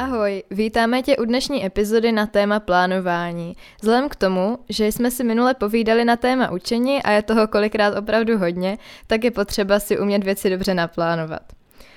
Ahoj, 0.00 0.42
vítáme 0.50 1.02
tě 1.02 1.16
u 1.16 1.24
dnešní 1.24 1.66
epizody 1.66 2.12
na 2.12 2.26
téma 2.26 2.60
plánování. 2.60 3.56
Vzhledem 3.80 4.08
k 4.08 4.16
tomu, 4.16 4.58
že 4.68 4.86
jsme 4.86 5.10
si 5.10 5.24
minule 5.24 5.54
povídali 5.54 6.04
na 6.04 6.16
téma 6.16 6.50
učení 6.50 7.02
a 7.02 7.10
je 7.10 7.22
toho 7.22 7.48
kolikrát 7.48 7.98
opravdu 7.98 8.38
hodně, 8.38 8.78
tak 9.06 9.24
je 9.24 9.30
potřeba 9.30 9.80
si 9.80 9.98
umět 9.98 10.24
věci 10.24 10.50
dobře 10.50 10.74
naplánovat. 10.74 11.42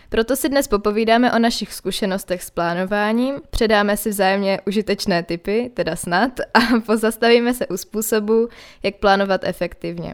Proto 0.10 0.36
si 0.36 0.50
dnes 0.50 0.68
popovídáme 0.68 1.34
o 1.34 1.40
našich 1.40 1.74
zkušenostech 1.74 2.44
s 2.44 2.50
plánováním, 2.50 3.36
předáme 3.50 3.98
si 3.98 4.10
vzájemně 4.10 4.60
užitečné 4.68 5.24
typy, 5.24 5.72
teda 5.74 5.96
snad, 5.96 6.32
a 6.54 6.60
pozastavíme 6.86 7.54
se 7.54 7.68
u 7.68 7.78
způsobu, 7.78 8.48
jak 8.84 8.96
plánovat 8.96 9.42
efektivně. 9.44 10.14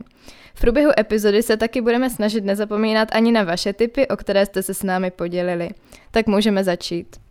V 0.54 0.62
průběhu 0.62 0.92
epizody 1.00 1.44
se 1.44 1.58
taky 1.58 1.82
budeme 1.82 2.10
snažit 2.10 2.46
nezapomínat 2.46 3.08
ani 3.12 3.32
na 3.32 3.44
vaše 3.44 3.74
typy, 3.74 4.08
o 4.08 4.18
které 4.18 4.46
jste 4.46 4.64
se 4.64 4.74
s 4.74 4.84
námi 4.84 5.12
podělili. 5.12 5.70
Tak 6.12 6.28
můžeme 6.28 6.64
začít. 6.64 7.29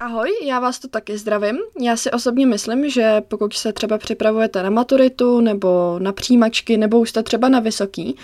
Ahoj, 0.00 0.30
já 0.44 0.60
vás 0.60 0.78
tu 0.78 0.88
taky 0.88 1.18
zdravím. 1.18 1.58
Já 1.80 1.96
si 1.96 2.10
osobně 2.10 2.46
myslím, 2.46 2.90
že 2.90 3.22
pokud 3.28 3.54
se 3.54 3.72
třeba 3.72 3.98
připravujete 3.98 4.62
na 4.62 4.70
maturitu 4.70 5.40
nebo 5.40 5.98
na 5.98 6.12
přijímačky 6.12 6.76
nebo 6.76 7.00
už 7.00 7.10
jste 7.10 7.22
třeba 7.22 7.48
na 7.48 7.60
vysoký, 7.60 8.16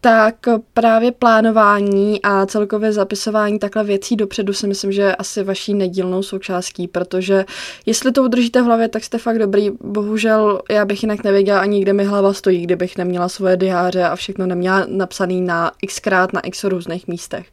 tak 0.00 0.34
právě 0.74 1.12
plánování 1.12 2.22
a 2.22 2.46
celkově 2.46 2.92
zapisování 2.92 3.58
takhle 3.58 3.84
věcí 3.84 4.16
dopředu 4.16 4.52
si 4.52 4.66
myslím, 4.66 4.92
že 4.92 5.02
je 5.02 5.16
asi 5.16 5.42
vaší 5.42 5.74
nedílnou 5.74 6.22
součástí, 6.22 6.88
protože 6.88 7.44
jestli 7.86 8.12
to 8.12 8.22
udržíte 8.22 8.62
v 8.62 8.64
hlavě, 8.64 8.88
tak 8.88 9.04
jste 9.04 9.18
fakt 9.18 9.38
dobrý. 9.38 9.70
Bohužel 9.70 10.60
já 10.70 10.84
bych 10.84 11.02
jinak 11.02 11.24
nevěděla 11.24 11.60
ani, 11.60 11.80
kde 11.80 11.92
mi 11.92 12.04
hlava 12.04 12.32
stojí, 12.32 12.62
kdybych 12.62 12.98
neměla 12.98 13.28
svoje 13.28 13.56
diáře 13.56 14.04
a 14.04 14.16
všechno 14.16 14.46
neměla 14.46 14.86
napsaný 14.88 15.40
na 15.40 15.72
xkrát 15.86 16.32
na 16.32 16.40
x 16.40 16.64
různých 16.64 17.08
místech. 17.08 17.46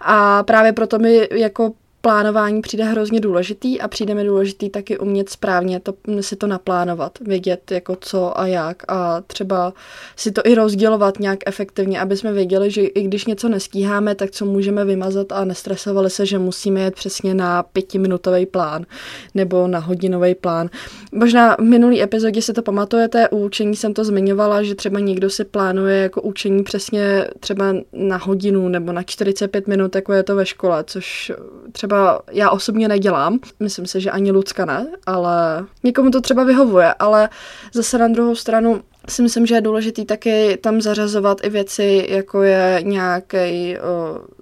A 0.00 0.42
právě 0.42 0.72
proto 0.72 0.98
mi 0.98 1.28
jako 1.30 1.72
plánování 2.08 2.62
přijde 2.62 2.84
hrozně 2.84 3.20
důležitý 3.20 3.80
a 3.80 3.88
přijde 3.88 4.14
mi 4.14 4.24
důležitý 4.24 4.70
taky 4.70 4.98
umět 4.98 5.28
správně 5.28 5.80
to, 5.80 5.94
si 6.20 6.36
to 6.36 6.46
naplánovat, 6.46 7.18
vědět 7.20 7.70
jako 7.70 7.96
co 8.00 8.40
a 8.40 8.46
jak 8.46 8.82
a 8.92 9.20
třeba 9.20 9.72
si 10.16 10.32
to 10.32 10.42
i 10.44 10.54
rozdělovat 10.54 11.20
nějak 11.20 11.38
efektivně, 11.46 12.00
aby 12.00 12.16
jsme 12.16 12.32
věděli, 12.32 12.70
že 12.70 12.82
i 12.82 13.02
když 13.02 13.26
něco 13.26 13.48
nestíháme, 13.48 14.14
tak 14.14 14.30
co 14.30 14.44
můžeme 14.44 14.84
vymazat 14.84 15.32
a 15.32 15.44
nestresovali 15.44 16.10
se, 16.10 16.26
že 16.26 16.38
musíme 16.38 16.80
jet 16.80 16.94
přesně 16.94 17.34
na 17.34 17.62
pětiminutový 17.62 18.46
plán 18.46 18.86
nebo 19.34 19.66
na 19.66 19.78
hodinový 19.78 20.34
plán. 20.34 20.70
Možná 21.12 21.56
v 21.56 21.60
minulý 21.60 22.02
epizodě 22.02 22.42
se 22.42 22.52
to 22.52 22.62
pamatujete, 22.62 23.28
u 23.28 23.44
učení 23.44 23.76
jsem 23.76 23.94
to 23.94 24.04
zmiňovala, 24.04 24.62
že 24.62 24.74
třeba 24.74 25.00
někdo 25.00 25.30
si 25.30 25.44
plánuje 25.44 26.02
jako 26.02 26.22
učení 26.22 26.62
přesně 26.62 27.26
třeba 27.40 27.74
na 27.92 28.16
hodinu 28.16 28.68
nebo 28.68 28.92
na 28.92 29.02
45 29.02 29.66
minut, 29.66 29.94
jako 29.94 30.12
je 30.12 30.22
to 30.22 30.36
ve 30.36 30.46
škole, 30.46 30.84
což 30.86 31.32
třeba 31.72 31.97
já 32.30 32.50
osobně 32.50 32.88
nedělám. 32.88 33.38
Myslím 33.60 33.86
si, 33.86 34.00
že 34.00 34.10
ani 34.10 34.32
Lucka 34.32 34.64
ne, 34.64 34.86
ale 35.06 35.64
někomu 35.82 36.10
to 36.10 36.20
třeba 36.20 36.44
vyhovuje, 36.44 36.94
ale 36.98 37.28
zase 37.72 37.98
na 37.98 38.08
druhou 38.08 38.34
stranu 38.34 38.80
si 39.08 39.22
myslím, 39.22 39.46
že 39.46 39.54
je 39.54 39.60
důležitý 39.60 40.04
taky 40.04 40.58
tam 40.62 40.80
zařazovat 40.80 41.38
i 41.42 41.50
věci, 41.50 42.06
jako 42.08 42.42
je 42.42 42.80
nějaký 42.82 43.76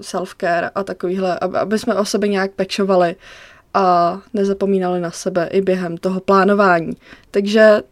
self-care 0.01 0.71
a 0.75 0.83
takovýhle, 0.83 1.39
aby, 1.39 1.59
aby 1.59 1.79
jsme 1.79 1.95
o 1.95 2.05
sebe 2.05 2.29
nějak 2.29 2.51
pečovali 2.51 3.17
a 3.75 4.19
nezapomínali 4.34 5.01
na 5.01 5.11
sebe 5.11 5.49
i 5.53 5.61
během 5.61 5.97
toho 5.97 6.21
plánování. 6.21 6.93
Takže 7.31 7.83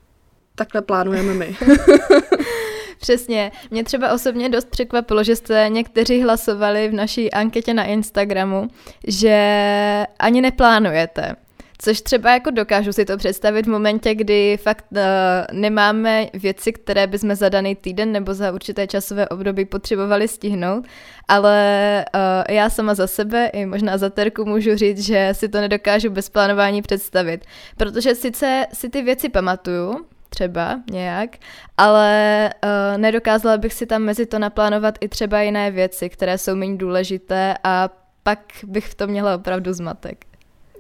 takhle 0.54 0.82
plánujeme 0.82 1.34
my. 1.34 1.56
Přesně. 3.04 3.52
Mě 3.70 3.84
třeba 3.84 4.12
osobně 4.12 4.48
dost 4.48 4.70
překvapilo, 4.70 5.24
že 5.24 5.36
jste 5.36 5.66
někteří 5.68 6.22
hlasovali 6.22 6.88
v 6.88 6.92
naší 6.92 7.32
anketě 7.32 7.74
na 7.74 7.84
Instagramu, 7.84 8.68
že 9.06 10.06
ani 10.18 10.40
neplánujete. 10.40 11.36
Což 11.78 12.00
třeba 12.00 12.32
jako 12.32 12.50
dokážu 12.50 12.92
si 12.92 13.04
to 13.04 13.16
představit 13.16 13.66
v 13.66 13.70
momentě, 13.70 14.14
kdy 14.14 14.58
fakt 14.62 14.84
uh, 14.90 14.98
nemáme 15.52 16.26
věci, 16.34 16.72
které 16.72 17.06
bychom 17.06 17.34
za 17.34 17.48
daný 17.48 17.74
týden 17.74 18.12
nebo 18.12 18.34
za 18.34 18.52
určité 18.52 18.86
časové 18.86 19.28
období 19.28 19.64
potřebovali 19.64 20.28
stihnout, 20.28 20.84
ale 21.28 22.04
uh, 22.14 22.54
já 22.54 22.70
sama 22.70 22.94
za 22.94 23.06
sebe 23.06 23.46
i 23.52 23.66
možná 23.66 23.98
za 23.98 24.10
Terku 24.10 24.44
můžu 24.44 24.76
říct, 24.76 25.04
že 25.04 25.28
si 25.32 25.48
to 25.48 25.60
nedokážu 25.60 26.10
bez 26.10 26.28
plánování 26.28 26.82
představit. 26.82 27.44
Protože 27.76 28.14
sice 28.14 28.66
si 28.72 28.88
ty 28.88 29.02
věci 29.02 29.28
pamatuju, 29.28 30.06
třeba 30.34 30.80
nějak, 30.90 31.30
ale 31.76 32.50
uh, 32.64 32.98
nedokázala 32.98 33.56
bych 33.56 33.74
si 33.74 33.86
tam 33.86 34.02
mezi 34.02 34.26
to 34.26 34.38
naplánovat 34.38 34.94
i 35.00 35.08
třeba 35.08 35.40
jiné 35.40 35.70
věci, 35.70 36.10
které 36.10 36.38
jsou 36.38 36.54
méně 36.56 36.76
důležité 36.76 37.54
a 37.64 37.88
pak 38.22 38.38
bych 38.66 38.86
v 38.86 38.94
tom 38.94 39.10
měla 39.10 39.34
opravdu 39.34 39.72
zmatek. 39.72 40.24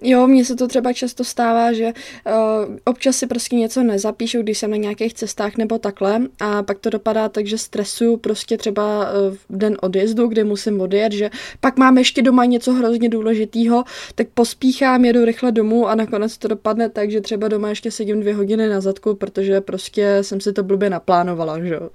Jo, 0.06 0.26
mně 0.26 0.44
se 0.44 0.56
to 0.56 0.68
třeba 0.68 0.92
často 0.92 1.24
stává, 1.24 1.72
že 1.72 1.84
uh, 1.86 2.76
občas 2.84 3.16
si 3.16 3.26
prostě 3.26 3.56
něco 3.56 3.82
nezapíšu, 3.82 4.42
když 4.42 4.58
jsem 4.58 4.70
na 4.70 4.76
nějakých 4.76 5.14
cestách 5.14 5.56
nebo 5.56 5.78
takhle 5.78 6.20
a 6.40 6.62
pak 6.62 6.78
to 6.78 6.90
dopadá 6.90 7.28
tak, 7.28 7.46
že 7.46 7.58
stresuju 7.58 8.16
prostě 8.16 8.56
třeba 8.56 9.10
uh, 9.10 9.36
den 9.50 9.76
odjezdu, 9.80 10.26
kdy 10.26 10.44
musím 10.44 10.80
odjet, 10.80 11.12
že 11.12 11.30
pak 11.60 11.76
mám 11.76 11.98
ještě 11.98 12.22
doma 12.22 12.44
něco 12.44 12.72
hrozně 12.72 13.08
důležitého, 13.08 13.84
tak 14.14 14.26
pospíchám, 14.34 15.04
jedu 15.04 15.24
rychle 15.24 15.52
domů 15.52 15.88
a 15.88 15.94
nakonec 15.94 16.38
to 16.38 16.48
dopadne 16.48 16.88
tak, 16.88 17.10
že 17.10 17.20
třeba 17.20 17.48
doma 17.48 17.68
ještě 17.68 17.90
sedím 17.90 18.20
dvě 18.20 18.34
hodiny 18.34 18.68
na 18.68 18.80
zadku, 18.80 19.14
protože 19.14 19.60
prostě 19.60 20.18
jsem 20.20 20.40
si 20.40 20.52
to 20.52 20.62
blbě 20.62 20.90
naplánovala, 20.90 21.60
že 21.60 21.74
jo. 21.74 21.90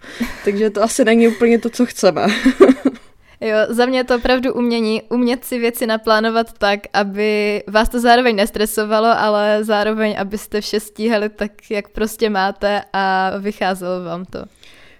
Takže 0.46 0.69
to 0.69 0.84
asi 0.84 1.06
není 1.06 1.28
úplně 1.28 1.59
to, 1.59 1.69
co 1.69 1.86
chceme. 1.86 2.28
Jo, 3.42 3.56
za 3.70 3.86
mě 3.86 4.00
je 4.00 4.04
to 4.04 4.16
opravdu 4.16 4.54
umění, 4.54 5.02
umět 5.10 5.46
si 5.46 5.60
věci 5.60 5.88
naplánovat 5.88 6.54
tak, 6.58 6.80
aby 6.94 7.64
vás 7.68 7.90
to 7.90 8.00
zároveň 8.00 8.36
nestresovalo, 8.36 9.08
ale 9.08 9.64
zároveň, 9.64 10.16
abyste 10.20 10.62
vše 10.62 10.80
stíhali 10.80 11.30
tak, 11.30 11.72
jak 11.72 11.90
prostě 11.90 12.30
máte 12.30 12.82
a 12.94 13.32
vycházelo 13.38 14.04
vám 14.04 14.26
to. 14.26 14.46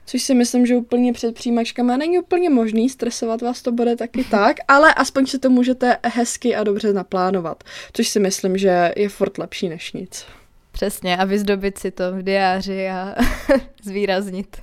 Což 0.06 0.24
si 0.24 0.36
myslím, 0.36 0.66
že 0.66 0.76
úplně 0.76 1.14
před 1.14 1.36
přijímačkama 1.36 1.98
není 1.98 2.20
úplně 2.20 2.50
možný, 2.50 2.90
stresovat 2.90 3.42
vás 3.42 3.62
to 3.62 3.72
bude 3.72 3.96
taky 3.96 4.24
tak, 4.32 4.58
ale 4.68 4.94
aspoň 4.94 5.26
si 5.26 5.40
to 5.40 5.50
můžete 5.50 5.98
hezky 6.04 6.56
a 6.56 6.64
dobře 6.64 6.94
naplánovat, 6.94 7.64
což 7.94 8.10
si 8.10 8.20
myslím, 8.20 8.58
že 8.58 8.92
je 8.96 9.10
fort 9.10 9.38
lepší 9.38 9.70
než 9.70 9.94
nic. 9.94 10.26
Přesně, 10.72 11.18
a 11.18 11.26
vyzdobit 11.26 11.78
si 11.78 11.92
to 11.92 12.04
v 12.14 12.24
diáři 12.24 12.90
a 12.90 13.16
zvýraznit. 13.84 14.58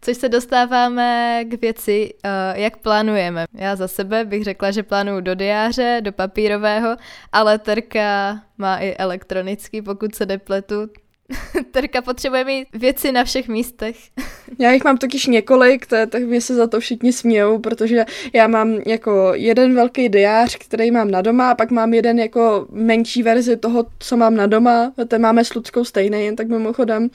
Což 0.00 0.16
se 0.16 0.28
dostáváme 0.28 1.40
k 1.44 1.60
věci, 1.60 2.14
uh, 2.24 2.60
jak 2.60 2.76
plánujeme. 2.76 3.46
Já 3.54 3.76
za 3.76 3.88
sebe 3.88 4.24
bych 4.24 4.44
řekla, 4.44 4.70
že 4.70 4.82
plánuju 4.82 5.20
do 5.20 5.34
diáře, 5.34 6.00
do 6.04 6.12
papírového, 6.12 6.96
ale 7.32 7.58
Terka 7.58 8.40
má 8.58 8.76
i 8.76 8.94
elektronický, 8.94 9.82
pokud 9.82 10.14
se 10.14 10.26
nepletu, 10.26 10.88
Terka 11.70 12.02
potřebuje 12.02 12.44
mít 12.44 12.68
věci 12.72 13.12
na 13.12 13.24
všech 13.24 13.48
místech. 13.48 13.96
Já 14.58 14.70
jich 14.70 14.84
mám 14.84 14.98
totiž 14.98 15.26
několik, 15.26 15.86
to, 15.86 15.96
tak 16.08 16.22
mě 16.22 16.40
se 16.40 16.54
za 16.54 16.66
to 16.66 16.80
všichni 16.80 17.12
smějou, 17.12 17.58
protože 17.58 18.04
já 18.32 18.46
mám 18.46 18.78
jako 18.86 19.30
jeden 19.34 19.74
velký 19.74 20.08
diář, 20.08 20.56
který 20.56 20.90
mám 20.90 21.10
na 21.10 21.22
doma, 21.22 21.50
a 21.50 21.54
pak 21.54 21.70
mám 21.70 21.94
jeden 21.94 22.18
jako 22.18 22.66
menší 22.70 23.22
verzi 23.22 23.56
toho, 23.56 23.86
co 23.98 24.16
mám 24.16 24.34
na 24.34 24.46
doma, 24.46 24.92
ten 25.08 25.22
máme 25.22 25.44
s 25.44 25.54
Ludskou 25.54 25.84
stejný, 25.84 26.24
jen 26.24 26.36
tak 26.36 26.48
mimochodem, 26.48 27.02
uh, 27.02 27.10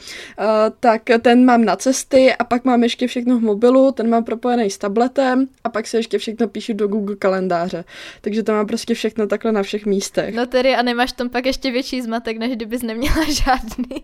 tak 0.80 1.02
ten 1.22 1.46
mám 1.46 1.66
na 1.66 1.76
cesty 1.76 2.34
a 2.34 2.44
pak 2.44 2.66
mám 2.66 2.84
ještě 2.84 3.08
všechno 3.08 3.38
v 3.38 3.42
mobilu, 3.42 3.92
ten 3.92 4.10
mám 4.10 4.24
propojený 4.24 4.70
s 4.70 4.78
tabletem 4.78 5.48
a 5.64 5.70
pak 5.70 5.88
se 5.88 5.98
ještě 5.98 6.18
všechno 6.18 6.48
píšu 6.48 6.74
do 6.74 6.88
Google 6.88 7.16
kalendáře. 7.16 7.84
Takže 8.22 8.44
to 8.44 8.52
mám 8.52 8.68
prostě 8.68 8.94
všechno 8.94 9.28
takhle 9.28 9.52
na 9.52 9.64
všech 9.64 9.86
místech. 9.86 10.36
No 10.36 10.46
tedy 10.46 10.76
a 10.76 10.82
nemáš 10.82 11.12
tam 11.12 11.30
pak 11.30 11.46
ještě 11.46 11.72
větší 11.72 12.02
zmatek, 12.02 12.38
než 12.38 12.52
kdybys 12.56 12.82
neměla 12.82 13.24
žádný. 13.30 14.03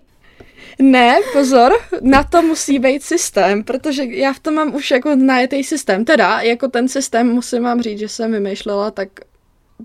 Ne, 0.81 1.19
pozor, 1.33 1.71
na 2.01 2.23
to 2.23 2.41
musí 2.41 2.79
být 2.79 3.03
systém, 3.03 3.63
protože 3.63 4.03
já 4.03 4.33
v 4.33 4.39
tom 4.39 4.53
mám 4.53 4.75
už 4.75 4.91
jako 4.91 5.15
najetý 5.15 5.63
systém. 5.63 6.05
Teda, 6.05 6.41
jako 6.41 6.67
ten 6.67 6.87
systém 6.87 7.27
musím 7.27 7.63
vám 7.63 7.81
říct, 7.81 7.99
že 7.99 8.09
jsem 8.09 8.31
vymýšlela 8.31 8.91
tak 8.91 9.09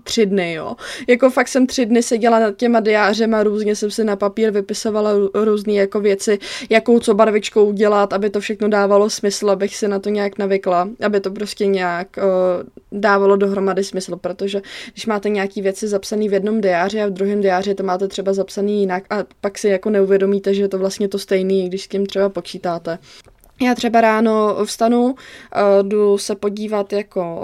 tři 0.03 0.25
dny, 0.25 0.53
jo. 0.53 0.75
Jako 1.07 1.29
fakt 1.29 1.47
jsem 1.47 1.67
tři 1.67 1.85
dny 1.85 2.03
seděla 2.03 2.39
nad 2.39 2.57
těma 2.57 2.79
diářema, 2.79 3.43
různě 3.43 3.75
jsem 3.75 3.91
si 3.91 4.03
na 4.03 4.15
papír 4.15 4.51
vypisovala 4.51 5.11
různé 5.33 5.73
jako 5.73 5.99
věci, 5.99 6.39
jakou 6.69 6.99
co 6.99 7.13
barvičkou 7.13 7.65
udělat, 7.65 8.13
aby 8.13 8.29
to 8.29 8.39
všechno 8.39 8.67
dávalo 8.67 9.09
smysl, 9.09 9.49
abych 9.49 9.75
si 9.75 9.87
na 9.87 9.99
to 9.99 10.09
nějak 10.09 10.37
navykla, 10.37 10.89
aby 11.05 11.19
to 11.19 11.31
prostě 11.31 11.65
nějak 11.65 12.07
uh, 12.17 12.99
dávalo 12.99 13.35
dohromady 13.35 13.83
smysl, 13.83 14.15
protože 14.15 14.61
když 14.93 15.05
máte 15.05 15.29
nějaký 15.29 15.61
věci 15.61 15.87
zapsané 15.87 16.29
v 16.29 16.33
jednom 16.33 16.61
diáři 16.61 17.01
a 17.01 17.07
v 17.07 17.11
druhém 17.11 17.41
diáři 17.41 17.75
to 17.75 17.83
máte 17.83 18.07
třeba 18.07 18.33
zapsaný 18.33 18.79
jinak 18.79 19.03
a 19.09 19.23
pak 19.41 19.57
si 19.57 19.67
jako 19.67 19.89
neuvědomíte, 19.89 20.53
že 20.53 20.61
je 20.61 20.67
to 20.67 20.79
vlastně 20.79 21.07
to 21.07 21.19
stejný, 21.19 21.69
když 21.69 21.83
s 21.83 21.87
tím 21.87 22.05
třeba 22.05 22.29
počítáte. 22.29 22.99
Já 23.61 23.75
třeba 23.75 24.01
ráno 24.01 24.65
vstanu, 24.65 25.15
jdu 25.81 26.17
se 26.17 26.35
podívat 26.35 26.93
jako 26.93 27.41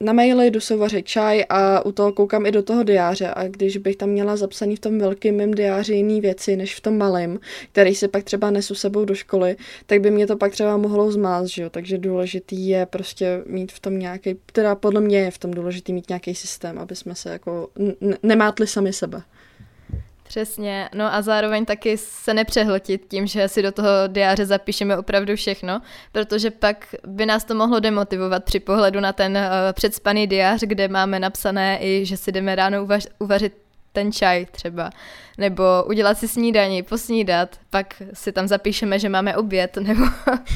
na 0.00 0.12
maily, 0.12 0.50
jdu 0.50 0.60
se 0.60 0.74
uvařit 0.74 1.06
čaj 1.06 1.44
a 1.48 1.86
u 1.86 1.92
toho 1.92 2.12
koukám 2.12 2.46
i 2.46 2.52
do 2.52 2.62
toho 2.62 2.82
diáře 2.82 3.28
a 3.28 3.48
když 3.48 3.76
bych 3.76 3.96
tam 3.96 4.08
měla 4.08 4.36
zapsaný 4.36 4.76
v 4.76 4.80
tom 4.80 4.98
velkém 4.98 5.36
mém 5.36 5.54
diáři 5.54 5.94
jiný 5.94 6.20
věci 6.20 6.56
než 6.56 6.74
v 6.74 6.80
tom 6.80 6.98
malém, 6.98 7.38
který 7.72 7.94
si 7.94 8.08
pak 8.08 8.24
třeba 8.24 8.50
nesu 8.50 8.74
sebou 8.74 9.04
do 9.04 9.14
školy, 9.14 9.56
tak 9.86 10.00
by 10.00 10.10
mě 10.10 10.26
to 10.26 10.36
pak 10.36 10.52
třeba 10.52 10.76
mohlo 10.76 11.12
zmást, 11.12 11.48
že 11.48 11.62
jo? 11.62 11.70
takže 11.70 11.98
důležitý 11.98 12.68
je 12.68 12.86
prostě 12.86 13.42
mít 13.46 13.72
v 13.72 13.80
tom 13.80 13.98
nějaký, 13.98 14.36
teda 14.52 14.74
podle 14.74 15.00
mě 15.00 15.18
je 15.18 15.30
v 15.30 15.38
tom 15.38 15.50
důležitý 15.50 15.92
mít 15.92 16.08
nějaký 16.08 16.34
systém, 16.34 16.78
aby 16.78 16.96
jsme 16.96 17.14
se 17.14 17.30
jako 17.30 17.68
n- 17.78 18.16
nemátli 18.22 18.66
sami 18.66 18.92
sebe. 18.92 19.22
Přesně, 20.32 20.88
no 20.94 21.14
a 21.14 21.22
zároveň 21.22 21.64
taky 21.64 21.96
se 21.96 22.34
nepřehltit 22.34 23.06
tím, 23.08 23.26
že 23.26 23.48
si 23.48 23.62
do 23.62 23.72
toho 23.72 23.88
diáře 24.08 24.46
zapíšeme 24.46 24.98
opravdu 24.98 25.36
všechno, 25.36 25.80
protože 26.12 26.50
pak 26.50 26.94
by 27.06 27.26
nás 27.26 27.44
to 27.44 27.54
mohlo 27.54 27.80
demotivovat 27.80 28.44
při 28.44 28.60
pohledu 28.60 29.00
na 29.00 29.12
ten 29.12 29.36
uh, 29.36 29.42
předspaný 29.72 30.26
diář, 30.26 30.60
kde 30.60 30.88
máme 30.88 31.20
napsané 31.20 31.78
i, 31.80 32.06
že 32.06 32.16
si 32.16 32.32
jdeme 32.32 32.54
ráno 32.54 32.84
uvaž- 32.84 33.08
uvařit 33.18 33.52
ten 33.92 34.12
čaj 34.12 34.46
třeba, 34.46 34.90
nebo 35.38 35.64
udělat 35.86 36.18
si 36.18 36.28
snídaní, 36.28 36.82
posnídat, 36.82 37.56
pak 37.70 38.02
si 38.12 38.32
tam 38.32 38.48
zapíšeme, 38.48 38.98
že 38.98 39.08
máme 39.08 39.36
oběd, 39.36 39.76
nebo 39.76 40.04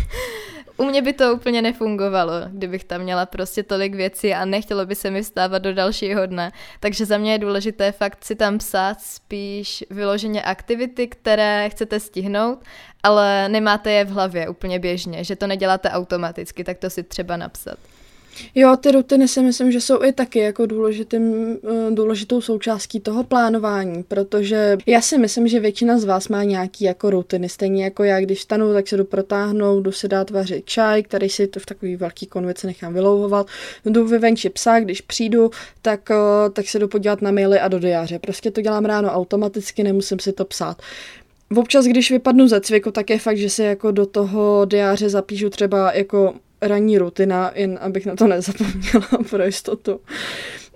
u 0.77 0.85
mě 0.85 1.03
by 1.03 1.13
to 1.13 1.35
úplně 1.35 1.63
nefungovalo, 1.63 2.33
kdybych 2.49 2.85
tam 2.85 3.01
měla 3.01 3.27
prostě 3.27 3.63
tolik 3.63 3.95
věcí 3.95 4.35
a 4.35 4.45
nechtělo 4.45 4.87
by 4.87 4.95
se 4.95 5.11
mi 5.11 5.23
vstávat 5.23 5.63
do 5.63 5.75
dalšího 5.75 6.27
dne. 6.27 6.53
Takže 6.81 7.07
za 7.07 7.19
mě 7.19 7.33
je 7.33 7.39
důležité 7.39 7.93
fakt 7.93 8.25
si 8.25 8.35
tam 8.35 8.59
psát 8.59 9.01
spíš 9.01 9.85
vyloženě 9.91 10.43
aktivity, 10.43 11.09
které 11.09 11.69
chcete 11.71 12.01
stihnout, 12.01 12.65
ale 13.03 13.49
nemáte 13.49 13.91
je 13.91 14.05
v 14.05 14.11
hlavě 14.11 14.49
úplně 14.49 14.79
běžně, 14.79 15.25
že 15.25 15.37
to 15.37 15.47
neděláte 15.47 15.91
automaticky, 15.91 16.65
tak 16.65 16.79
to 16.79 16.91
si 16.91 17.03
třeba 17.03 17.37
napsat. 17.37 17.79
Jo, 18.55 18.77
ty 18.77 18.91
rutiny 18.93 19.29
si 19.29 19.43
myslím, 19.43 19.73
že 19.73 19.81
jsou 19.81 20.03
i 20.03 20.13
taky 20.13 20.39
jako 20.39 20.67
důležitým, 20.67 21.57
eh, 21.65 21.91
důležitou 21.95 22.41
součástí 22.41 23.01
toho 23.01 23.25
plánování, 23.25 24.03
protože 24.03 24.77
já 24.87 25.01
si 25.01 25.19
myslím, 25.19 25.49
že 25.49 25.61
většina 25.61 25.99
z 25.99 26.05
vás 26.05 26.29
má 26.29 26.45
nějaký 26.45 26.85
jako 26.85 27.11
rutiny, 27.11 27.49
stejně 27.49 27.85
jako 27.85 28.05
já, 28.05 28.21
když 28.21 28.43
stanu, 28.43 28.73
tak 28.73 28.89
se 28.89 28.97
jdu 28.97 29.05
protáhnout, 29.05 29.83
jdu 29.83 29.93
si 29.93 30.09
dát 30.09 30.31
vařit 30.31 30.65
čaj, 30.65 31.03
který 31.03 31.29
si 31.29 31.47
to 31.47 31.61
v 31.61 31.67
takový 31.67 31.97
velký 31.97 32.27
konvici 32.27 32.67
nechám 32.67 32.95
vylouhovat, 32.95 33.47
jdu 33.85 34.07
vyvenčit 34.07 34.53
psa, 34.53 34.81
když 34.81 35.01
přijdu, 35.01 35.51
tak, 35.83 36.11
eh, 36.11 36.51
tak 36.51 36.69
se 36.69 36.79
jdu 36.79 36.89
podívat 36.89 37.23
na 37.23 37.31
maily 37.31 37.61
a 37.61 37.69
do 37.69 37.79
diáře. 37.79 38.19
Prostě 38.19 38.51
to 38.51 38.61
dělám 38.61 38.85
ráno 38.85 39.09
automaticky, 39.09 39.83
nemusím 39.83 40.19
si 40.19 40.33
to 40.33 40.45
psát. 40.45 40.83
Občas, 41.57 41.85
když 41.85 42.11
vypadnu 42.11 42.49
ze 42.49 42.61
cviku, 42.61 42.91
tak 42.91 43.11
je 43.11 43.19
fakt, 43.19 43.39
že 43.39 43.51
si 43.51 43.63
jako 43.63 43.91
do 43.91 44.07
toho 44.07 44.65
diáře 44.65 45.09
zapíšu 45.09 45.51
třeba 45.51 45.93
jako 45.93 46.35
ranní 46.69 46.99
rutina, 46.99 47.51
jen 47.55 47.79
abych 47.83 48.07
na 48.07 48.17
to 48.17 48.27
nezapomněla 48.27 49.09
pro 49.31 49.45
jistotu. 49.45 50.01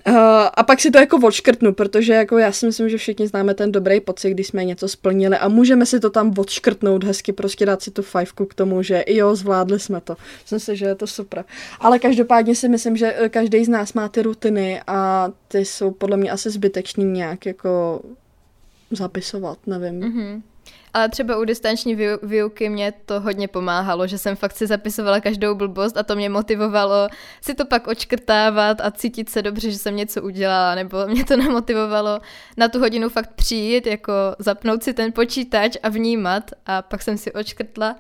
Uh, 0.08 0.16
a 0.54 0.62
pak 0.62 0.80
si 0.80 0.90
to 0.90 0.98
jako 0.98 1.16
odškrtnu, 1.16 1.74
protože 1.74 2.12
jako 2.12 2.38
já 2.38 2.52
si 2.52 2.66
myslím, 2.66 2.88
že 2.88 2.96
všichni 2.96 3.26
známe 3.26 3.54
ten 3.54 3.72
dobrý 3.72 4.00
pocit, 4.00 4.30
když 4.30 4.46
jsme 4.46 4.64
něco 4.64 4.88
splnili 4.88 5.36
a 5.36 5.48
můžeme 5.48 5.86
si 5.86 6.00
to 6.00 6.10
tam 6.10 6.34
odškrtnout 6.38 7.04
hezky, 7.04 7.32
prostě 7.32 7.66
dát 7.66 7.82
si 7.82 7.90
tu 7.90 8.02
fajfku 8.02 8.46
k 8.46 8.54
tomu, 8.54 8.82
že 8.82 9.04
jo, 9.06 9.34
zvládli 9.34 9.80
jsme 9.80 10.00
to. 10.00 10.16
Myslím 10.42 10.60
si, 10.60 10.76
že 10.76 10.86
je 10.86 10.94
to 10.94 11.06
super. 11.06 11.44
Ale 11.80 11.98
každopádně 11.98 12.54
si 12.54 12.68
myslím, 12.68 12.96
že 12.96 13.14
eh, 13.16 13.28
každý 13.28 13.64
z 13.64 13.68
nás 13.68 13.92
má 13.92 14.08
ty 14.08 14.22
rutiny 14.22 14.80
a 14.86 15.30
ty 15.48 15.64
jsou 15.64 15.90
podle 15.90 16.16
mě 16.16 16.30
asi 16.30 16.50
zbytečný 16.50 17.04
nějak 17.04 17.46
jako 17.46 18.02
zapisovat, 18.90 19.58
nevím. 19.66 20.00
Mm-hmm. 20.00 20.42
Ale 20.94 21.08
třeba 21.08 21.38
u 21.38 21.44
distanční 21.44 21.96
výuky 22.22 22.68
mě 22.68 22.92
to 23.06 23.20
hodně 23.20 23.48
pomáhalo, 23.48 24.06
že 24.06 24.18
jsem 24.18 24.36
fakt 24.36 24.56
si 24.56 24.66
zapisovala 24.66 25.20
každou 25.20 25.54
blbost 25.54 25.96
a 25.96 26.02
to 26.02 26.16
mě 26.16 26.28
motivovalo 26.28 27.08
si 27.40 27.54
to 27.54 27.64
pak 27.64 27.86
očkrtávat 27.86 28.80
a 28.80 28.90
cítit 28.90 29.30
se 29.30 29.42
dobře, 29.42 29.70
že 29.70 29.78
jsem 29.78 29.96
něco 29.96 30.22
udělala, 30.22 30.74
nebo 30.74 31.06
mě 31.06 31.24
to 31.24 31.36
nemotivovalo 31.36 32.20
na 32.56 32.68
tu 32.68 32.78
hodinu 32.78 33.08
fakt 33.08 33.34
přijít, 33.34 33.86
jako 33.86 34.12
zapnout 34.38 34.82
si 34.82 34.92
ten 34.92 35.12
počítač 35.12 35.76
a 35.82 35.88
vnímat 35.88 36.50
a 36.66 36.82
pak 36.82 37.02
jsem 37.02 37.18
si 37.18 37.32
očkrtla, 37.32 37.96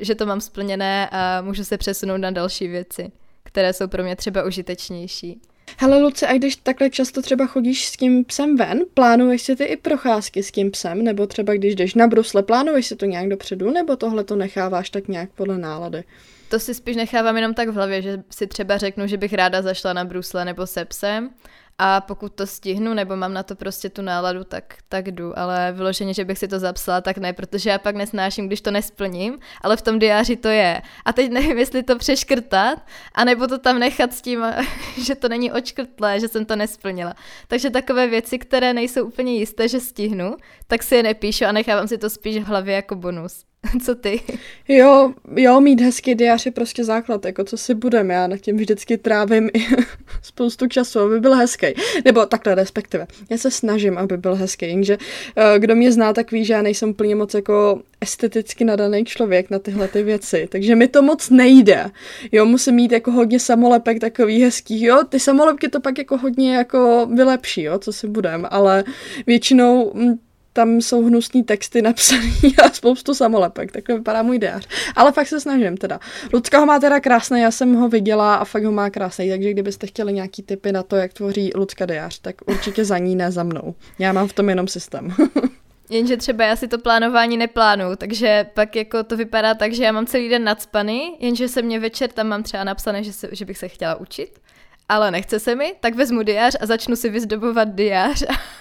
že 0.00 0.14
to 0.14 0.26
mám 0.26 0.40
splněné 0.40 1.08
a 1.12 1.42
můžu 1.42 1.64
se 1.64 1.78
přesunout 1.78 2.16
na 2.16 2.30
další 2.30 2.68
věci, 2.68 3.12
které 3.42 3.72
jsou 3.72 3.88
pro 3.88 4.02
mě 4.02 4.16
třeba 4.16 4.44
užitečnější. 4.44 5.40
Hele 5.78 6.02
Luce, 6.02 6.26
a 6.26 6.32
když 6.32 6.56
takhle 6.56 6.90
často 6.90 7.22
třeba 7.22 7.46
chodíš 7.46 7.88
s 7.88 7.92
tím 7.92 8.24
psem 8.24 8.56
ven, 8.56 8.80
plánuješ 8.94 9.42
si 9.42 9.56
ty 9.56 9.64
i 9.64 9.76
procházky 9.76 10.42
s 10.42 10.50
tím 10.50 10.70
psem, 10.70 11.04
nebo 11.04 11.26
třeba 11.26 11.54
když 11.54 11.74
jdeš 11.74 11.94
na 11.94 12.06
brusle, 12.06 12.42
plánuješ 12.42 12.86
si 12.86 12.96
to 12.96 13.06
nějak 13.06 13.28
dopředu, 13.28 13.70
nebo 13.70 13.96
tohle 13.96 14.24
to 14.24 14.36
necháváš 14.36 14.90
tak 14.90 15.08
nějak 15.08 15.30
podle 15.34 15.58
nálady? 15.58 16.04
To 16.48 16.58
si 16.58 16.74
spíš 16.74 16.96
nechávám 16.96 17.36
jenom 17.36 17.54
tak 17.54 17.68
v 17.68 17.74
hlavě, 17.74 18.02
že 18.02 18.22
si 18.30 18.46
třeba 18.46 18.78
řeknu, 18.78 19.06
že 19.06 19.16
bych 19.16 19.32
ráda 19.32 19.62
zašla 19.62 19.92
na 19.92 20.04
brusle 20.04 20.44
nebo 20.44 20.66
se 20.66 20.84
psem 20.84 21.30
a 21.78 22.00
pokud 22.00 22.32
to 22.34 22.46
stihnu 22.46 22.94
nebo 22.94 23.16
mám 23.16 23.32
na 23.32 23.42
to 23.42 23.56
prostě 23.56 23.88
tu 23.88 24.02
náladu, 24.02 24.44
tak, 24.44 24.74
tak 24.88 25.08
jdu, 25.10 25.38
ale 25.38 25.72
vyloženě, 25.72 26.14
že 26.14 26.24
bych 26.24 26.38
si 26.38 26.48
to 26.48 26.58
zapsala, 26.58 27.00
tak 27.00 27.18
ne, 27.18 27.32
protože 27.32 27.70
já 27.70 27.78
pak 27.78 27.96
nesnáším, 27.96 28.46
když 28.46 28.60
to 28.60 28.70
nesplním, 28.70 29.38
ale 29.60 29.76
v 29.76 29.82
tom 29.82 29.98
diáři 29.98 30.36
to 30.36 30.48
je. 30.48 30.82
A 31.04 31.12
teď 31.12 31.30
nevím, 31.30 31.58
jestli 31.58 31.82
to 31.82 31.98
přeškrtat, 31.98 32.78
anebo 33.14 33.46
to 33.46 33.58
tam 33.58 33.78
nechat 33.78 34.12
s 34.12 34.22
tím, 34.22 34.44
že 35.04 35.14
to 35.14 35.28
není 35.28 35.52
očkrtlé, 35.52 36.20
že 36.20 36.28
jsem 36.28 36.44
to 36.44 36.56
nesplnila. 36.56 37.14
Takže 37.48 37.70
takové 37.70 38.06
věci, 38.06 38.38
které 38.38 38.72
nejsou 38.72 39.04
úplně 39.04 39.34
jisté, 39.34 39.68
že 39.68 39.80
stihnu, 39.80 40.36
tak 40.66 40.82
si 40.82 40.94
je 40.94 41.02
nepíšu 41.02 41.44
a 41.44 41.52
nechávám 41.52 41.88
si 41.88 41.98
to 41.98 42.10
spíš 42.10 42.36
v 42.36 42.46
hlavě 42.46 42.74
jako 42.74 42.94
bonus. 42.94 43.44
Co 43.84 43.94
ty? 43.94 44.20
Jo, 44.68 45.12
jo, 45.36 45.60
mít 45.60 45.80
hezký 45.80 46.14
diář 46.14 46.46
je 46.46 46.52
prostě 46.52 46.84
základ, 46.84 47.24
jako 47.24 47.44
co 47.44 47.56
si 47.56 47.74
budeme, 47.74 48.14
já 48.14 48.26
na 48.26 48.36
tím 48.36 48.56
vždycky 48.56 48.98
trávím 48.98 49.50
spoustu 50.22 50.66
času, 50.66 51.00
aby 51.00 51.20
byl 51.20 51.34
hezký. 51.34 51.66
Nebo 52.04 52.26
takhle 52.26 52.54
respektive. 52.54 53.06
Já 53.30 53.38
se 53.38 53.50
snažím, 53.50 53.98
aby 53.98 54.16
byl 54.16 54.34
hezký, 54.34 54.66
jenže 54.66 54.98
eh, 55.36 55.58
kdo 55.58 55.74
mě 55.74 55.92
zná, 55.92 56.12
tak 56.12 56.32
ví, 56.32 56.44
že 56.44 56.52
já 56.52 56.62
nejsem 56.62 56.94
plně 56.94 57.14
moc 57.14 57.34
jako 57.34 57.80
esteticky 58.00 58.64
nadaný 58.64 59.04
člověk 59.04 59.50
na 59.50 59.58
tyhle 59.58 59.88
ty 59.88 60.02
věci, 60.02 60.48
takže 60.50 60.74
mi 60.74 60.88
to 60.88 61.02
moc 61.02 61.30
nejde. 61.30 61.90
Jo, 62.32 62.44
musím 62.44 62.74
mít 62.74 62.92
jako 62.92 63.10
hodně 63.10 63.40
samolepek 63.40 64.00
takový 64.00 64.42
hezký, 64.42 64.84
jo, 64.84 65.04
ty 65.08 65.20
samolepky 65.20 65.68
to 65.68 65.80
pak 65.80 65.98
jako 65.98 66.16
hodně 66.16 66.56
jako 66.56 67.08
vylepší, 67.14 67.62
jo, 67.62 67.78
co 67.78 67.92
si 67.92 68.06
budem, 68.06 68.46
ale 68.50 68.84
většinou 69.26 69.92
mm, 69.94 70.18
tam 70.56 70.80
jsou 70.80 71.04
hnusný 71.04 71.42
texty 71.42 71.82
napsaný 71.82 72.32
a 72.64 72.70
spoustu 72.70 73.14
samolepek, 73.14 73.72
takhle 73.72 73.96
vypadá 73.96 74.22
můj 74.22 74.38
diář. 74.38 74.68
Ale 74.96 75.12
fakt 75.12 75.26
se 75.26 75.40
snažím 75.40 75.76
teda. 75.76 76.00
Lucka 76.32 76.58
ho 76.58 76.66
má 76.66 76.78
teda 76.78 77.00
krásný, 77.00 77.40
já 77.40 77.50
jsem 77.50 77.74
ho 77.74 77.88
viděla 77.88 78.34
a 78.34 78.44
fakt 78.44 78.64
ho 78.64 78.72
má 78.72 78.90
krásný, 78.90 79.30
takže 79.30 79.50
kdybyste 79.50 79.86
chtěli 79.86 80.12
nějaký 80.12 80.42
tipy 80.42 80.72
na 80.72 80.82
to, 80.82 80.96
jak 80.96 81.12
tvoří 81.12 81.50
Lucka 81.54 81.86
diář, 81.86 82.18
tak 82.18 82.36
určitě 82.46 82.84
za 82.84 82.98
ní, 82.98 83.16
ne 83.16 83.32
za 83.32 83.42
mnou. 83.42 83.74
Já 83.98 84.12
mám 84.12 84.28
v 84.28 84.32
tom 84.32 84.48
jenom 84.48 84.68
systém. 84.68 85.14
Jenže 85.90 86.16
třeba 86.16 86.44
já 86.44 86.56
si 86.56 86.68
to 86.68 86.78
plánování 86.78 87.36
neplánu, 87.36 87.96
takže 87.96 88.46
pak 88.54 88.76
jako 88.76 89.02
to 89.02 89.16
vypadá 89.16 89.54
tak, 89.54 89.72
že 89.72 89.84
já 89.84 89.92
mám 89.92 90.06
celý 90.06 90.28
den 90.28 90.44
nadspaný, 90.44 91.16
jenže 91.20 91.48
se 91.48 91.62
mě 91.62 91.80
večer 91.80 92.10
tam 92.10 92.26
mám 92.26 92.42
třeba 92.42 92.64
napsané, 92.64 93.04
že, 93.04 93.12
se, 93.12 93.28
že 93.32 93.44
bych 93.44 93.58
se 93.58 93.68
chtěla 93.68 93.94
učit, 93.94 94.40
ale 94.88 95.10
nechce 95.10 95.40
se 95.40 95.54
mi, 95.54 95.74
tak 95.80 95.94
vezmu 95.94 96.22
diář 96.22 96.56
a 96.60 96.66
začnu 96.66 96.96
si 96.96 97.08
vyzdobovat 97.08 97.74
diář 97.74 98.24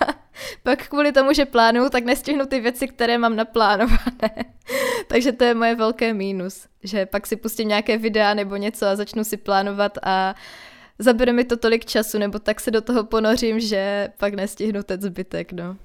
pak 0.64 0.88
kvůli 0.88 1.12
tomu, 1.12 1.34
že 1.34 1.46
plánuju, 1.46 1.90
tak 1.90 2.06
nestihnu 2.06 2.46
ty 2.46 2.60
věci, 2.60 2.88
které 2.88 3.18
mám 3.18 3.36
naplánované. 3.36 4.32
Takže 5.08 5.32
to 5.32 5.44
je 5.44 5.54
moje 5.54 5.76
velké 5.76 6.14
mínus, 6.14 6.68
že 6.84 7.06
pak 7.06 7.28
si 7.28 7.36
pustím 7.36 7.68
nějaké 7.68 7.98
videa 7.98 8.34
nebo 8.34 8.56
něco 8.56 8.86
a 8.86 8.96
začnu 8.96 9.24
si 9.24 9.38
plánovat 9.38 9.98
a 10.04 10.36
zabere 11.00 11.34
mi 11.34 11.44
to 11.44 11.58
tolik 11.58 11.86
času, 11.86 12.18
nebo 12.18 12.40
tak 12.40 12.60
se 12.60 12.72
do 12.72 12.82
toho 12.82 13.04
ponořím, 13.04 13.60
že 13.60 14.10
pak 14.18 14.34
nestihnu 14.34 14.84
ten 14.84 15.02
zbytek, 15.02 15.52
no. 15.52 15.78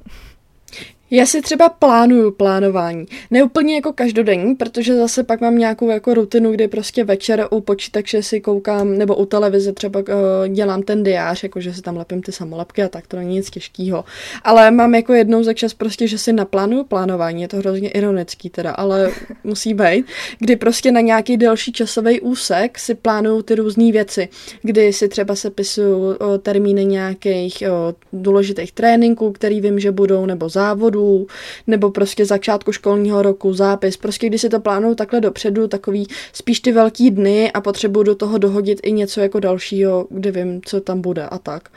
Já 1.12 1.26
si 1.26 1.42
třeba 1.42 1.68
plánuju 1.68 2.30
plánování. 2.30 3.06
Ne 3.30 3.42
úplně 3.42 3.74
jako 3.74 3.92
každodenní, 3.92 4.54
protože 4.54 4.96
zase 4.96 5.24
pak 5.24 5.40
mám 5.40 5.58
nějakou 5.58 5.88
jako 5.88 6.14
rutinu, 6.14 6.52
kdy 6.52 6.68
prostě 6.68 7.04
večer 7.04 7.46
u 7.50 7.60
počítače 7.60 8.22
si 8.22 8.40
koukám, 8.40 8.98
nebo 8.98 9.16
u 9.16 9.26
televize 9.26 9.72
třeba 9.72 10.00
uh, 10.00 10.04
dělám 10.48 10.82
ten 10.82 11.02
diář, 11.02 11.42
jako 11.42 11.60
že 11.60 11.74
si 11.74 11.82
tam 11.82 11.96
lepím 11.96 12.22
ty 12.22 12.32
samolepky 12.32 12.82
a 12.82 12.88
tak, 12.88 13.06
to 13.06 13.16
není 13.16 13.34
nic 13.34 13.50
těžkého. 13.50 14.04
Ale 14.44 14.70
mám 14.70 14.94
jako 14.94 15.12
jednou 15.12 15.42
za 15.42 15.52
čas 15.52 15.74
prostě, 15.74 16.06
že 16.06 16.18
si 16.18 16.32
naplánuju 16.32 16.84
plánování, 16.84 17.42
je 17.42 17.48
to 17.48 17.56
hrozně 17.56 17.90
ironický 17.90 18.50
teda, 18.50 18.70
ale 18.70 19.10
musí 19.44 19.74
být, 19.74 20.06
kdy 20.38 20.56
prostě 20.56 20.92
na 20.92 21.00
nějaký 21.00 21.36
delší 21.36 21.72
časový 21.72 22.20
úsek 22.20 22.78
si 22.78 22.94
plánuju 22.94 23.42
ty 23.42 23.54
různé 23.54 23.92
věci, 23.92 24.28
kdy 24.62 24.92
si 24.92 25.08
třeba 25.08 25.34
sepisuju 25.34 25.98
uh, 25.98 26.14
termíny 26.42 26.84
nějakých 26.84 27.62
uh, 27.62 28.20
důležitých 28.22 28.72
tréninků, 28.72 29.32
který 29.32 29.60
vím, 29.60 29.80
že 29.80 29.92
budou, 29.92 30.26
nebo 30.26 30.48
závodů, 30.48 31.00
bodů, 31.00 31.26
nebo 31.66 31.90
prostě 31.90 32.26
začátku 32.26 32.73
školního 32.73 33.23
roku, 33.23 33.52
zápis. 33.54 33.97
Prostě 33.97 34.26
když 34.26 34.40
si 34.40 34.49
to 34.49 34.61
plánuju 34.61 34.95
takhle 34.95 35.21
dopředu, 35.21 35.69
takový 35.69 36.07
spíš 36.33 36.61
ty 36.61 36.73
velký 36.73 37.11
dny 37.11 37.52
a 37.52 37.61
potřebuju 37.61 38.02
do 38.02 38.14
toho 38.14 38.38
dohodit 38.38 38.80
i 38.83 38.92
něco 38.92 39.21
jako 39.21 39.40
dalšího, 39.40 40.07
kde 40.11 40.30
vím, 40.30 40.61
co 40.64 40.80
tam 40.80 41.00
bude 41.00 41.26
a 41.26 41.38
tak. 41.38 41.69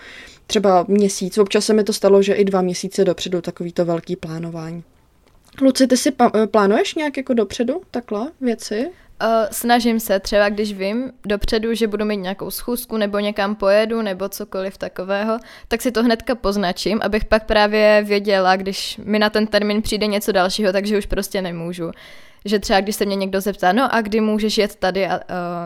Třeba 0.48 0.86
měsíc, 0.88 1.38
občas 1.38 1.66
se 1.66 1.74
mi 1.74 1.84
to 1.84 1.94
stalo, 1.94 2.22
že 2.22 2.34
i 2.34 2.46
dva 2.46 2.62
měsíce 2.62 3.06
dopředu 3.06 3.42
takový 3.42 3.72
to 3.72 3.86
velký 3.86 4.16
plánování. 4.16 4.84
Luci, 5.62 5.88
ty 5.88 5.98
si 5.98 6.12
pa- 6.12 6.32
plánuješ 6.52 6.96
nějak 6.96 7.18
jako 7.18 7.34
dopředu 7.34 7.82
takhle 7.92 8.32
věci? 8.42 8.92
Uh, 9.22 9.30
snažím 9.52 10.00
se 10.00 10.20
třeba, 10.20 10.50
když 10.50 10.74
vím 10.74 11.12
dopředu, 11.26 11.74
že 11.74 11.88
budu 11.88 12.06
mít 12.06 12.18
nějakou 12.18 12.52
schůzku 12.52 12.98
nebo 12.98 13.20
někam 13.20 13.56
pojedu 13.56 14.02
nebo 14.02 14.30
cokoliv 14.30 14.78
takového, 14.78 15.40
tak 15.68 15.82
si 15.82 15.92
to 15.92 16.04
hnedka 16.04 16.36
poznačím, 16.36 17.00
abych 17.04 17.26
pak 17.26 17.46
právě 17.46 18.04
věděla, 18.08 18.56
když 18.56 19.00
mi 19.04 19.20
na 19.20 19.30
ten 19.30 19.48
termín 19.48 19.82
přijde 19.82 20.08
něco 20.08 20.32
dalšího, 20.32 20.72
takže 20.72 20.98
už 20.98 21.06
prostě 21.06 21.42
nemůžu. 21.42 21.92
Že 22.46 22.60
třeba 22.60 22.82
když 22.82 22.96
se 22.96 23.06
mě 23.06 23.16
někdo 23.16 23.42
zeptá, 23.42 23.72
no 23.72 23.96
a 23.96 24.02
kdy 24.02 24.22
můžeš 24.22 24.58
jet 24.58 24.76
tady 24.76 25.08
a 25.08 25.16
uh, 25.16 25.22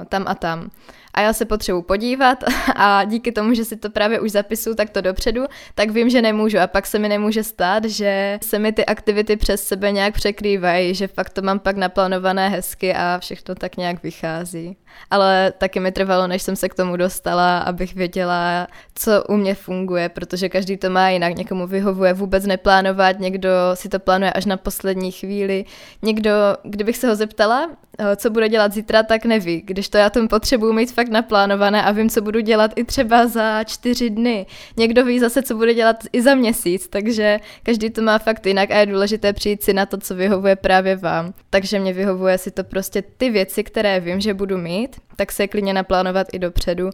tam 0.09 0.23
a 0.27 0.35
tam, 0.35 0.69
a 1.17 1.21
já 1.21 1.33
se 1.33 1.45
potřebuji 1.45 1.81
podívat 1.81 2.43
a 2.75 3.03
díky 3.03 3.31
tomu, 3.31 3.53
že 3.53 3.65
si 3.65 3.77
to 3.77 3.89
právě 3.89 4.19
už 4.19 4.31
zapisuju 4.31 4.75
takto 4.75 5.01
dopředu, 5.01 5.45
tak 5.75 5.89
vím, 5.89 6.09
že 6.09 6.21
nemůžu 6.21 6.59
a 6.59 6.67
pak 6.67 6.85
se 6.85 6.99
mi 6.99 7.09
nemůže 7.09 7.43
stát, 7.43 7.85
že 7.85 8.39
se 8.43 8.59
mi 8.59 8.71
ty 8.71 8.85
aktivity 8.85 9.37
přes 9.37 9.63
sebe 9.63 9.91
nějak 9.91 10.13
překrývají, 10.13 10.93
že 10.93 11.07
fakt 11.07 11.29
to 11.29 11.41
mám 11.41 11.59
pak 11.59 11.77
naplánované 11.77 12.49
hezky 12.49 12.93
a 12.93 13.19
všechno 13.19 13.55
tak 13.55 13.77
nějak 13.77 14.03
vychází. 14.03 14.77
Ale 15.11 15.53
taky 15.57 15.79
mi 15.79 15.91
trvalo, 15.91 16.27
než 16.27 16.41
jsem 16.41 16.55
se 16.55 16.69
k 16.69 16.73
tomu 16.73 16.97
dostala, 16.97 17.59
abych 17.59 17.95
věděla, 17.95 18.67
co 18.95 19.23
u 19.29 19.37
mě 19.37 19.55
funguje, 19.55 20.09
protože 20.09 20.49
každý 20.49 20.77
to 20.77 20.89
má 20.89 21.09
jinak. 21.09 21.35
Někomu 21.35 21.67
vyhovuje 21.67 22.13
vůbec 22.13 22.45
neplánovat, 22.45 23.19
někdo 23.19 23.49
si 23.73 23.89
to 23.89 23.99
plánuje 23.99 24.33
až 24.33 24.45
na 24.45 24.57
poslední 24.57 25.11
chvíli. 25.11 25.65
Někdo, 26.01 26.31
kdybych 26.63 26.97
se 26.97 27.07
ho 27.07 27.15
zeptala, 27.15 27.69
co 28.15 28.29
bude 28.29 28.49
dělat 28.49 28.73
zítra, 28.73 29.03
tak 29.03 29.25
neví. 29.25 29.61
Když 29.65 29.89
to 29.89 29.97
já 29.97 30.09
tomu 30.09 30.27
potřebuji 30.27 30.73
mít 30.73 30.91
fakt 30.91 31.06
naplánované 31.07 31.83
a 31.83 31.91
vím, 31.91 32.09
co 32.09 32.21
budu 32.21 32.39
dělat 32.39 32.71
i 32.75 32.83
třeba 32.83 33.27
za 33.27 33.63
čtyři 33.63 34.09
dny. 34.09 34.45
Někdo 34.77 35.05
ví 35.05 35.19
zase, 35.19 35.43
co 35.43 35.55
bude 35.55 35.73
dělat 35.73 36.03
i 36.13 36.21
za 36.21 36.35
měsíc, 36.35 36.87
takže 36.87 37.39
každý 37.63 37.89
to 37.89 38.01
má 38.01 38.19
fakt 38.19 38.45
jinak 38.45 38.71
a 38.71 38.77
je 38.77 38.85
důležité 38.85 39.33
přijít 39.33 39.63
si 39.63 39.73
na 39.73 39.85
to, 39.85 39.97
co 39.97 40.15
vyhovuje 40.15 40.55
právě 40.55 40.95
vám. 40.95 41.33
Takže 41.49 41.79
mě 41.79 41.93
vyhovuje 41.93 42.37
si 42.37 42.51
to 42.51 42.63
prostě 42.63 43.03
ty 43.17 43.29
věci, 43.29 43.63
které 43.63 43.99
vím, 43.99 44.19
že 44.19 44.33
budu 44.33 44.57
mít, 44.57 44.95
tak 45.15 45.31
se 45.31 45.47
klidně 45.47 45.73
naplánovat 45.73 46.27
i 46.33 46.39
dopředu, 46.39 46.89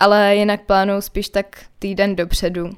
ale 0.00 0.36
jinak 0.36 0.60
plánuju 0.60 1.00
spíš 1.00 1.28
tak 1.28 1.46
týden 1.78 2.16
dopředu 2.16 2.70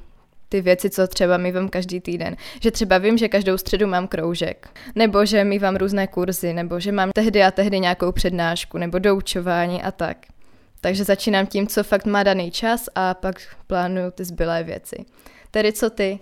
ty 0.48 0.60
věci, 0.60 0.90
co 0.90 1.06
třeba 1.06 1.36
mývám 1.36 1.68
každý 1.68 2.00
týden. 2.00 2.36
Že 2.60 2.70
třeba 2.70 2.98
vím, 2.98 3.18
že 3.18 3.28
každou 3.28 3.58
středu 3.58 3.86
mám 3.86 4.08
kroužek, 4.08 4.68
nebo 4.94 5.24
že 5.24 5.44
mývám 5.44 5.76
různé 5.76 6.06
kurzy, 6.06 6.52
nebo 6.52 6.80
že 6.80 6.92
mám 6.92 7.10
tehdy 7.14 7.42
a 7.42 7.50
tehdy 7.50 7.80
nějakou 7.80 8.12
přednášku, 8.12 8.78
nebo 8.78 8.98
doučování 8.98 9.82
a 9.82 9.90
tak. 9.90 10.16
Takže 10.80 11.04
začínám 11.04 11.46
tím, 11.46 11.66
co 11.66 11.84
fakt 11.84 12.06
má 12.06 12.22
daný 12.22 12.50
čas 12.50 12.88
a 12.94 13.14
pak 13.14 13.56
plánuju 13.66 14.10
ty 14.10 14.24
zbylé 14.24 14.64
věci. 14.64 14.96
Tedy 15.50 15.72
co 15.72 15.90
ty? 15.90 16.18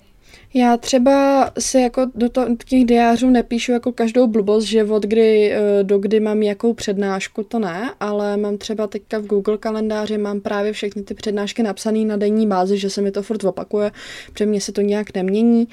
Já 0.54 0.76
třeba 0.76 1.50
si 1.59 1.80
jako 1.80 2.06
do 2.14 2.28
to, 2.28 2.47
těch 2.68 2.85
diářů 2.85 3.30
nepíšu 3.30 3.73
jako 3.73 3.92
každou 3.92 4.26
blbost, 4.26 4.64
že 4.64 4.85
od 4.85 5.02
kdy 5.02 5.52
eh, 5.52 5.61
do 5.83 5.99
kdy 5.99 6.21
mám 6.21 6.42
jakou 6.42 6.75
přednášku, 6.75 7.42
to 7.42 7.59
ne, 7.59 7.90
ale 8.00 8.37
mám 8.37 8.59
třeba 8.59 8.87
teďka 8.87 9.18
v 9.18 9.26
Google 9.26 9.59
kalendáři, 9.59 10.18
mám 10.18 10.40
právě 10.40 10.73
všechny 10.73 11.02
ty 11.02 11.14
přednášky 11.14 11.62
napsané 11.62 12.04
na 12.04 12.16
denní 12.16 12.47
bázi, 12.47 12.78
že 12.78 12.90
se 12.90 13.02
mi 13.02 13.11
to 13.11 13.23
furt 13.23 13.45
opakuje, 13.45 13.90
protože 14.33 14.47
mě 14.47 14.61
se 14.61 14.73
to 14.73 14.80
nějak 14.80 15.14
nemění 15.14 15.68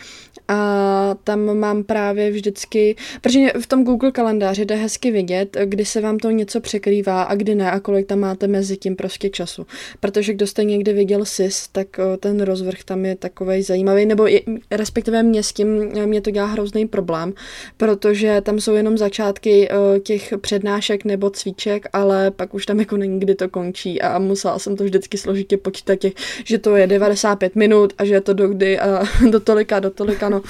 a 0.47 1.15
tam 1.23 1.57
mám 1.57 1.83
právě 1.83 2.31
vždycky, 2.31 2.95
protože 3.21 3.51
v 3.59 3.67
tom 3.67 3.83
Google 3.83 4.11
kalendáři 4.11 4.65
jde 4.65 4.75
hezky 4.75 5.11
vidět, 5.11 5.57
kdy 5.65 5.85
se 5.85 6.01
vám 6.01 6.17
to 6.17 6.31
něco 6.31 6.61
překrývá 6.61 7.23
a 7.23 7.35
kdy 7.35 7.55
ne 7.55 7.71
a 7.71 7.79
kolik 7.79 8.07
tam 8.07 8.19
máte 8.19 8.47
mezi 8.47 8.77
tím 8.77 8.95
prostě 8.95 9.29
času. 9.29 9.65
Protože 9.99 10.33
kdo 10.33 10.47
jste 10.47 10.63
někdy 10.63 10.93
viděl 10.93 11.25
SIS, 11.25 11.67
tak 11.71 11.99
eh, 11.99 12.17
ten 12.17 12.41
rozvrh 12.41 12.83
tam 12.83 13.05
je 13.05 13.15
takový 13.15 13.61
zajímavý, 13.61 14.05
nebo 14.05 14.27
je, 14.27 14.41
respektive 14.71 15.23
mě 15.23 15.43
s 15.43 15.53
tím, 15.53 15.67
mě 16.05 16.21
to 16.21 16.31
dělá 16.31 16.47
hrozný 16.47 16.87
problém, 16.87 17.33
protože 17.77 18.41
tam 18.41 18.59
jsou 18.59 18.73
jenom 18.73 18.97
začátky 18.97 19.69
uh, 19.69 19.99
těch 19.99 20.33
přednášek 20.41 21.05
nebo 21.05 21.29
cviček, 21.29 21.85
ale 21.93 22.31
pak 22.31 22.53
už 22.53 22.65
tam 22.65 22.79
jako 22.79 22.97
není, 22.97 23.19
kdy 23.19 23.35
to 23.35 23.49
končí. 23.49 24.01
A 24.01 24.19
musela 24.19 24.59
jsem 24.59 24.75
to 24.75 24.83
vždycky 24.83 25.17
složitě 25.17 25.57
počítat 25.57 25.99
že 26.45 26.57
to 26.57 26.75
je 26.75 26.87
95 26.87 27.55
minut 27.55 27.93
a 27.97 28.05
že 28.05 28.13
je 28.13 28.21
to 28.21 28.33
do 28.33 28.47
kdy 28.47 28.79
a 28.79 29.03
do 29.29 29.39
tolika, 29.39 29.79
do 29.79 29.89
tolika, 29.89 30.29
no 30.29 30.41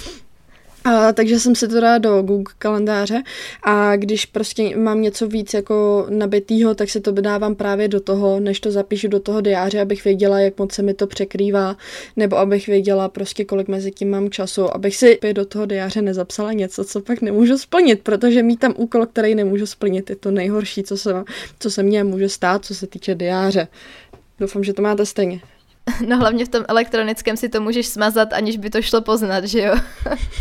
a, 0.85 1.13
takže 1.13 1.39
jsem 1.39 1.55
si 1.55 1.67
to 1.67 1.79
dala 1.79 1.97
do 1.97 2.21
Google 2.21 2.53
kalendáře 2.57 3.23
a 3.63 3.95
když 3.95 4.25
prostě 4.25 4.77
mám 4.77 5.01
něco 5.01 5.27
víc 5.27 5.53
jako 5.53 6.05
nabitýho, 6.09 6.75
tak 6.75 6.89
se 6.89 6.99
to 6.99 7.11
dávám 7.11 7.55
právě 7.55 7.87
do 7.87 7.99
toho, 7.99 8.39
než 8.39 8.59
to 8.59 8.71
zapíšu 8.71 9.07
do 9.07 9.19
toho 9.19 9.41
diáře, 9.41 9.81
abych 9.81 10.03
věděla, 10.05 10.39
jak 10.39 10.59
moc 10.59 10.73
se 10.73 10.81
mi 10.81 10.93
to 10.93 11.07
překrývá, 11.07 11.77
nebo 12.15 12.37
abych 12.37 12.67
věděla 12.67 13.09
prostě, 13.09 13.45
kolik 13.45 13.67
mezi 13.67 13.91
tím 13.91 14.09
mám 14.09 14.29
času, 14.29 14.75
abych 14.75 14.95
si 14.95 15.19
do 15.33 15.45
toho 15.45 15.65
diáře 15.65 16.01
nezapsala 16.01 16.53
něco, 16.53 16.85
co 16.85 17.01
pak 17.01 17.21
nemůžu 17.21 17.57
splnit, 17.57 18.01
protože 18.03 18.43
mít 18.43 18.59
tam 18.59 18.73
úkol, 18.77 19.05
který 19.05 19.35
nemůžu 19.35 19.65
splnit, 19.65 20.09
je 20.09 20.15
to 20.15 20.31
nejhorší, 20.31 20.83
co 20.83 20.97
se, 20.97 21.23
co 21.59 21.71
se 21.71 21.83
mně 21.83 22.03
může 22.03 22.29
stát, 22.29 22.65
co 22.65 22.75
se 22.75 22.87
týče 22.87 23.15
diáře. 23.15 23.67
Doufám, 24.39 24.63
že 24.63 24.73
to 24.73 24.81
máte 24.81 25.05
stejně. 25.05 25.41
No 26.07 26.17
hlavně 26.17 26.45
v 26.45 26.49
tom 26.49 26.63
elektronickém 26.67 27.37
si 27.37 27.49
to 27.49 27.61
můžeš 27.61 27.87
smazat, 27.87 28.33
aniž 28.33 28.57
by 28.57 28.69
to 28.69 28.81
šlo 28.81 29.01
poznat, 29.01 29.43
že 29.43 29.61
jo? 29.61 29.75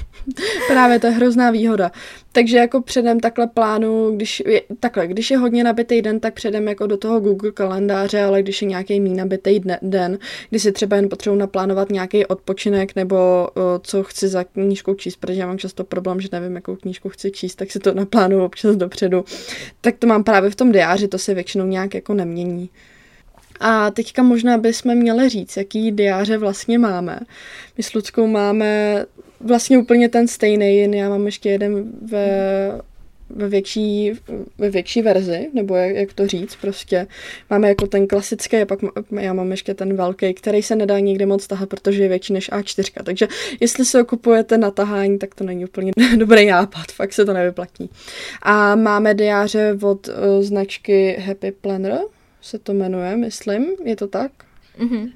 Právě 0.69 0.99
to 0.99 1.07
je 1.07 1.13
hrozná 1.13 1.51
výhoda. 1.51 1.91
Takže 2.33 2.57
jako 2.57 2.83
předem 2.83 3.21
takhle 3.21 3.47
plánu, 3.47 4.17
když 4.17 4.43
je, 4.47 4.63
takhle, 4.81 5.07
když 5.07 5.31
je 5.31 5.39
hodně 5.39 5.65
nabitý 5.65 6.03
den, 6.03 6.21
tak 6.21 6.35
předem 6.35 6.69
jako 6.69 6.87
do 6.87 6.97
toho 6.97 7.21
Google 7.21 7.53
kalendáře, 7.53 8.23
ale 8.23 8.43
když 8.43 8.63
je 8.63 8.69
nějaký 8.69 9.01
mý 9.01 9.15
nabitý 9.15 9.61
den, 9.83 10.19
kdy 10.51 10.61
si 10.61 10.73
třeba 10.73 10.97
jen 10.97 11.09
potřebuji 11.09 11.37
naplánovat 11.37 11.91
nějaký 11.91 12.27
odpočinek 12.27 12.97
nebo 12.97 13.17
o, 13.17 13.49
co 13.83 14.03
chci 14.03 14.29
za 14.29 14.45
knížkou 14.45 14.95
číst, 14.95 15.17
protože 15.17 15.41
já 15.41 15.47
mám 15.47 15.59
často 15.59 15.85
problém, 15.85 16.21
že 16.21 16.29
nevím, 16.33 16.55
jakou 16.55 16.77
knížku 16.77 17.09
chci 17.09 17.31
číst, 17.31 17.55
tak 17.55 17.71
si 17.71 17.79
to 17.79 17.95
naplánuju 17.95 18.45
občas 18.45 18.77
dopředu. 18.77 19.25
Tak 19.81 19.97
to 19.99 20.07
mám 20.07 20.25
právě 20.25 20.51
v 20.51 20.57
tom 20.57 20.73
diáři, 20.73 21.09
to 21.09 21.19
se 21.19 21.35
většinou 21.35 21.67
nějak 21.67 21.95
jako 21.95 22.15
nemění. 22.15 22.71
A 23.61 23.91
teďka 23.91 24.23
možná 24.23 24.59
bychom 24.59 24.95
měli 24.95 25.29
říct, 25.29 25.57
jaký 25.57 25.91
diáře 25.91 26.39
vlastně 26.39 26.79
máme. 26.79 27.19
My 27.77 27.83
s 27.83 27.95
Ludskou 27.95 28.27
máme 28.27 29.05
vlastně 29.41 29.79
úplně 29.79 30.09
ten 30.09 30.29
stejný, 30.29 30.77
jen 30.77 30.95
já 30.95 31.09
mám 31.09 31.27
ještě 31.27 31.51
jeden 31.51 31.93
ve, 32.03 32.27
ve 33.31 33.49
větší, 33.49 34.13
ve 34.59 34.71
větší 34.71 35.03
verzi, 35.03 35.49
nebo 35.53 35.77
jak, 35.77 35.97
jak 35.97 36.13
to 36.13 36.27
říct, 36.27 36.57
prostě 36.57 37.07
máme 37.51 37.69
jako 37.69 37.87
ten 37.87 38.07
klasický 38.07 38.57
a 38.57 38.67
pak 38.67 38.79
já 39.21 39.33
mám 39.33 39.51
ještě 39.51 39.75
ten 39.75 39.97
velký, 39.97 40.35
který 40.35 40.63
se 40.63 40.77
nedá 40.77 40.99
nikdy 40.99 41.27
moc 41.27 41.47
tahat, 41.47 41.69
protože 41.69 42.03
je 42.03 42.09
větší 42.09 42.33
než 42.33 42.53
A4, 42.53 43.03
takže 43.05 43.29
jestli 43.61 43.85
se 43.85 44.05
kupujete 44.05 44.59
na 44.59 44.71
tahání, 44.71 45.19
tak 45.19 45.35
to 45.35 45.45
není 45.45 45.65
úplně 45.65 45.93
dobrý 46.17 46.47
nápad, 46.47 46.93
fakt 46.93 47.13
se 47.13 47.25
to 47.25 47.33
nevyplatí. 47.33 47.91
A 48.43 48.75
máme 48.75 49.15
diáře 49.15 49.79
od 49.83 50.09
uh, 50.09 50.15
značky 50.41 51.17
Happy 51.27 51.53
Planner, 51.53 51.99
se 52.43 52.59
to 52.59 52.73
jmenuje, 52.73 53.17
myslím, 53.17 53.67
je 53.85 53.97
to 53.97 54.09
tak? 54.09 54.33
Mm-hmm. 54.79 55.13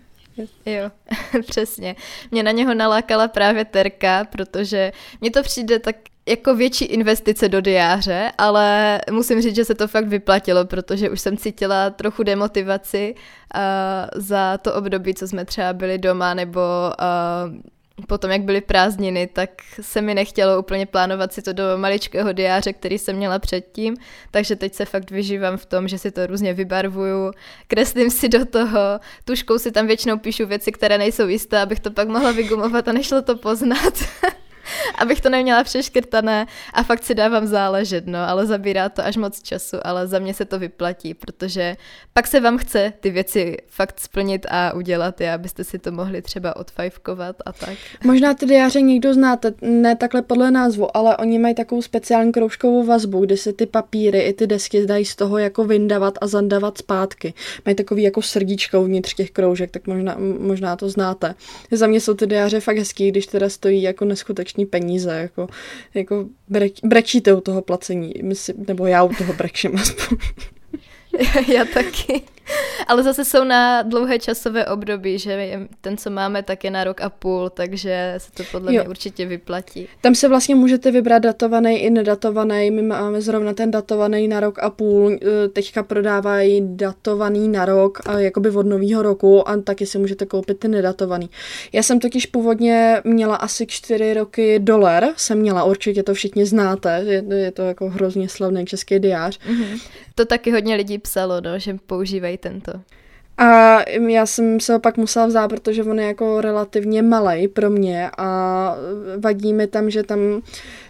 Jo, 0.66 0.90
přesně. 1.47 1.97
Mě 2.30 2.42
na 2.42 2.50
něho 2.50 2.75
nalákala 2.75 3.28
právě 3.28 3.64
Terka, 3.64 4.25
protože 4.25 4.92
mně 5.21 5.30
to 5.30 5.42
přijde 5.42 5.78
tak 5.78 5.97
jako 6.28 6.54
větší 6.54 6.85
investice 6.85 7.49
do 7.49 7.61
diáře, 7.61 8.33
ale 8.38 9.00
musím 9.11 9.42
říct, 9.42 9.56
že 9.56 9.64
se 9.64 9.75
to 9.75 9.88
fakt 9.88 10.09
vyplatilo, 10.09 10.64
protože 10.64 11.11
už 11.11 11.21
jsem 11.21 11.37
cítila 11.37 11.90
trochu 11.90 12.23
demotivaci 12.23 13.14
uh, 13.14 13.61
za 14.23 14.59
to 14.59 14.75
období, 14.75 15.14
co 15.14 15.28
jsme 15.28 15.45
třeba 15.45 15.73
byli 15.73 15.99
doma, 15.99 16.35
nebo 16.35 16.61
uh, 17.50 17.61
potom, 18.08 18.30
jak 18.30 18.42
byly 18.42 18.60
prázdniny, 18.60 19.26
tak 19.26 19.50
se 19.80 20.02
mi 20.02 20.14
nechtělo 20.14 20.58
úplně 20.58 20.86
plánovat 20.86 21.32
si 21.32 21.42
to 21.42 21.52
do 21.52 21.64
maličkého 21.76 22.32
diáře, 22.32 22.72
který 22.72 22.98
jsem 22.98 23.16
měla 23.16 23.38
předtím, 23.38 23.96
takže 24.30 24.56
teď 24.56 24.74
se 24.74 24.84
fakt 24.84 25.10
vyžívám 25.10 25.56
v 25.56 25.66
tom, 25.66 25.88
že 25.88 25.98
si 25.98 26.10
to 26.10 26.26
různě 26.26 26.54
vybarvuju, 26.54 27.32
kreslím 27.66 28.10
si 28.10 28.28
do 28.28 28.46
toho, 28.46 29.00
tuškou 29.24 29.58
si 29.58 29.72
tam 29.72 29.86
většinou 29.86 30.18
píšu 30.18 30.46
věci, 30.46 30.72
které 30.72 30.98
nejsou 30.98 31.28
jisté, 31.28 31.60
abych 31.60 31.80
to 31.80 31.90
pak 31.90 32.08
mohla 32.08 32.32
vygumovat 32.32 32.88
a 32.88 32.92
nešlo 32.92 33.22
to 33.22 33.36
poznat. 33.36 33.94
abych 34.99 35.20
to 35.20 35.28
neměla 35.28 35.64
přeškrtané 35.64 36.46
a 36.73 36.82
fakt 36.82 37.04
si 37.04 37.14
dávám 37.14 37.46
záležet, 37.46 38.06
no, 38.06 38.18
ale 38.28 38.46
zabírá 38.46 38.88
to 38.88 39.04
až 39.04 39.16
moc 39.16 39.42
času, 39.42 39.76
ale 39.85 40.06
za 40.06 40.18
mě 40.18 40.35
se 40.35 40.44
to 40.44 40.58
vyplatí, 40.58 41.14
protože 41.14 41.76
pak 42.12 42.26
se 42.26 42.40
vám 42.40 42.58
chce 42.58 42.92
ty 43.00 43.11
věci 43.11 43.56
fakt 43.68 44.00
splnit 44.00 44.46
a 44.50 44.73
udělat 44.73 45.20
je, 45.20 45.32
abyste 45.32 45.64
si 45.64 45.78
to 45.78 45.92
mohli 45.92 46.23
třeba 46.23 46.56
odfajfkovat 46.56 47.37
a 47.46 47.52
tak. 47.52 47.76
Možná 48.04 48.35
ty 48.35 48.46
diáře 48.46 48.80
někdo 48.80 49.14
znáte, 49.14 49.54
ne 49.61 49.96
takhle 49.96 50.23
podle 50.23 50.50
názvu, 50.50 50.96
ale 50.96 51.16
oni 51.16 51.38
mají 51.38 51.54
takovou 51.54 51.82
speciální 51.82 52.32
kroužkovou 52.32 52.85
vazbu, 52.85 53.20
kdy 53.20 53.37
se 53.37 53.52
ty 53.52 53.66
papíry 53.66 54.20
i 54.20 54.32
ty 54.32 54.46
desky 54.46 54.87
dají 54.87 55.04
z 55.04 55.16
toho 55.16 55.38
jako 55.38 55.64
vyndavat 55.64 56.18
a 56.20 56.26
zandavat 56.26 56.78
zpátky. 56.78 57.35
Mají 57.66 57.76
takový 57.76 58.02
jako 58.02 58.23
srdíčko 58.23 58.80
uvnitř 58.80 59.14
těch 59.14 59.30
kroužek, 59.30 59.70
tak 59.70 59.87
možná, 59.87 60.16
možná 60.38 60.76
to 60.76 60.88
znáte. 60.88 61.35
Za 61.70 61.87
mě 61.87 62.00
jsou 62.00 62.14
ty 62.14 62.26
diáře 62.26 62.61
fakt 62.61 62.78
hezký, 62.78 63.11
když 63.11 63.26
teda 63.26 63.49
stojí 63.49 63.82
jako 63.82 64.04
neskutečně 64.04 64.55
strašní 64.56 64.66
peníze, 64.66 65.10
jako, 65.10 65.48
jako 65.94 66.26
breč, 66.48 66.80
brečíte 66.84 67.34
u 67.34 67.40
toho 67.40 67.62
placení, 67.62 68.12
myslím, 68.22 68.64
nebo 68.68 68.86
já 68.86 69.02
u 69.02 69.14
toho 69.14 69.32
brečím 69.32 69.76
aspoň. 69.76 70.18
já, 71.18 71.52
já 71.54 71.64
taky. 71.64 72.22
Ale 72.86 73.02
zase 73.02 73.24
jsou 73.24 73.44
na 73.44 73.82
dlouhé 73.82 74.18
časové 74.18 74.66
období, 74.66 75.18
že 75.18 75.60
ten, 75.80 75.96
co 75.96 76.10
máme, 76.10 76.42
tak 76.42 76.64
je 76.64 76.70
na 76.70 76.84
rok 76.84 77.00
a 77.00 77.10
půl, 77.10 77.50
takže 77.50 78.14
se 78.18 78.32
to 78.32 78.42
podle 78.52 78.74
jo. 78.74 78.80
mě 78.80 78.88
určitě 78.88 79.26
vyplatí. 79.26 79.88
Tam 80.00 80.14
se 80.14 80.28
vlastně 80.28 80.54
můžete 80.54 80.90
vybrat 80.90 81.18
datovaný 81.18 81.76
i 81.76 81.90
nedatovaný. 81.90 82.70
My 82.70 82.82
máme 82.82 83.20
zrovna 83.20 83.52
ten 83.52 83.70
datovaný 83.70 84.28
na 84.28 84.40
rok 84.40 84.58
a 84.58 84.70
půl. 84.70 85.12
E, 85.12 85.48
teďka 85.48 85.82
prodávají 85.82 86.76
datovaný 86.76 87.48
na 87.48 87.64
rok, 87.64 87.98
a 88.06 88.18
jakoby 88.18 88.50
od 88.50 88.66
nového 88.66 89.02
roku 89.02 89.48
a 89.48 89.56
taky 89.56 89.86
si 89.86 89.98
můžete 89.98 90.26
koupit 90.26 90.58
ty 90.58 90.68
nedatovaný. 90.68 91.30
Já 91.72 91.82
jsem 91.82 92.00
totiž 92.00 92.26
původně 92.26 93.00
měla 93.04 93.36
asi 93.36 93.66
čtyři 93.66 94.14
roky 94.14 94.58
dolar, 94.58 95.04
jsem 95.16 95.38
měla, 95.38 95.64
určitě 95.64 96.02
to 96.02 96.14
všichni 96.14 96.46
znáte, 96.46 97.02
je, 97.06 97.24
je 97.34 97.50
to 97.50 97.62
jako 97.62 97.88
hrozně 97.88 98.28
slavný 98.28 98.66
český 98.66 98.98
diář. 98.98 99.38
Mm-hmm. 99.38 99.80
To 100.14 100.24
taky 100.24 100.50
hodně 100.50 100.74
lidí 100.74 100.98
psalo, 100.98 101.40
no, 101.40 101.58
že 101.58 101.76
používají 101.86 102.36
tento. 102.38 102.73
A 103.38 103.81
já 104.09 104.26
jsem 104.26 104.61
se 104.61 104.73
ho 104.73 104.81
pak 104.81 104.97
musela 104.97 105.26
vzát, 105.26 105.49
protože 105.49 105.85
on 105.85 106.00
je 106.00 106.07
jako 106.07 106.40
relativně 106.40 107.02
malý 107.02 107.49
pro 107.49 107.71
mě 107.71 108.11
a 108.19 108.76
vadí 109.19 109.52
mi 109.52 109.66
tam, 109.66 109.90
že 109.90 110.02
tam 110.02 110.19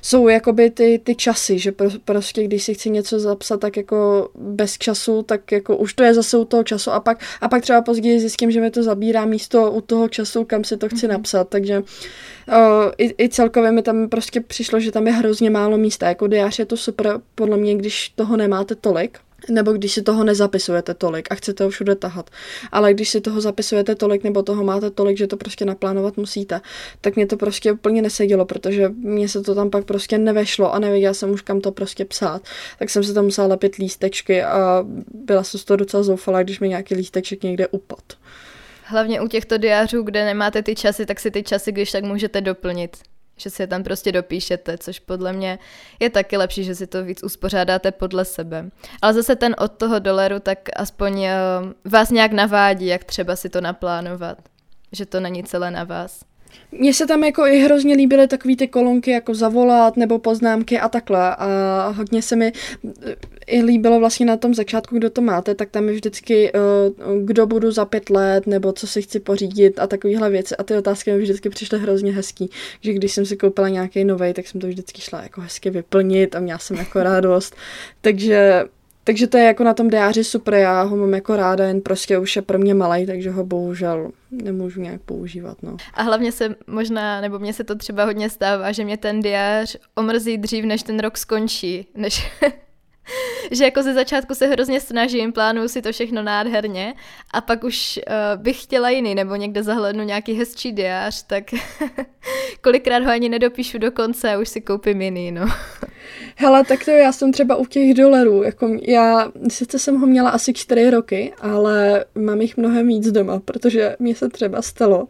jsou 0.02 0.28
jakoby 0.28 0.70
ty, 0.70 1.00
ty 1.04 1.14
časy, 1.14 1.58
že 1.58 1.72
prostě 2.04 2.44
když 2.44 2.64
si 2.64 2.74
chci 2.74 2.90
něco 2.90 3.20
zapsat 3.20 3.60
tak 3.60 3.76
jako 3.76 4.28
bez 4.34 4.78
času, 4.78 5.22
tak 5.22 5.52
jako 5.52 5.76
už 5.76 5.94
to 5.94 6.04
je 6.04 6.14
zase 6.14 6.36
u 6.36 6.44
toho 6.44 6.64
času 6.64 6.90
a 6.90 7.00
pak, 7.00 7.20
a 7.40 7.48
pak 7.48 7.62
třeba 7.62 7.82
později 7.82 8.20
zjistím, 8.20 8.50
že 8.50 8.60
mi 8.60 8.70
to 8.70 8.82
zabírá 8.82 9.24
místo 9.24 9.70
u 9.70 9.80
toho 9.80 10.08
času, 10.08 10.44
kam 10.44 10.64
si 10.64 10.76
to 10.76 10.88
chci 10.88 11.06
mm-hmm. 11.06 11.10
napsat, 11.10 11.48
takže 11.48 11.78
uh, 11.78 11.84
i, 12.98 13.24
i 13.24 13.28
celkově 13.28 13.72
mi 13.72 13.82
tam 13.82 14.08
prostě 14.08 14.40
přišlo, 14.40 14.80
že 14.80 14.92
tam 14.92 15.06
je 15.06 15.12
hrozně 15.12 15.50
málo 15.50 15.78
místa, 15.78 16.08
jako 16.08 16.26
diář 16.26 16.58
je 16.58 16.66
to 16.66 16.76
super 16.76 17.20
podle 17.34 17.56
mě, 17.56 17.74
když 17.74 18.08
toho 18.08 18.36
nemáte 18.36 18.74
tolik, 18.74 19.18
nebo 19.48 19.72
když 19.72 19.92
si 19.92 20.02
toho 20.02 20.24
nezapisujete 20.24 20.94
tolik 20.94 21.32
a 21.32 21.34
chcete 21.34 21.64
ho 21.64 21.70
všude 21.70 21.94
tahat. 21.94 22.30
Ale 22.72 22.94
když 22.94 23.08
si 23.08 23.20
toho 23.20 23.40
zapisujete 23.40 23.94
tolik 23.94 24.24
nebo 24.24 24.42
toho 24.42 24.64
máte 24.64 24.90
tolik, 24.90 25.18
že 25.18 25.26
to 25.26 25.36
prostě 25.36 25.64
naplánovat 25.64 26.16
musíte, 26.16 26.60
tak 27.00 27.16
mě 27.16 27.26
to 27.26 27.36
prostě 27.36 27.72
úplně 27.72 28.02
nesedělo, 28.02 28.44
protože 28.44 28.88
mě 28.88 29.28
se 29.28 29.42
to 29.42 29.54
tam 29.54 29.70
pak 29.70 29.84
prostě 29.84 30.18
nevešlo 30.18 30.74
a 30.74 30.78
nevěděla 30.78 31.14
jsem 31.14 31.30
už 31.30 31.42
kam 31.42 31.60
to 31.60 31.72
prostě 31.72 32.04
psát. 32.04 32.42
Tak 32.78 32.90
jsem 32.90 33.04
se 33.04 33.14
tam 33.14 33.24
musela 33.24 33.46
lepit 33.46 33.76
lístečky 33.76 34.42
a 34.42 34.84
byla 35.14 35.42
jsem 35.44 35.60
z 35.60 35.64
toho 35.64 35.76
docela 35.76 36.02
zoufalá, 36.02 36.42
když 36.42 36.60
mi 36.60 36.68
nějaký 36.68 36.94
lísteček 36.94 37.42
někde 37.42 37.66
upad. 37.68 38.02
Hlavně 38.82 39.20
u 39.20 39.28
těchto 39.28 39.58
diářů, 39.58 40.02
kde 40.02 40.24
nemáte 40.24 40.62
ty 40.62 40.74
časy, 40.74 41.06
tak 41.06 41.20
si 41.20 41.30
ty 41.30 41.42
časy, 41.42 41.72
když 41.72 41.92
tak 41.92 42.04
můžete 42.04 42.40
doplnit 42.40 42.96
že 43.36 43.50
si 43.50 43.62
je 43.62 43.66
tam 43.66 43.82
prostě 43.82 44.12
dopíšete, 44.12 44.78
což 44.78 44.98
podle 44.98 45.32
mě 45.32 45.58
je 46.00 46.10
taky 46.10 46.36
lepší, 46.36 46.64
že 46.64 46.74
si 46.74 46.86
to 46.86 47.04
víc 47.04 47.22
uspořádáte 47.22 47.92
podle 47.92 48.24
sebe. 48.24 48.70
Ale 49.02 49.12
zase 49.12 49.36
ten 49.36 49.56
od 49.58 49.72
toho 49.72 49.98
dolaru 49.98 50.40
tak 50.40 50.58
aspoň 50.76 51.12
uh, 51.12 51.22
vás 51.92 52.10
nějak 52.10 52.32
navádí, 52.32 52.86
jak 52.86 53.04
třeba 53.04 53.36
si 53.36 53.48
to 53.48 53.60
naplánovat. 53.60 54.38
Že 54.92 55.06
to 55.06 55.20
není 55.20 55.44
celé 55.44 55.70
na 55.70 55.84
vás. 55.84 56.20
Mně 56.72 56.94
se 56.94 57.06
tam 57.06 57.24
jako 57.24 57.46
i 57.46 57.60
hrozně 57.60 57.94
líbily 57.94 58.28
takové 58.28 58.56
ty 58.56 58.68
kolonky 58.68 59.10
jako 59.10 59.34
zavolat 59.34 59.96
nebo 59.96 60.18
poznámky 60.18 60.80
a 60.80 60.88
takhle 60.88 61.36
a 61.36 61.88
hodně 61.96 62.22
se 62.22 62.36
mi 62.36 62.52
eh, 63.06 63.16
i 63.46 63.62
líbilo 63.62 63.98
vlastně 63.98 64.26
na 64.26 64.36
tom 64.36 64.54
začátku, 64.54 64.98
kdo 64.98 65.10
to 65.10 65.20
máte, 65.20 65.54
tak 65.54 65.70
tam 65.70 65.88
je 65.88 65.94
vždycky 65.94 66.52
uh, 66.52 67.22
kdo 67.22 67.46
budu 67.46 67.70
za 67.70 67.84
pět 67.84 68.10
let 68.10 68.46
nebo 68.46 68.72
co 68.72 68.86
si 68.86 69.02
chci 69.02 69.20
pořídit 69.20 69.78
a 69.78 69.86
takovéhle 69.86 70.30
věci 70.30 70.56
a 70.56 70.62
ty 70.62 70.76
otázky 70.76 71.12
mi 71.12 71.18
vždycky 71.18 71.48
přišly 71.48 71.78
hrozně 71.78 72.12
hezký, 72.12 72.50
že 72.80 72.92
když 72.92 73.12
jsem 73.12 73.26
si 73.26 73.36
koupila 73.36 73.68
nějaký 73.68 74.04
nový, 74.04 74.32
tak 74.32 74.48
jsem 74.48 74.60
to 74.60 74.66
vždycky 74.66 75.00
šla 75.00 75.22
jako 75.22 75.40
hezky 75.40 75.70
vyplnit 75.70 76.34
a 76.34 76.40
měla 76.40 76.58
jsem 76.58 76.76
jako 76.76 77.02
radost, 77.02 77.56
takže 78.00 78.64
takže 79.04 79.26
to 79.26 79.36
je 79.38 79.44
jako 79.44 79.64
na 79.64 79.74
tom 79.74 79.88
diáři 79.88 80.24
super, 80.24 80.54
já 80.54 80.82
ho 80.82 80.96
mám 80.96 81.14
jako 81.14 81.36
ráda, 81.36 81.64
jen 81.64 81.80
prostě 81.80 82.18
už 82.18 82.36
je 82.36 82.42
pro 82.42 82.58
mě 82.58 82.74
malý, 82.74 83.06
takže 83.06 83.30
ho 83.30 83.44
bohužel 83.44 84.10
nemůžu 84.30 84.80
nějak 84.80 85.00
používat. 85.00 85.62
No. 85.62 85.76
A 85.94 86.02
hlavně 86.02 86.32
se 86.32 86.54
možná, 86.66 87.20
nebo 87.20 87.38
mně 87.38 87.52
se 87.52 87.64
to 87.64 87.74
třeba 87.74 88.04
hodně 88.04 88.30
stává, 88.30 88.72
že 88.72 88.84
mě 88.84 88.96
ten 88.96 89.20
diář 89.20 89.76
omrzí 89.94 90.38
dřív, 90.38 90.64
než 90.64 90.82
ten 90.82 90.98
rok 90.98 91.18
skončí, 91.18 91.86
než 91.94 92.30
že 93.50 93.64
jako 93.64 93.82
ze 93.82 93.94
začátku 93.94 94.34
se 94.34 94.46
hrozně 94.46 94.80
snažím, 94.80 95.32
plánuju 95.32 95.68
si 95.68 95.82
to 95.82 95.92
všechno 95.92 96.22
nádherně 96.22 96.94
a 97.30 97.40
pak 97.40 97.64
už 97.64 98.00
uh, 98.06 98.42
bych 98.42 98.62
chtěla 98.62 98.90
jiný, 98.90 99.14
nebo 99.14 99.36
někde 99.36 99.62
zahlednu 99.62 100.04
nějaký 100.04 100.32
hezčí 100.34 100.72
diář, 100.72 101.22
tak 101.22 101.44
kolikrát 102.60 103.02
ho 103.02 103.10
ani 103.10 103.28
nedopíšu 103.28 103.78
do 103.78 103.90
konce 103.92 104.34
a 104.34 104.38
už 104.38 104.48
si 104.48 104.60
koupím 104.60 105.02
jiný, 105.02 105.32
no. 105.32 105.46
Hele, 106.38 106.64
tak 106.64 106.84
to 106.84 106.90
já 106.90 107.12
jsem 107.12 107.32
třeba 107.32 107.56
u 107.56 107.66
těch 107.66 107.94
dolarů, 107.94 108.42
jako 108.42 108.70
já, 108.82 109.32
sice 109.48 109.78
jsem 109.78 110.00
ho 110.00 110.06
měla 110.06 110.30
asi 110.30 110.52
čtyři 110.52 110.90
roky, 110.90 111.32
ale 111.40 112.04
mám 112.14 112.40
jich 112.40 112.56
mnohem 112.56 112.88
víc 112.88 113.10
doma, 113.10 113.40
protože 113.44 113.96
mě 113.98 114.14
se 114.14 114.28
třeba 114.28 114.62
stalo, 114.62 115.06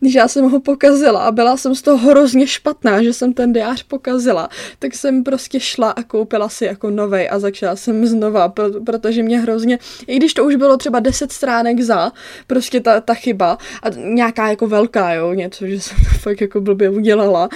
když 0.00 0.14
já 0.14 0.28
jsem 0.28 0.50
ho 0.50 0.60
pokazila 0.60 1.22
a 1.22 1.32
byla 1.32 1.56
jsem 1.56 1.74
z 1.74 1.82
toho 1.82 1.96
hrozně 1.96 2.46
špatná, 2.46 3.02
že 3.02 3.12
jsem 3.12 3.32
ten 3.32 3.52
diář 3.52 3.82
pokazila, 3.82 4.48
tak 4.78 4.94
jsem 4.94 5.24
prostě 5.24 5.60
šla 5.60 5.90
a 5.90 6.02
koupila 6.02 6.48
si 6.48 6.64
jako 6.64 6.90
novej 6.90 7.28
a 7.30 7.38
začala 7.40 7.76
jsem 7.76 8.06
znova, 8.06 8.48
protože 8.86 9.22
mě 9.22 9.38
hrozně, 9.40 9.78
i 10.06 10.16
když 10.16 10.34
to 10.34 10.44
už 10.44 10.56
bylo 10.56 10.76
třeba 10.76 11.00
10 11.00 11.32
stránek 11.32 11.80
za, 11.80 12.12
prostě 12.46 12.80
ta, 12.80 13.00
ta 13.00 13.14
chyba 13.14 13.58
a 13.82 13.88
nějaká 13.96 14.48
jako 14.48 14.66
velká, 14.66 15.14
jo, 15.14 15.32
něco, 15.32 15.66
že 15.66 15.80
jsem 15.80 15.96
to 15.96 16.18
fakt 16.18 16.40
jako 16.40 16.60
blbě 16.60 16.90
udělala, 16.90 17.48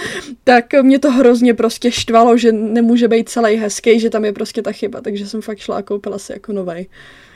tak 0.43 0.65
mě 0.81 0.99
to 0.99 1.11
hrozně 1.11 1.53
prostě 1.53 1.91
štvalo, 1.91 2.37
že 2.37 2.51
nemůže 2.51 3.07
být 3.07 3.29
celý 3.29 3.55
hezký, 3.55 3.99
že 3.99 4.09
tam 4.09 4.25
je 4.25 4.33
prostě 4.33 4.61
ta 4.61 4.71
chyba, 4.71 5.01
takže 5.01 5.27
jsem 5.27 5.41
fakt 5.41 5.57
šla 5.57 5.77
a 5.77 5.81
koupila 5.81 6.19
si 6.19 6.33
jako 6.33 6.53
novej. 6.53 6.87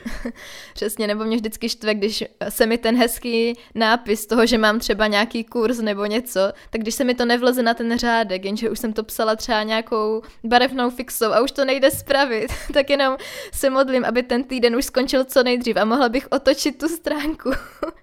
Přesně, 0.74 1.06
nebo 1.06 1.24
mě 1.24 1.36
vždycky 1.36 1.68
štve, 1.68 1.94
když 1.94 2.24
se 2.48 2.66
mi 2.66 2.78
ten 2.78 2.96
hezký 2.96 3.54
nápis 3.74 4.26
toho, 4.26 4.46
že 4.46 4.58
mám 4.58 4.78
třeba 4.78 5.06
nějaký 5.06 5.44
kurz 5.44 5.78
nebo 5.78 6.04
něco, 6.04 6.40
tak 6.70 6.80
když 6.80 6.94
se 6.94 7.04
mi 7.04 7.14
to 7.14 7.24
nevleze 7.24 7.62
na 7.62 7.74
ten 7.74 7.98
řádek, 7.98 8.44
jenže 8.44 8.70
už 8.70 8.78
jsem 8.78 8.92
to 8.92 9.04
psala 9.04 9.36
třeba 9.36 9.62
nějakou 9.62 10.22
barevnou 10.44 10.90
fixou 10.90 11.32
a 11.32 11.40
už 11.40 11.52
to 11.52 11.64
nejde 11.64 11.90
spravit, 11.90 12.52
tak 12.72 12.90
jenom 12.90 13.16
se 13.52 13.70
modlím, 13.70 14.04
aby 14.04 14.22
ten 14.22 14.44
týden 14.44 14.76
už 14.76 14.84
skončil 14.84 15.24
co 15.24 15.42
nejdřív 15.42 15.76
a 15.76 15.84
mohla 15.84 16.08
bych 16.08 16.28
otočit 16.30 16.78
tu 16.78 16.88
stránku 16.88 17.50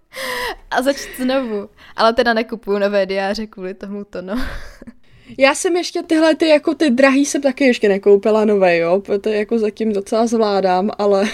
a 0.71 0.81
začít 0.81 1.17
znovu. 1.17 1.69
Ale 1.95 2.13
teda 2.13 2.33
nekupuju 2.33 2.79
nové 2.79 3.05
diáře 3.05 3.47
kvůli 3.47 3.73
tomuto, 3.73 4.21
no. 4.21 4.35
Já 5.37 5.55
jsem 5.55 5.77
ještě 5.77 6.03
tyhle, 6.03 6.35
ty 6.35 6.47
jako 6.47 6.73
ty 6.73 6.89
drahý 6.89 7.25
jsem 7.25 7.41
taky 7.41 7.63
ještě 7.63 7.89
nekoupila 7.89 8.45
nové, 8.45 8.77
jo, 8.77 9.01
protože 9.05 9.35
jako 9.35 9.59
zatím 9.59 9.93
docela 9.93 10.27
zvládám, 10.27 10.91
ale, 10.97 11.25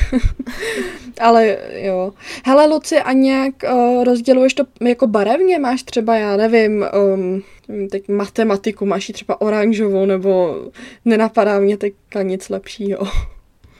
ale 1.19 1.57
jo. 1.71 2.13
Hele, 2.45 2.67
Luci, 2.67 2.97
a 2.99 3.11
nějak 3.11 3.53
uh, 3.71 4.03
rozděluješ 4.03 4.53
to 4.53 4.63
jako 4.81 5.07
barevně? 5.07 5.59
Máš 5.59 5.83
třeba, 5.83 6.15
já 6.15 6.37
nevím, 6.37 6.85
um, 7.13 7.43
teď 7.89 8.09
matematiku, 8.09 8.85
máš 8.85 9.09
ji 9.09 9.13
třeba 9.13 9.41
oranžovou, 9.41 10.05
nebo 10.05 10.61
nenapadá 11.05 11.59
mě 11.59 11.77
teďka 11.77 12.21
nic 12.21 12.49
lepšího. 12.49 13.07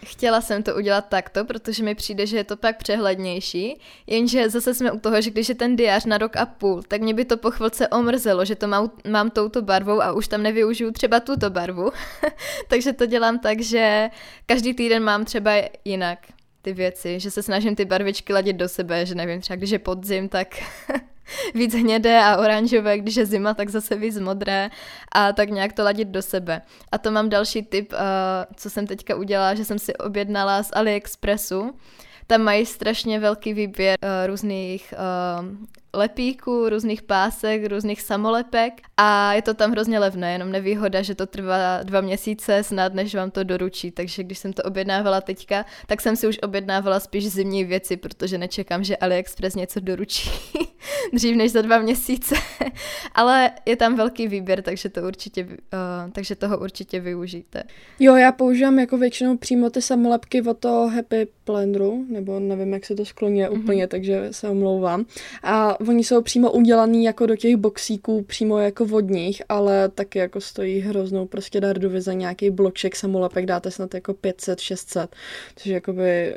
Chtěla 0.03 0.41
jsem 0.41 0.63
to 0.63 0.75
udělat 0.75 1.05
takto, 1.09 1.45
protože 1.45 1.83
mi 1.83 1.95
přijde, 1.95 2.27
že 2.27 2.37
je 2.37 2.43
to 2.43 2.57
pak 2.57 2.77
přehlednější, 2.77 3.79
jenže 4.07 4.49
zase 4.49 4.73
jsme 4.73 4.91
u 4.91 4.99
toho, 4.99 5.21
že 5.21 5.29
když 5.29 5.49
je 5.49 5.55
ten 5.55 5.75
diář 5.75 6.05
na 6.05 6.17
rok 6.17 6.37
a 6.37 6.45
půl, 6.45 6.83
tak 6.83 7.01
mě 7.01 7.13
by 7.13 7.25
to 7.25 7.37
po 7.37 7.51
chvilce 7.51 7.87
omrzelo, 7.87 8.45
že 8.45 8.55
to 8.55 8.67
mám, 8.67 8.91
mám 9.09 9.29
touto 9.29 9.61
barvou 9.61 10.01
a 10.01 10.11
už 10.11 10.27
tam 10.27 10.43
nevyužiju 10.43 10.91
třeba 10.91 11.19
tuto 11.19 11.49
barvu. 11.49 11.91
Takže 12.67 12.93
to 12.93 13.05
dělám 13.05 13.39
tak, 13.39 13.61
že 13.61 14.09
každý 14.45 14.73
týden 14.73 15.03
mám 15.03 15.25
třeba 15.25 15.51
jinak 15.85 16.19
ty 16.61 16.73
věci, 16.73 17.19
že 17.19 17.31
se 17.31 17.43
snažím 17.43 17.75
ty 17.75 17.85
barvičky 17.85 18.33
ladit 18.33 18.55
do 18.55 18.69
sebe, 18.69 19.05
že 19.05 19.15
nevím, 19.15 19.41
třeba 19.41 19.57
když 19.57 19.69
je 19.69 19.79
podzim, 19.79 20.29
tak 20.29 20.47
víc 21.53 21.73
hnědé 21.73 22.19
a 22.23 22.37
oranžové, 22.37 22.97
když 22.97 23.15
je 23.15 23.25
zima, 23.25 23.53
tak 23.53 23.69
zase 23.69 23.95
víc 23.95 24.19
modré 24.19 24.69
a 25.11 25.33
tak 25.33 25.49
nějak 25.49 25.73
to 25.73 25.83
ladit 25.83 26.07
do 26.07 26.21
sebe. 26.21 26.61
A 26.91 26.97
to 26.97 27.11
mám 27.11 27.29
další 27.29 27.63
tip, 27.63 27.93
uh, 27.93 27.99
co 28.55 28.69
jsem 28.69 28.87
teďka 28.87 29.15
udělala, 29.15 29.55
že 29.55 29.65
jsem 29.65 29.79
si 29.79 29.95
objednala 29.95 30.63
z 30.63 30.69
AliExpressu. 30.73 31.71
Tam 32.27 32.41
mají 32.41 32.65
strašně 32.65 33.19
velký 33.19 33.53
výběr 33.53 33.97
uh, 34.03 34.27
různých 34.27 34.93
uh, 35.39 35.67
lepíků, 35.93 36.69
různých 36.69 37.01
pásek, 37.01 37.65
různých 37.65 38.01
samolepek 38.01 38.81
a 38.97 39.33
je 39.33 39.41
to 39.41 39.53
tam 39.53 39.71
hrozně 39.71 39.99
levné, 39.99 40.33
jenom 40.33 40.51
nevýhoda, 40.51 41.01
že 41.01 41.15
to 41.15 41.25
trvá 41.25 41.83
dva 41.83 42.01
měsíce 42.01 42.63
snad, 42.63 42.93
než 42.93 43.15
vám 43.15 43.31
to 43.31 43.43
doručí, 43.43 43.91
takže 43.91 44.23
když 44.23 44.37
jsem 44.37 44.53
to 44.53 44.63
objednávala 44.63 45.21
teďka, 45.21 45.65
tak 45.87 46.01
jsem 46.01 46.15
si 46.15 46.27
už 46.27 46.39
objednávala 46.43 46.99
spíš 46.99 47.31
zimní 47.31 47.63
věci, 47.63 47.97
protože 47.97 48.37
nečekám, 48.37 48.83
že 48.83 48.97
AliExpress 48.97 49.55
něco 49.55 49.79
doručí 49.79 50.29
dřív 51.13 51.35
než 51.35 51.51
za 51.51 51.61
dva 51.61 51.79
měsíce, 51.79 52.35
ale 53.15 53.51
je 53.65 53.75
tam 53.75 53.95
velký 53.95 54.27
výběr, 54.27 54.61
takže, 54.61 54.89
to 54.89 55.01
určitě, 55.01 55.43
uh, 55.43 56.11
takže 56.11 56.35
toho 56.35 56.57
určitě 56.57 56.99
využijte. 56.99 57.63
Jo, 57.99 58.15
já 58.15 58.31
používám 58.31 58.79
jako 58.79 58.97
většinou 58.97 59.37
přímo 59.37 59.69
ty 59.69 59.81
samolepky 59.81 60.41
od 60.41 60.57
toho 60.57 60.87
Happy 60.87 61.27
Blendru, 61.45 62.05
nebo 62.09 62.39
nevím, 62.39 62.73
jak 62.73 62.85
se 62.85 62.95
to 62.95 63.05
skloně 63.05 63.47
mm-hmm. 63.47 63.61
úplně, 63.63 63.87
takže 63.87 64.27
se 64.31 64.49
omlouvám. 64.49 65.05
A 65.43 65.77
oni 65.87 66.03
jsou 66.03 66.21
přímo 66.21 66.51
udělaný 66.51 67.03
jako 67.03 67.25
do 67.25 67.35
těch 67.35 67.55
boxíků, 67.55 68.21
přímo 68.21 68.59
jako 68.59 68.85
vodních, 68.85 69.41
ale 69.49 69.89
taky 69.89 70.19
jako 70.19 70.41
stojí 70.41 70.79
hroznou 70.79 71.27
prostě 71.27 71.61
dardovi 71.61 72.01
za 72.01 72.13
nějaký 72.13 72.49
bloček 72.49 72.95
samolepek, 72.95 73.45
dáte 73.45 73.71
snad 73.71 73.93
jako 73.93 74.13
500, 74.13 74.59
600, 74.59 75.15
takže 75.53 75.73
jakoby 75.73 76.35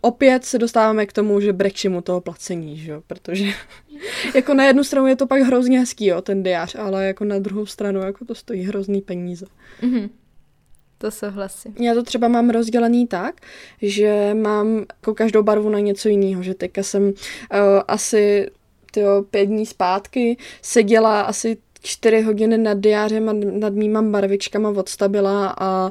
opět 0.00 0.44
se 0.44 0.58
dostáváme 0.58 1.06
k 1.06 1.12
tomu, 1.12 1.40
že 1.40 1.54
mu 1.88 2.00
toho 2.00 2.20
placení, 2.20 2.76
že 2.76 2.92
jo, 2.92 3.02
protože 3.06 3.44
jako 4.34 4.54
na 4.54 4.64
jednu 4.64 4.84
stranu 4.84 5.06
je 5.06 5.16
to 5.16 5.26
pak 5.26 5.42
hrozně 5.42 5.78
hezký, 5.78 6.06
jo, 6.06 6.22
ten 6.22 6.42
diář, 6.42 6.74
ale 6.74 7.06
jako 7.06 7.24
na 7.24 7.38
druhou 7.38 7.66
stranu 7.66 8.00
jako 8.00 8.24
to 8.24 8.34
stojí 8.34 8.62
hrozný 8.62 9.00
peníze. 9.00 9.46
Mm-hmm. 9.82 10.08
To 10.98 11.10
souhlasím. 11.10 11.74
Já 11.80 11.94
to 11.94 12.02
třeba 12.02 12.28
mám 12.28 12.50
rozdělený 12.50 13.06
tak, 13.06 13.40
že 13.82 14.34
mám 14.34 14.78
jako 14.78 15.14
každou 15.14 15.42
barvu 15.42 15.68
na 15.68 15.78
něco 15.78 16.08
jiného, 16.08 16.42
že 16.42 16.54
teďka 16.54 16.82
jsem 16.82 17.02
uh, 17.02 17.12
asi 17.88 18.50
tyjo, 18.92 19.22
pět 19.22 19.46
dní 19.46 19.66
zpátky 19.66 20.36
seděla 20.62 21.20
asi 21.20 21.56
čtyři 21.82 22.20
hodiny 22.20 22.58
nad 22.58 22.78
diářem 22.78 23.28
a 23.28 23.32
nad 23.32 23.72
mýma 23.72 24.02
barvičkama 24.02 24.70
odstabila 24.70 25.54
a 25.58 25.90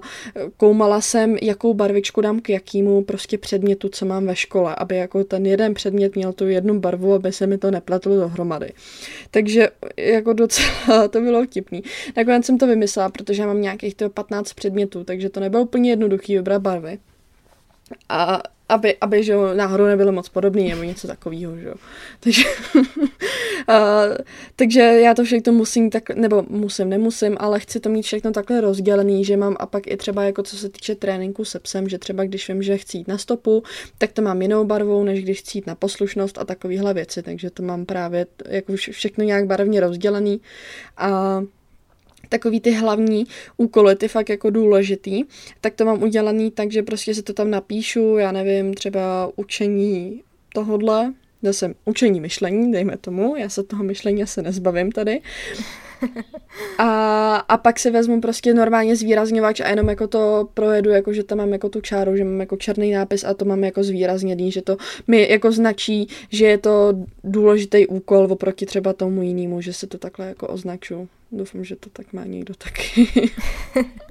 koumala 0.58 1.02
jsem, 1.02 1.38
jakou 1.42 1.74
barvičku 1.74 2.22
dám 2.22 2.40
k 2.40 2.50
jakýmu 2.50 3.04
prostě 3.04 3.38
předmětu, 3.38 3.90
co 3.90 4.06
mám 4.06 4.26
ve 4.26 4.36
škole, 4.36 4.76
aby 4.78 4.96
jako 4.96 5.24
ten 5.24 5.46
jeden 5.46 5.74
předmět 5.74 6.16
měl 6.16 6.34
tu 6.34 6.48
jednu 6.48 6.80
barvu, 6.80 7.14
aby 7.14 7.32
se 7.32 7.48
mi 7.48 7.58
to 7.58 7.72
nepletlo 7.72 8.16
dohromady. 8.16 8.72
Takže 9.32 9.70
jako 9.98 10.34
docela 10.34 11.08
to 11.10 11.22
bylo 11.22 11.44
vtipný. 11.44 11.84
Nakonec 12.18 12.46
jsem 12.46 12.58
to 12.58 12.68
vymyslela, 12.68 13.10
protože 13.10 13.42
já 13.42 13.48
mám 13.48 13.62
nějakých 13.62 13.96
15 14.14 14.54
předmětů, 14.54 15.04
takže 15.04 15.30
to 15.30 15.40
nebylo 15.40 15.64
úplně 15.64 15.90
jednoduchý 15.90 16.36
vybrat 16.36 16.62
barvy. 16.62 17.00
A 18.10 18.42
aby, 18.70 18.96
aby 19.02 19.24
že 19.24 19.36
náhodou 19.54 19.86
nebylo 19.86 20.12
moc 20.12 20.30
podobný 20.30 20.70
nebo 20.70 20.84
něco 20.84 21.08
takového, 21.08 21.58
že. 21.58 21.74
Takže, 22.20 22.44
uh, 23.70 24.16
takže 24.56 24.82
já 24.82 25.14
to 25.14 25.24
všechno 25.24 25.54
musím 25.54 25.90
tak, 25.90 26.10
nebo 26.10 26.46
musím, 26.50 26.90
nemusím, 26.90 27.38
ale 27.40 27.60
chci 27.60 27.80
to 27.80 27.90
mít 27.90 28.02
všechno 28.02 28.32
takhle 28.32 28.62
rozdělený, 28.62 29.26
že 29.26 29.38
mám 29.38 29.56
a 29.60 29.66
pak 29.66 29.88
i 29.88 29.98
třeba 29.98 30.24
jako 30.24 30.44
co 30.44 30.58
se 30.58 30.70
týče 30.70 30.96
tréninku 30.96 31.46
se 31.46 31.60
psem, 31.60 31.90
že 31.90 31.98
třeba 31.98 32.24
když 32.24 32.48
vím, 32.48 32.64
že 32.64 32.78
chci 32.78 32.98
jít 32.98 33.08
na 33.08 33.18
stopu, 33.18 33.64
tak 33.98 34.12
to 34.12 34.22
mám 34.22 34.42
jinou 34.42 34.66
barvou, 34.66 35.04
než 35.04 35.24
když 35.24 35.40
chci 35.40 35.58
jít 35.58 35.68
na 35.68 35.76
poslušnost 35.76 36.38
a 36.38 36.46
takovéhle 36.46 36.94
věci, 36.94 37.24
takže 37.24 37.50
to 37.50 37.64
mám 37.64 37.86
právě 37.86 38.28
jako 38.50 38.74
všechno 38.76 39.24
nějak 39.24 39.46
barevně 39.46 39.80
rozdělený 39.80 40.42
a 40.98 41.42
takový 42.30 42.60
ty 42.60 42.72
hlavní 42.72 43.26
úkoly, 43.58 43.96
ty 43.96 44.08
fakt 44.08 44.30
jako 44.30 44.50
důležitý, 44.50 45.24
tak 45.62 45.76
to 45.76 45.86
mám 45.86 46.04
udělaný 46.04 46.52
tak, 46.52 46.72
že 46.72 46.84
prostě 46.84 47.14
se 47.16 47.24
to 47.24 47.34
tam 47.34 47.52
napíšu, 47.52 48.18
já 48.18 48.32
nevím, 48.32 48.74
třeba 48.74 49.32
učení 49.36 50.24
tohodle, 50.54 51.14
zase 51.42 51.74
učení 51.86 52.22
myšlení, 52.22 52.72
dejme 52.72 52.98
tomu, 52.98 53.36
já 53.36 53.50
se 53.50 53.64
toho 53.64 53.84
myšlení 53.84 54.24
asi 54.24 54.42
nezbavím 54.42 54.92
tady. 54.92 55.22
A, 56.78 57.36
a 57.36 57.58
pak 57.58 57.80
si 57.80 57.92
vezmu 57.92 58.22
prostě 58.22 58.54
normálně 58.54 58.96
zvýrazňovač 58.96 59.60
a 59.60 59.70
jenom 59.70 59.90
jako 59.90 60.08
to 60.08 60.50
projedu, 60.54 60.90
jako 60.90 61.14
že 61.14 61.24
tam 61.24 61.38
mám 61.38 61.54
jako 61.54 61.70
tu 61.70 61.82
čáru, 61.82 62.18
že 62.18 62.24
mám 62.24 62.40
jako 62.40 62.58
černý 62.58 62.92
nápis 62.92 63.24
a 63.24 63.34
to 63.34 63.46
mám 63.46 63.64
jako 63.64 63.84
zvýrazněný, 63.84 64.52
že 64.52 64.62
to 64.62 64.78
mi 65.08 65.28
jako 65.32 65.52
značí, 65.52 66.08
že 66.30 66.46
je 66.46 66.58
to 66.58 66.94
důležitý 67.24 67.88
úkol 67.88 68.28
oproti 68.32 68.66
třeba 68.66 68.94
tomu 68.94 69.22
jinému, 69.22 69.62
že 69.62 69.74
se 69.74 69.88
to 69.88 69.98
takhle 69.98 70.28
jako 70.28 70.48
označu. 70.48 71.10
Doufám, 71.32 71.64
že 71.64 71.76
to 71.76 71.90
tak 71.90 72.14
má 72.14 72.26
někdo 72.26 72.54
taky. 72.54 73.32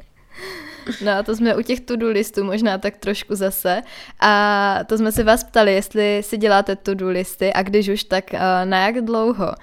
No 1.04 1.12
a 1.12 1.22
to 1.22 1.36
jsme 1.36 1.56
u 1.56 1.62
těch 1.62 1.80
to-do 1.80 2.08
listů 2.08 2.44
možná 2.44 2.78
tak 2.78 2.96
trošku 2.96 3.34
zase. 3.34 3.82
A 4.20 4.78
to 4.86 4.98
jsme 4.98 5.12
se 5.12 5.24
vás 5.24 5.44
ptali, 5.44 5.74
jestli 5.74 6.22
si 6.22 6.36
děláte 6.36 6.76
to-do 6.76 7.08
listy 7.08 7.52
a 7.52 7.62
když 7.62 7.88
už, 7.88 8.04
tak 8.04 8.24
uh, 8.32 8.40
na 8.64 8.86
jak 8.86 9.04
dlouho. 9.04 9.54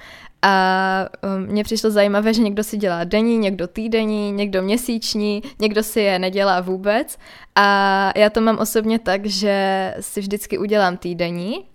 A 0.42 1.10
um, 1.38 1.46
mně 1.46 1.64
přišlo 1.64 1.92
zajímavé, 1.92 2.34
že 2.34 2.42
někdo 2.42 2.64
si 2.64 2.78
dělá 2.78 3.04
denní, 3.04 3.38
někdo 3.38 3.68
týdenní, 3.68 4.32
někdo 4.32 4.62
měsíční, 4.62 5.42
někdo 5.60 5.84
si 5.84 6.00
je 6.00 6.20
nedělá 6.20 6.62
vůbec. 6.62 7.18
A 7.56 8.12
já 8.16 8.30
to 8.30 8.42
mám 8.42 8.58
osobně 8.58 9.00
tak, 9.00 9.26
že 9.26 9.96
si 10.00 10.20
vždycky 10.20 10.58
udělám 10.58 10.98
týdenní 10.98 11.66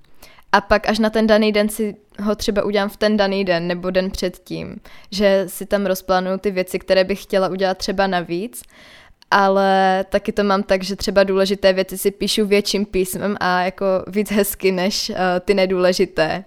a 0.53 0.61
pak 0.61 0.89
až 0.89 0.99
na 0.99 1.11
ten 1.11 1.27
daný 1.27 1.53
den 1.53 1.69
si 1.69 1.97
ho 2.23 2.35
třeba 2.35 2.65
udělám 2.65 2.89
v 2.89 2.97
ten 2.97 3.17
daný 3.17 3.45
den 3.45 3.67
nebo 3.67 3.91
den 3.91 4.11
předtím, 4.11 4.77
že 5.11 5.45
si 5.47 5.67
tam 5.67 5.87
rozplánuju 5.87 6.39
ty 6.39 6.51
věci, 6.51 6.79
které 6.79 7.05
bych 7.05 7.23
chtěla 7.23 7.49
udělat 7.49 7.79
třeba 7.79 8.07
navíc, 8.07 8.63
ale 9.31 10.05
taky 10.09 10.33
to 10.33 10.45
mám 10.45 10.63
tak, 10.63 10.83
že 10.83 10.97
třeba 10.97 11.25
důležité 11.25 11.73
věci 11.73 11.99
si 11.99 12.11
píšu 12.11 12.47
větším 12.47 12.87
písmem 12.87 13.37
a 13.41 13.63
jako 13.63 13.87
víc 14.07 14.31
hezky 14.31 14.73
než 14.73 15.11
uh, 15.11 15.17
ty 15.45 15.55
nedůležité. 15.55 16.45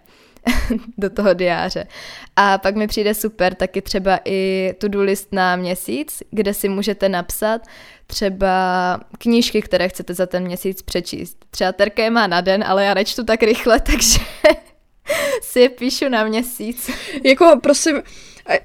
do 0.98 1.10
toho 1.10 1.34
diáře. 1.34 1.88
A 2.36 2.58
pak 2.58 2.76
mi 2.76 2.88
přijde 2.88 3.14
super 3.14 3.56
taky 3.56 3.82
třeba 3.82 4.20
i 4.26 4.74
to-do 4.78 5.02
list 5.02 5.28
na 5.32 5.56
měsíc, 5.56 6.24
kde 6.32 6.54
si 6.54 6.70
můžete 6.70 7.10
napsat 7.10 7.62
třeba 8.08 9.00
knížky, 9.18 9.62
které 9.62 9.90
chcete 9.90 10.14
za 10.14 10.26
ten 10.26 10.44
měsíc 10.44 10.82
přečíst. 10.82 11.46
Třeba 11.52 11.72
Terka 11.72 12.04
je 12.04 12.10
má 12.10 12.28
na 12.28 12.42
den, 12.42 12.64
ale 12.68 12.86
já 12.86 12.94
nečtu 12.94 13.24
tak 13.24 13.44
rychle, 13.44 13.80
takže 13.86 14.20
si 15.42 15.60
je 15.60 15.70
píšu 15.70 16.10
na 16.10 16.24
měsíc. 16.24 16.92
Jako 17.24 17.60
prosím, 17.64 18.02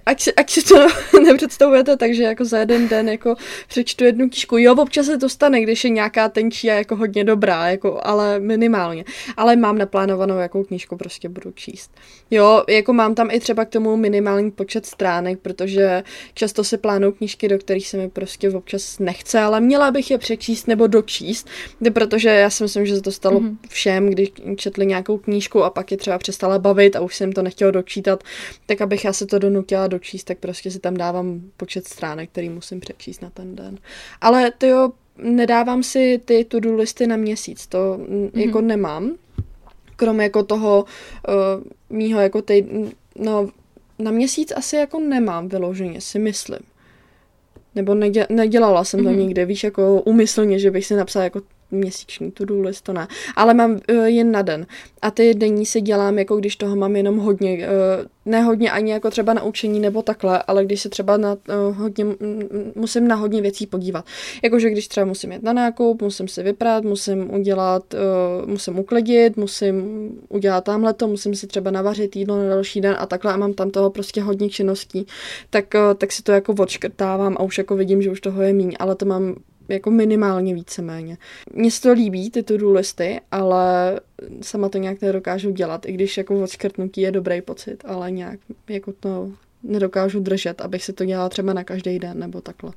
ať, 0.07 0.21
si, 0.21 0.35
ať 0.35 0.51
si 0.51 0.65
to 0.65 0.87
nepředstavujete 1.25 1.97
takže 1.97 2.23
jako 2.23 2.45
za 2.45 2.59
jeden 2.59 2.89
den 2.89 3.09
jako 3.09 3.35
přečtu 3.69 4.05
jednu 4.05 4.29
knížku. 4.29 4.59
Jo, 4.59 4.75
občas 4.75 5.07
se 5.07 5.19
to 5.19 5.29
stane, 5.29 5.61
když 5.61 5.85
je 5.85 5.91
nějaká 5.91 6.29
tenčí 6.29 6.71
a 6.71 6.75
jako 6.75 6.97
hodně 6.97 7.25
dobrá, 7.25 7.69
jako, 7.69 8.01
ale 8.03 8.41
minimálně. 8.41 9.05
Ale 9.37 9.57
mám 9.57 9.79
naplánovanou, 9.79 10.39
jakou 10.39 10.65
knížku 10.65 10.97
prostě 10.97 11.29
budu 11.29 11.51
číst. 11.51 11.91
Jo, 12.31 12.65
jako 12.69 12.93
mám 12.93 13.15
tam 13.15 13.31
i 13.31 13.41
třeba 13.41 13.65
k 13.65 13.69
tomu 13.69 13.97
minimální 13.97 14.51
počet 14.51 14.87
stránek, 14.87 15.39
protože 15.39 16.03
často 16.35 16.65
si 16.65 16.79
plánuju 16.79 17.13
knížky, 17.13 17.49
do 17.49 17.59
kterých 17.59 17.89
se 17.89 17.97
mi 17.97 18.11
prostě 18.11 18.51
občas 18.51 18.99
nechce, 18.99 19.41
ale 19.41 19.61
měla 19.61 19.91
bych 19.91 20.11
je 20.11 20.19
přečíst 20.19 20.67
nebo 20.67 20.87
dočíst, 20.87 21.49
protože 21.93 22.29
já 22.29 22.51
si 22.51 22.63
myslím, 22.63 22.87
že 22.87 22.97
se 22.97 23.03
to 23.03 23.13
stalo 23.13 23.41
mm-hmm. 23.41 23.57
všem, 23.69 24.11
když 24.11 24.33
četli 24.57 24.87
nějakou 24.87 25.19
knížku 25.19 25.65
a 25.65 25.71
pak 25.71 25.91
je 25.91 25.97
třeba 25.97 26.19
přestala 26.19 26.59
bavit 26.59 26.97
a 26.97 27.01
už 27.01 27.17
jsem 27.17 27.33
to 27.33 27.43
nechtěla 27.43 27.71
dočítat, 27.71 28.25
tak 28.67 28.81
abych 28.81 29.05
já 29.05 29.13
se 29.13 29.27
to 29.27 29.39
donutila 29.39 29.76
chtěla 29.77 29.87
dočíst, 29.87 30.25
tak 30.25 30.39
prostě 30.39 30.71
si 30.71 30.79
tam 30.79 30.97
dávám 30.97 31.41
počet 31.57 31.89
stránek, 31.89 32.31
který 32.31 32.49
musím 32.49 32.81
přečíst 32.81 33.23
na 33.23 33.31
ten 33.31 33.57
den. 33.57 33.79
Ale 34.21 34.51
to 34.59 34.67
jo, 34.67 34.93
nedávám 35.19 35.83
si 35.83 36.21
ty 36.25 36.45
to-do 36.45 36.77
listy 36.77 37.07
na 37.07 37.17
měsíc, 37.17 37.67
to 37.67 37.99
mm-hmm. 37.99 38.31
jako 38.35 38.61
nemám. 38.61 39.15
Kromě 39.97 40.23
jako 40.23 40.43
toho 40.43 40.85
uh, 41.29 41.97
mýho 41.97 42.21
jako 42.21 42.43
tej, 42.43 42.67
no 43.17 43.51
na 43.99 44.11
měsíc 44.11 44.53
asi 44.57 44.77
jako 44.77 45.01
nemám 45.01 45.49
vyloženě, 45.49 46.01
si 46.01 46.19
myslím. 46.19 46.61
Nebo 47.75 47.95
nedě, 47.95 48.27
nedělala 48.31 48.85
jsem 48.85 49.05
to 49.05 49.11
mm-hmm. 49.11 49.17
nikdy, 49.17 49.45
víš, 49.45 49.65
jako 49.65 50.03
umyslně, 50.03 50.59
že 50.59 50.71
bych 50.71 50.87
si 50.87 50.97
napsala 50.97 51.25
jako 51.25 51.41
měsíční 51.71 52.31
to-do 52.31 52.61
list, 52.61 52.81
to 52.81 52.93
ne. 52.93 53.09
Ale 53.37 53.55
mám 53.55 53.71
uh, 53.71 54.05
jen 54.05 54.33
na 54.33 54.43
den. 54.43 54.67
A 55.03 55.11
ty 55.11 55.35
denní 55.35 55.67
si 55.67 55.81
dělám, 55.81 56.19
jako 56.19 56.37
když 56.37 56.57
toho 56.57 56.77
mám 56.77 56.97
jenom 56.97 57.19
hodně. 57.19 57.69
Uh, 57.69 58.07
ne 58.27 58.43
hodně 58.43 58.71
ani 58.71 58.93
jako 58.93 59.11
třeba 59.11 59.35
na 59.35 59.43
učení 59.43 59.81
nebo 59.81 60.03
takhle, 60.03 60.43
ale 60.43 60.65
když 60.65 60.81
se 60.81 60.89
třeba 60.89 61.17
na 61.17 61.33
uh, 61.33 61.77
hodně, 61.77 62.07
musím 62.75 63.09
na 63.09 63.15
hodně 63.15 63.43
věcí 63.43 63.67
podívat. 63.67 64.05
Jakože 64.45 64.71
když 64.71 64.89
třeba 64.89 65.07
musím 65.07 65.33
jít 65.33 65.43
na 65.43 65.53
nákup, 65.53 66.03
musím 66.03 66.29
si 66.29 66.43
vyprát, 66.43 66.85
musím 66.85 67.35
udělat, 67.35 67.95
uh, 67.95 68.49
musím 68.49 68.79
uklidit, 68.79 69.37
musím 69.37 70.11
udělat 70.29 70.65
tamhle 70.65 70.95
to, 70.95 71.09
musím 71.09 71.35
si 71.35 71.47
třeba 71.47 71.71
navařit 71.71 72.17
jídlo 72.17 72.39
na 72.39 72.49
další 72.49 72.81
den 72.81 72.97
a 72.99 73.07
takhle 73.07 73.33
a 73.33 73.37
mám 73.37 73.53
tam 73.53 73.71
toho 73.71 73.91
prostě 73.91 74.23
hodně 74.23 74.49
činností, 74.49 75.07
tak, 75.51 75.65
uh, 75.75 75.95
tak 75.95 76.13
si 76.13 76.23
to 76.23 76.33
jako 76.33 76.55
odškrtávám 76.59 77.37
a 77.39 77.43
už 77.43 77.59
jako 77.59 77.77
vidím, 77.77 78.03
že 78.03 78.11
už 78.11 78.21
toho 78.21 78.43
je 78.43 78.53
míň, 78.53 78.77
ale 78.79 78.95
to 78.95 79.07
mám 79.07 79.35
jako 79.69 79.91
minimálně 79.91 80.55
víceméně. 80.55 81.19
Mně 81.53 81.71
se 81.71 81.83
to 81.83 81.93
líbí, 81.93 82.31
ty 82.31 82.43
to-do 82.43 82.73
listy, 82.73 83.21
ale 83.31 84.01
sama 84.43 84.69
to 84.69 84.79
nějak 84.79 85.01
nedokážu 85.01 85.51
dělat, 85.51 85.87
i 85.87 85.93
když 85.93 86.17
jako 86.17 86.43
odškrtnutí 86.43 87.01
je 87.01 87.13
dobrý 87.13 87.43
pocit, 87.43 87.85
ale 87.85 88.11
nějak 88.11 88.41
jako 88.69 88.93
to 88.93 89.31
nedokážu 89.63 90.21
držet, 90.21 90.61
abych 90.61 90.85
si 90.85 90.93
to 90.93 91.05
dělala 91.05 91.29
třeba 91.29 91.53
na 91.53 91.65
každý 91.65 91.99
den 91.99 92.19
nebo 92.19 92.41
takhle. 92.41 92.73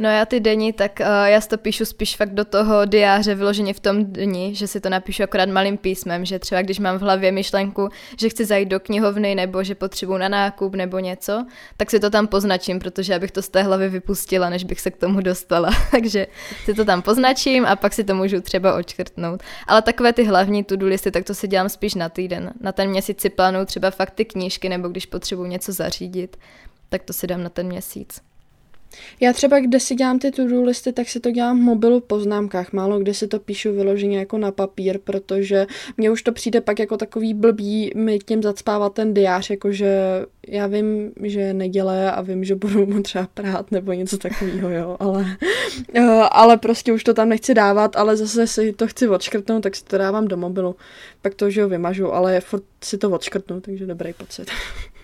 No 0.00 0.08
já 0.08 0.24
ty 0.24 0.40
denní, 0.40 0.72
tak 0.72 1.00
uh, 1.00 1.06
já 1.26 1.40
si 1.40 1.48
to 1.48 1.58
píšu 1.58 1.84
spíš 1.84 2.16
fakt 2.16 2.34
do 2.34 2.44
toho 2.44 2.84
diáře 2.84 3.34
vyloženě 3.34 3.74
v 3.74 3.80
tom 3.80 4.04
dni, 4.04 4.54
že 4.54 4.66
si 4.66 4.80
to 4.80 4.88
napíšu 4.88 5.22
akorát 5.22 5.48
malým 5.48 5.76
písmem, 5.76 6.24
že 6.24 6.38
třeba 6.38 6.62
když 6.62 6.78
mám 6.78 6.98
v 6.98 7.02
hlavě 7.02 7.32
myšlenku, 7.32 7.88
že 8.20 8.28
chci 8.28 8.44
zajít 8.44 8.68
do 8.68 8.80
knihovny 8.80 9.34
nebo 9.34 9.64
že 9.64 9.74
potřebuji 9.74 10.18
na 10.18 10.28
nákup 10.28 10.74
nebo 10.74 10.98
něco, 10.98 11.46
tak 11.76 11.90
si 11.90 12.00
to 12.00 12.10
tam 12.10 12.26
poznačím, 12.26 12.78
protože 12.78 13.14
abych 13.14 13.30
to 13.30 13.42
z 13.42 13.48
té 13.48 13.62
hlavy 13.62 13.88
vypustila, 13.88 14.50
než 14.50 14.64
bych 14.64 14.80
se 14.80 14.90
k 14.90 14.96
tomu 14.96 15.20
dostala. 15.20 15.70
Takže 15.90 16.26
si 16.64 16.74
to 16.74 16.84
tam 16.84 17.02
poznačím 17.02 17.66
a 17.66 17.76
pak 17.76 17.92
si 17.92 18.04
to 18.04 18.14
můžu 18.14 18.40
třeba 18.40 18.74
očkrtnout. 18.74 19.42
Ale 19.66 19.82
takové 19.82 20.12
ty 20.12 20.24
hlavní 20.24 20.64
to 20.64 20.74
listy, 20.80 21.10
tak 21.10 21.24
to 21.24 21.34
si 21.34 21.48
dělám 21.48 21.68
spíš 21.68 21.94
na 21.94 22.08
týden. 22.08 22.52
Na 22.60 22.72
ten 22.72 22.90
měsíc 22.90 23.20
si 23.20 23.30
plánuju 23.30 23.64
třeba 23.64 23.90
fakt 23.90 24.10
ty 24.10 24.24
knížky 24.24 24.68
nebo 24.68 24.88
když 24.88 25.06
potřebuji 25.06 25.44
něco 25.44 25.72
zařídit, 25.72 26.36
tak 26.88 27.02
to 27.02 27.12
si 27.12 27.26
dám 27.26 27.42
na 27.42 27.48
ten 27.48 27.66
měsíc. 27.66 28.27
Já 29.20 29.32
třeba, 29.32 29.60
kde 29.60 29.80
si 29.80 29.94
dělám 29.94 30.18
ty 30.18 30.30
to-do 30.30 30.62
listy, 30.62 30.92
tak 30.92 31.08
si 31.08 31.20
to 31.20 31.30
dělám 31.30 31.58
v 31.58 31.62
mobilu 31.62 32.00
v 32.00 32.04
poznámkách. 32.04 32.72
Málo 32.72 32.98
kde 32.98 33.14
si 33.14 33.28
to 33.28 33.38
píšu 33.38 33.72
vyloženě 33.72 34.18
jako 34.18 34.38
na 34.38 34.52
papír, 34.52 34.98
protože 35.04 35.66
mně 35.96 36.10
už 36.10 36.22
to 36.22 36.32
přijde 36.32 36.60
pak 36.60 36.78
jako 36.78 36.96
takový 36.96 37.34
blbý 37.34 37.92
mi 37.94 38.18
tím 38.18 38.42
zacpávat 38.42 38.94
ten 38.94 39.14
diář, 39.14 39.50
jakože 39.50 39.98
já 40.48 40.66
vím, 40.66 41.12
že 41.22 41.40
je 41.40 41.54
neděle 41.54 42.12
a 42.12 42.20
vím, 42.20 42.44
že 42.44 42.54
budu 42.54 42.86
mu 42.86 43.02
třeba 43.02 43.28
prát 43.34 43.70
nebo 43.70 43.92
něco 43.92 44.18
takového, 44.18 44.70
jo, 44.70 44.96
ale, 45.00 45.26
eh, 45.94 46.22
ale 46.30 46.56
prostě 46.56 46.92
už 46.92 47.04
to 47.04 47.14
tam 47.14 47.28
nechci 47.28 47.54
dávat, 47.54 47.96
ale 47.96 48.16
zase 48.16 48.46
si 48.46 48.72
to 48.72 48.86
chci 48.86 49.08
odškrtnout, 49.08 49.62
tak 49.62 49.76
si 49.76 49.84
to 49.84 49.98
dávám 49.98 50.28
do 50.28 50.36
mobilu. 50.36 50.76
Pak 51.22 51.34
to, 51.34 51.50
že 51.50 51.62
ho 51.62 51.68
vymažu, 51.68 52.14
ale 52.14 52.40
furt 52.40 52.64
si 52.84 52.98
to 52.98 53.10
odškrtnu, 53.10 53.60
takže 53.60 53.86
dobrý 53.86 54.12
pocit. 54.12 54.50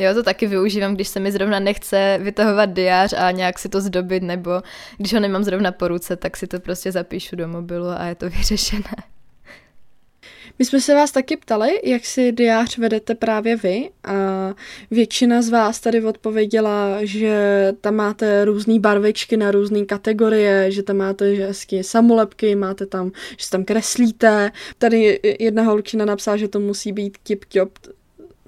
Jo, 0.00 0.14
to 0.14 0.22
taky 0.22 0.46
využívám, 0.46 0.94
když 0.94 1.08
se 1.08 1.20
mi 1.20 1.32
zrovna 1.32 1.58
nechce 1.58 2.18
vytahovat 2.22 2.70
diář 2.72 3.12
a 3.12 3.30
nějak 3.30 3.58
si 3.58 3.68
to 3.68 3.80
zdobit, 3.80 4.22
nebo 4.22 4.62
když 4.98 5.14
ho 5.14 5.20
nemám 5.20 5.44
zrovna 5.44 5.72
po 5.72 5.88
ruce, 5.88 6.16
tak 6.16 6.36
si 6.36 6.46
to 6.46 6.60
prostě 6.60 6.92
zapíšu 6.92 7.36
do 7.36 7.48
mobilu 7.48 7.86
a 7.86 8.04
je 8.04 8.14
to 8.14 8.30
vyřešené. 8.30 8.96
My 10.58 10.64
jsme 10.64 10.80
se 10.80 10.94
vás 10.94 11.10
taky 11.10 11.36
ptali, 11.36 11.80
jak 11.84 12.04
si 12.04 12.32
diář 12.32 12.78
vedete 12.78 13.14
právě 13.14 13.56
vy 13.56 13.90
a 14.04 14.14
většina 14.90 15.42
z 15.42 15.48
vás 15.48 15.80
tady 15.80 16.04
odpověděla, 16.04 16.98
že 17.02 17.72
tam 17.80 17.94
máte 17.94 18.44
různé 18.44 18.78
barvičky 18.78 19.36
na 19.36 19.50
různé 19.50 19.84
kategorie, 19.84 20.70
že 20.70 20.82
tam 20.82 20.96
máte 20.96 21.24
hezky 21.24 21.84
samolepky, 21.84 22.54
máte 22.54 22.86
tam, 22.86 23.10
že 23.36 23.50
tam 23.50 23.64
kreslíte. 23.64 24.52
Tady 24.78 25.20
jedna 25.40 25.62
holčina 25.62 26.04
napsala, 26.04 26.36
že 26.36 26.48
to 26.48 26.60
musí 26.60 26.92
být 26.92 27.18
tip-top 27.28 27.70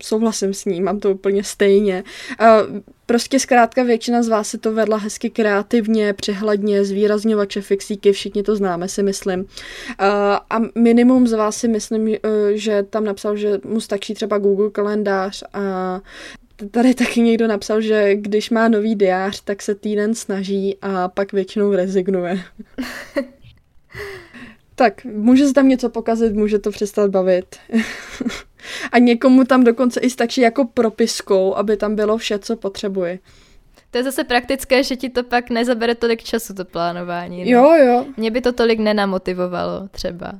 souhlasím 0.03 0.55
s 0.55 0.65
ním, 0.65 0.85
mám 0.85 1.01
to 1.01 1.11
úplně 1.11 1.45
stejně. 1.45 2.05
Prostě 3.07 3.39
zkrátka 3.39 3.83
většina 3.83 4.23
z 4.23 4.29
vás 4.29 4.49
si 4.49 4.59
to 4.59 4.73
vedla 4.73 4.97
hezky 4.97 5.31
kreativně, 5.31 6.13
přehledně, 6.13 6.85
zvýrazňovače, 6.85 7.61
fixíky, 7.61 8.13
všichni 8.13 8.43
to 8.43 8.57
známe, 8.57 8.89
si 8.89 9.03
myslím. 9.03 9.47
A 10.51 10.61
minimum 10.75 11.27
z 11.27 11.33
vás 11.33 11.57
si 11.57 11.69
myslím, 11.69 12.17
že 12.53 12.83
tam 12.83 13.05
napsal, 13.05 13.37
že 13.37 13.61
mu 13.65 13.81
stačí 13.81 14.15
třeba 14.15 14.39
Google 14.39 14.71
kalendář 14.71 15.45
a 15.53 16.01
tady 16.71 16.95
taky 16.95 17.21
někdo 17.21 17.47
napsal, 17.47 17.81
že 17.81 18.15
když 18.15 18.51
má 18.51 18.69
nový 18.69 18.95
diář, 18.95 19.41
tak 19.41 19.63
se 19.63 19.75
týden 19.75 20.15
snaží 20.15 20.77
a 20.83 21.09
pak 21.09 21.33
většinou 21.33 21.73
rezignuje. 21.73 22.41
tak, 24.75 25.05
může 25.05 25.47
se 25.47 25.53
tam 25.53 25.69
něco 25.69 25.91
pokazit, 25.91 26.35
může 26.35 26.59
to 26.59 26.71
přestat 26.71 27.11
bavit. 27.11 27.57
A 28.93 28.99
někomu 28.99 29.45
tam 29.45 29.65
dokonce 29.65 30.01
i 30.01 30.11
stačí 30.11 30.41
jako 30.41 30.65
propiskou, 30.65 31.55
aby 31.55 31.77
tam 31.77 31.97
bylo 31.97 32.19
vše, 32.19 32.39
co 32.39 32.57
potřebuje. 32.57 33.19
To 33.91 33.99
je 33.99 34.05
zase 34.05 34.25
praktické, 34.25 34.85
že 34.85 34.97
ti 34.97 35.09
to 35.09 35.23
pak 35.25 35.51
nezabere 35.51 35.95
tolik 35.95 36.23
času, 36.23 36.55
to 36.55 36.65
plánování. 36.65 37.45
Ne? 37.45 37.51
Jo, 37.51 37.75
jo. 37.75 38.07
Mě 38.17 38.31
by 38.31 38.41
to 38.41 38.53
tolik 38.53 38.79
nenamotivovalo 38.79 39.89
třeba. 39.91 40.33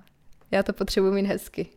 Já 0.51 0.63
to 0.63 0.73
potřebuji 0.73 1.13
mít 1.13 1.27
hezky. 1.27 1.67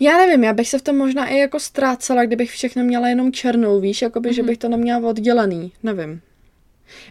Já 0.00 0.16
nevím, 0.16 0.44
já 0.44 0.52
bych 0.52 0.68
se 0.68 0.78
v 0.78 0.82
tom 0.82 0.96
možná 0.96 1.26
i 1.26 1.38
jako 1.38 1.60
ztrácela, 1.60 2.24
kdybych 2.24 2.50
všechno 2.50 2.84
měla 2.84 3.08
jenom 3.08 3.32
černou, 3.32 3.80
víš, 3.80 4.02
jakoby, 4.02 4.28
mm-hmm. 4.28 4.34
že 4.34 4.42
mhm. 4.42 4.48
bych 4.48 4.58
to 4.58 4.68
neměla 4.68 5.08
oddělený, 5.08 5.72
nevím. 5.82 6.20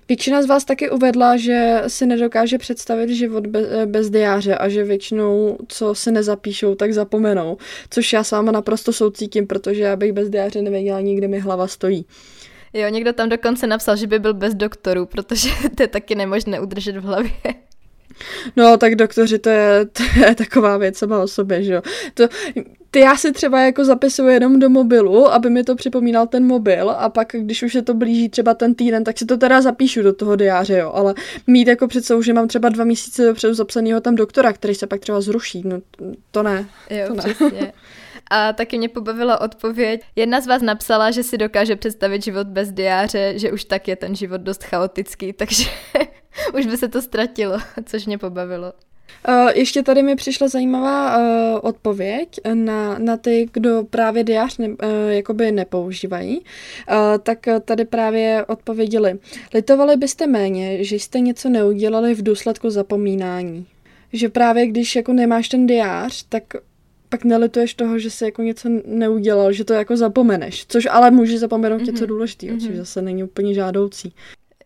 Většina 0.08 0.42
z 0.42 0.46
vás 0.46 0.66
taky 0.66 0.90
uvedla, 0.90 1.38
že 1.38 1.82
si 1.88 2.06
nedokáže 2.06 2.58
představit 2.58 3.10
život 3.10 3.48
bez, 3.86 4.10
diáře 4.10 4.56
a 4.56 4.70
že 4.70 4.84
většinou, 4.84 5.58
co 5.68 5.96
si 5.96 6.12
nezapíšou, 6.12 6.76
tak 6.76 6.94
zapomenou. 6.94 7.58
Což 7.90 8.14
já 8.14 8.24
s 8.24 8.32
váma 8.32 8.52
naprosto 8.52 8.94
soucítím, 8.94 9.48
protože 9.48 9.82
já 9.82 9.96
bych 9.96 10.14
bez 10.14 10.30
diáře 10.30 10.62
nevěděla 10.62 11.02
nikdy 11.02 11.28
mi 11.28 11.40
hlava 11.40 11.68
stojí. 11.68 12.06
Jo, 12.74 12.90
někdo 12.90 13.14
tam 13.14 13.30
dokonce 13.30 13.68
napsal, 13.68 13.96
že 13.96 14.08
by 14.08 14.20
byl 14.20 14.34
bez 14.34 14.56
doktorů, 14.56 15.06
protože 15.06 15.50
to 15.76 15.84
je 15.84 15.88
taky 15.88 16.16
nemožné 16.16 16.60
udržet 16.60 16.98
v 16.98 17.04
hlavě. 17.04 17.32
No, 18.56 18.78
tak 18.78 18.96
doktoři, 18.96 19.40
to 19.40 19.50
je, 19.50 19.86
to 19.86 20.04
je 20.20 20.36
taková 20.36 20.78
věc 20.78 20.98
sama 20.98 21.20
o 21.20 21.28
sobě, 21.28 21.64
že 21.64 21.74
jo. 21.74 21.82
To, 22.14 22.28
ty 22.92 23.00
já 23.00 23.18
si 23.18 23.32
třeba 23.32 23.62
jako 23.62 23.86
zapisuju 23.86 24.30
jenom 24.30 24.60
do 24.60 24.70
mobilu, 24.70 25.28
aby 25.28 25.50
mi 25.50 25.64
to 25.64 25.76
připomínal 25.76 26.28
ten 26.28 26.46
mobil 26.46 26.90
a 26.90 27.10
pak, 27.10 27.28
když 27.32 27.64
už 27.64 27.74
se 27.74 27.82
to 27.82 27.94
blíží 27.94 28.30
třeba 28.30 28.54
ten 28.54 28.76
týden, 28.76 29.04
tak 29.04 29.18
si 29.18 29.26
to 29.26 29.38
teda 29.38 29.62
zapíšu 29.62 30.02
do 30.02 30.14
toho 30.14 30.36
diáře, 30.36 30.78
jo, 30.78 30.92
ale 30.94 31.14
mít 31.48 31.68
jako 31.68 31.88
před 31.88 32.06
že 32.22 32.34
mám 32.34 32.48
třeba 32.48 32.70
dva 32.70 32.84
měsíce 32.84 33.26
dopředu 33.26 33.54
zapsanýho 33.54 34.02
tam 34.02 34.16
doktora, 34.16 34.54
který 34.54 34.76
se 34.76 34.88
pak 34.88 35.00
třeba 35.00 35.22
zruší, 35.22 35.62
no 35.66 35.80
to 36.32 36.44
ne. 36.44 36.66
Jo, 36.90 37.08
to 37.08 37.14
ne. 37.14 37.20
přesně. 37.20 37.74
A 38.32 38.54
taky 38.54 38.78
mě 38.78 38.90
pobavila 38.90 39.42
odpověď. 39.42 40.02
Jedna 40.16 40.42
z 40.42 40.48
vás 40.48 40.62
napsala, 40.62 41.12
že 41.12 41.24
si 41.24 41.38
dokáže 41.38 41.76
představit 41.76 42.24
život 42.24 42.48
bez 42.48 42.72
diáře, 42.72 43.34
že 43.36 43.52
už 43.52 43.66
tak 43.66 43.88
je 43.88 43.96
ten 43.96 44.16
život 44.16 44.42
dost 44.42 44.64
chaotický, 44.64 45.34
takže 45.34 45.64
už 46.58 46.66
by 46.66 46.78
se 46.78 46.88
to 46.88 47.02
ztratilo, 47.02 47.58
což 47.86 48.06
mě 48.06 48.18
pobavilo. 48.18 48.74
Uh, 49.28 49.50
ještě 49.54 49.84
tady 49.84 50.04
mi 50.04 50.16
přišla 50.16 50.48
zajímavá 50.48 51.18
uh, 51.18 51.60
odpověď 51.62 52.40
na, 52.54 53.00
na 53.00 53.18
ty, 53.18 53.50
kdo 53.54 53.84
právě 53.90 54.24
diář 54.24 54.58
ne, 54.58 54.68
uh, 54.68 54.76
jakoby 55.10 55.52
nepoužívají. 55.52 56.42
Tak 57.24 57.40
tady 57.66 57.86
právě 57.86 58.46
odpověděli. 58.46 59.20
Litovali 59.54 59.98
byste 59.98 60.28
méně, 60.28 60.84
že 60.84 60.96
jste 60.96 61.20
něco 61.20 61.50
neudělali 61.50 62.16
v 62.16 62.24
důsledku 62.24 62.70
zapomínání. 62.70 63.66
Že 64.14 64.30
právě 64.30 64.68
když 64.68 64.96
jako 64.96 65.14
nemáš 65.14 65.50
ten 65.50 65.68
diář, 65.68 66.26
tak 66.30 66.44
pak 67.10 67.24
nelituješ 67.24 67.74
toho, 67.74 68.00
že 68.00 68.10
jsi 68.10 68.26
jako 68.26 68.42
něco 68.42 68.70
neudělal, 68.86 69.52
že 69.52 69.64
to 69.64 69.74
jako 69.74 69.98
zapomeneš. 69.98 70.66
Což 70.68 70.88
ale 70.92 71.12
může 71.12 71.40
zapomenout 71.40 71.82
mm-hmm. 71.82 71.92
něco 71.92 72.06
důležitého, 72.06 72.58
mm-hmm. 72.58 72.68
což 72.68 72.76
zase 72.76 73.02
není 73.02 73.24
úplně 73.24 73.54
žádoucí. 73.54 74.14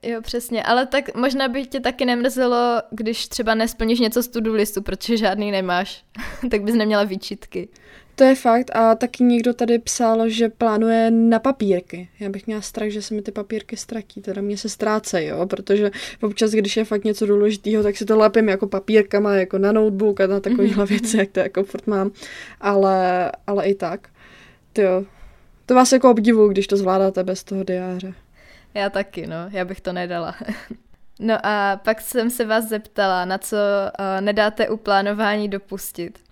Jo, 0.03 0.21
přesně, 0.21 0.63
ale 0.63 0.85
tak 0.85 1.15
možná 1.15 1.47
by 1.47 1.65
tě 1.65 1.79
taky 1.79 2.05
nemrzelo, 2.05 2.81
když 2.91 3.27
třeba 3.27 3.55
nesplníš 3.55 3.99
něco 3.99 4.23
z 4.23 4.27
to-do 4.27 4.53
listu, 4.53 4.81
protože 4.81 5.17
žádný 5.17 5.51
nemáš, 5.51 6.03
tak 6.51 6.63
bys 6.63 6.75
neměla 6.75 7.03
výčitky. 7.03 7.69
To 8.15 8.23
je 8.23 8.35
fakt 8.35 8.75
a 8.75 8.95
taky 8.95 9.23
někdo 9.23 9.53
tady 9.53 9.79
psal, 9.79 10.29
že 10.29 10.49
plánuje 10.49 11.11
na 11.11 11.39
papírky. 11.39 12.09
Já 12.19 12.29
bych 12.29 12.47
měla 12.47 12.61
strach, 12.61 12.89
že 12.89 13.01
se 13.01 13.13
mi 13.13 13.21
ty 13.21 13.31
papírky 13.31 13.77
ztratí, 13.77 14.21
teda 14.21 14.41
mě 14.41 14.57
se 14.57 14.69
ztrácejí, 14.69 15.27
jo, 15.27 15.45
protože 15.45 15.91
občas, 16.21 16.51
když 16.51 16.77
je 16.77 16.85
fakt 16.85 17.03
něco 17.03 17.25
důležitého, 17.25 17.83
tak 17.83 17.97
si 17.97 18.05
to 18.05 18.17
lepím 18.17 18.49
jako 18.49 18.67
papírkama, 18.67 19.35
jako 19.35 19.57
na 19.57 19.71
notebook 19.71 20.21
a 20.21 20.27
na 20.27 20.39
takovéhle 20.39 20.85
mm-hmm. 20.85 20.89
věci, 20.89 21.17
jak 21.17 21.31
to 21.31 21.39
jako 21.39 21.63
furt 21.63 21.87
mám, 21.87 22.11
ale, 22.61 23.31
ale 23.47 23.65
i 23.65 23.75
tak. 23.75 24.09
jo. 24.77 25.05
To 25.65 25.75
vás 25.75 25.91
jako 25.91 26.11
obdivuju, 26.11 26.49
když 26.49 26.67
to 26.67 26.77
zvládáte 26.77 27.23
bez 27.23 27.43
toho 27.43 27.63
diáře. 27.63 28.13
Já 28.73 28.89
taky, 28.89 29.27
no, 29.27 29.35
já 29.49 29.65
bych 29.65 29.81
to 29.81 29.93
nedala. 29.93 30.35
no 31.19 31.45
a 31.45 31.77
pak 31.83 32.01
jsem 32.01 32.29
se 32.29 32.45
vás 32.45 32.65
zeptala, 32.65 33.25
na 33.25 33.37
co 33.37 33.57
uh, 33.57 34.21
nedáte 34.21 34.69
u 34.69 34.77
plánování 34.77 35.49
dopustit. 35.49 36.22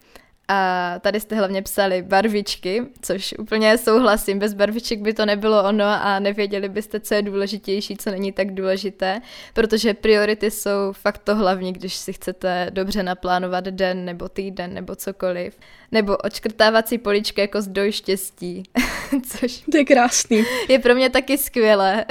A 0.53 0.99
tady 0.99 1.19
jste 1.19 1.35
hlavně 1.35 1.61
psali 1.61 2.01
barvičky, 2.01 2.83
což 3.01 3.35
úplně 3.39 3.77
souhlasím. 3.77 4.39
Bez 4.39 4.53
barviček 4.53 4.99
by 4.99 5.13
to 5.13 5.25
nebylo 5.25 5.63
ono 5.63 5.85
a 5.85 6.19
nevěděli 6.19 6.69
byste, 6.69 6.99
co 6.99 7.13
je 7.13 7.21
důležitější, 7.21 7.97
co 7.97 8.11
není 8.11 8.31
tak 8.31 8.53
důležité, 8.53 9.21
protože 9.53 9.93
priority 9.93 10.51
jsou 10.51 10.91
fakt 10.91 11.17
to 11.17 11.35
hlavní, 11.35 11.73
když 11.73 11.93
si 11.93 12.13
chcete 12.13 12.67
dobře 12.69 13.03
naplánovat 13.03 13.63
den 13.63 14.05
nebo 14.05 14.29
týden 14.29 14.73
nebo 14.73 14.95
cokoliv. 14.95 15.57
Nebo 15.91 16.17
očkrtávací 16.17 16.97
polička 16.97 17.41
jako 17.41 17.61
zdroj 17.61 17.91
štěstí, 17.91 18.63
což 19.27 19.63
to 19.71 19.77
je 19.77 19.85
krásný. 19.85 20.43
Je 20.69 20.79
pro 20.79 20.95
mě 20.95 21.09
taky 21.09 21.37
skvělé. 21.37 22.05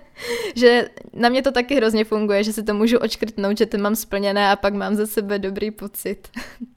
že 0.56 0.88
na 1.12 1.28
mě 1.28 1.42
to 1.42 1.52
taky 1.52 1.74
hrozně 1.74 2.04
funguje, 2.04 2.44
že 2.44 2.52
si 2.52 2.62
to 2.62 2.74
můžu 2.74 2.98
očkrtnout, 2.98 3.58
že 3.58 3.66
to 3.66 3.78
mám 3.78 3.96
splněné 3.96 4.50
a 4.50 4.56
pak 4.56 4.74
mám 4.74 4.94
za 4.94 5.06
sebe 5.06 5.38
dobrý 5.38 5.70
pocit. 5.70 6.28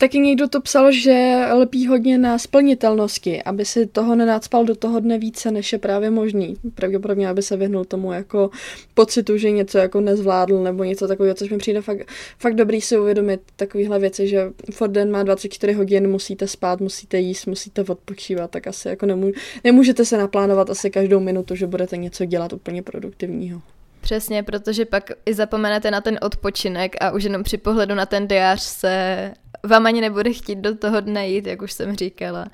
Taky 0.00 0.18
někdo 0.18 0.48
to 0.48 0.60
psal, 0.60 0.92
že 0.92 1.44
lepí 1.52 1.86
hodně 1.86 2.18
na 2.18 2.38
splnitelnosti, 2.38 3.42
aby 3.42 3.64
si 3.64 3.86
toho 3.86 4.14
nenácpal 4.14 4.64
do 4.64 4.74
toho 4.74 5.00
dne 5.00 5.18
více, 5.18 5.50
než 5.50 5.72
je 5.72 5.78
právě 5.78 6.10
možný. 6.10 6.56
Pravděpodobně, 6.74 7.28
aby 7.28 7.42
se 7.42 7.56
vyhnul 7.56 7.84
tomu 7.84 8.12
jako 8.12 8.50
pocitu, 8.94 9.36
že 9.36 9.50
něco 9.50 9.78
jako 9.78 10.00
nezvládl 10.00 10.62
nebo 10.62 10.84
něco 10.84 11.08
takového, 11.08 11.34
což 11.34 11.50
mi 11.50 11.58
přijde 11.58 11.80
fakt, 11.80 12.08
fakt 12.38 12.54
dobrý 12.54 12.80
si 12.80 12.98
uvědomit 12.98 13.40
takovéhle 13.56 13.98
věci, 13.98 14.28
že 14.28 14.52
Ford 14.72 14.92
den 14.92 15.10
má 15.10 15.22
24 15.22 15.72
hodin, 15.72 16.10
musíte 16.10 16.46
spát, 16.46 16.80
musíte 16.80 17.18
jíst, 17.18 17.46
musíte 17.46 17.82
odpočívat, 17.82 18.50
tak 18.50 18.66
asi 18.66 18.88
jako 18.88 19.06
nemů- 19.06 19.32
nemůžete 19.64 20.04
se 20.04 20.18
naplánovat 20.18 20.70
asi 20.70 20.90
každou 20.90 21.20
minutu, 21.20 21.54
že 21.54 21.66
budete 21.66 21.96
něco 21.96 22.24
dělat 22.24 22.52
úplně 22.52 22.82
produktivního. 22.82 23.62
Přesně, 24.08 24.42
protože 24.42 24.84
pak 24.84 25.10
i 25.26 25.34
zapomenete 25.34 25.90
na 25.90 26.00
ten 26.00 26.18
odpočinek 26.22 26.96
a 27.00 27.10
už 27.10 27.24
jenom 27.24 27.42
při 27.42 27.56
pohledu 27.58 27.94
na 27.94 28.06
ten 28.06 28.28
diář 28.28 28.60
se 28.60 29.32
vám 29.64 29.86
ani 29.86 30.00
nebude 30.00 30.32
chtít 30.32 30.58
do 30.58 30.74
toho 30.74 31.00
dne 31.00 31.28
jít, 31.28 31.46
jak 31.46 31.62
už 31.62 31.72
jsem 31.72 31.96
říkala. 31.96 32.46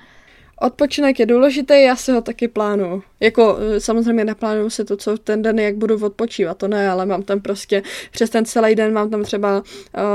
Odpočinek 0.61 1.19
je 1.19 1.25
důležitý, 1.25 1.83
já 1.83 1.95
si 1.95 2.11
ho 2.11 2.21
taky 2.21 2.47
plánuju. 2.47 3.03
Jako 3.19 3.57
eh, 3.59 3.79
samozřejmě 3.79 4.25
neplánuju 4.25 4.69
si 4.69 4.85
to, 4.85 4.97
co 4.97 5.17
ten 5.17 5.41
den, 5.41 5.59
jak 5.59 5.75
budu 5.75 6.05
odpočívat, 6.05 6.57
to 6.57 6.67
ne, 6.67 6.89
ale 6.89 7.05
mám 7.05 7.23
tam 7.23 7.41
prostě 7.41 7.83
přes 8.11 8.29
ten 8.29 8.45
celý 8.45 8.75
den 8.75 8.93
mám 8.93 9.09
tam 9.09 9.23
třeba 9.23 9.57
uh, 9.57 9.63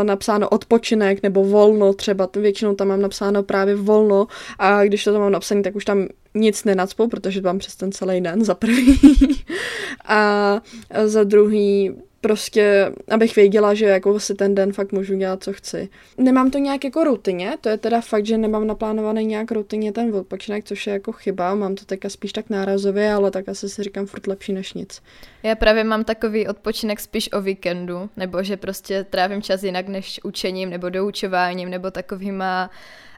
napsáno 0.05 0.49
odpočinek 0.49 1.23
nebo 1.23 1.45
volno, 1.45 1.93
třeba 1.93 2.29
většinou 2.37 2.75
tam 2.75 2.89
mám 2.89 3.01
napsáno 3.01 3.43
právě 3.43 3.77
volno 3.77 4.27
a 4.59 4.85
když 4.85 5.05
to 5.05 5.13
tam 5.13 5.21
mám 5.21 5.33
napsané, 5.33 5.63
tak 5.63 5.77
už 5.77 5.85
tam 5.85 6.07
nic 6.35 6.65
nenacpou, 6.65 7.09
protože 7.09 7.41
to 7.41 7.47
mám 7.49 7.59
přes 7.59 7.77
ten 7.77 7.93
celý 7.93 8.21
den 8.21 8.45
za 8.45 8.55
prvý. 8.55 9.01
a 10.07 10.63
za 11.05 11.25
druhý 11.25 11.95
prostě, 12.21 12.93
abych 13.09 13.37
věděla, 13.37 13.75
že 13.75 13.87
jako 13.87 14.21
si 14.21 14.35
ten 14.35 14.55
den 14.55 14.73
fakt 14.73 14.93
můžu 14.93 15.17
dělat, 15.17 15.45
co 15.45 15.53
chci. 15.53 15.89
Nemám 16.19 16.51
to 16.51 16.59
nějak 16.59 16.85
jako 16.85 17.05
rutině, 17.05 17.57
to 17.61 17.69
je 17.69 17.77
teda 17.77 18.01
fakt, 18.01 18.27
že 18.27 18.39
nemám 18.39 18.67
naplánovaný 18.67 19.25
nějak 19.25 19.51
rutině 19.51 19.93
ten 19.93 20.15
odpočinek, 20.15 20.65
což 20.65 20.87
je 20.87 20.93
jako 20.93 21.13
chyba, 21.13 21.55
mám 21.55 21.75
to 21.75 21.85
teďka 21.85 22.09
spíš 22.09 22.33
tak 22.33 22.51
nárazově, 22.51 23.13
ale 23.13 23.31
tak 23.31 23.49
asi 23.49 23.69
si 23.69 23.83
říkám 23.83 24.07
furt 24.07 24.27
lepší 24.27 24.53
než 24.53 24.73
nic. 24.73 25.03
Já 25.43 25.55
právě 25.55 25.85
mám 25.85 26.05
takový 26.05 26.49
odpočinek 26.49 27.01
spíš 27.01 27.33
o 27.33 27.41
víkendu, 27.41 28.11
nebo 28.17 28.43
že 28.43 28.57
prostě 28.57 29.05
trávím 29.05 29.43
čas 29.43 29.63
jinak 29.63 29.89
než 29.89 30.21
učením 30.25 30.71
nebo 30.71 30.89
doučováním, 30.89 31.71
nebo 31.71 31.91
takovýma 31.91 32.71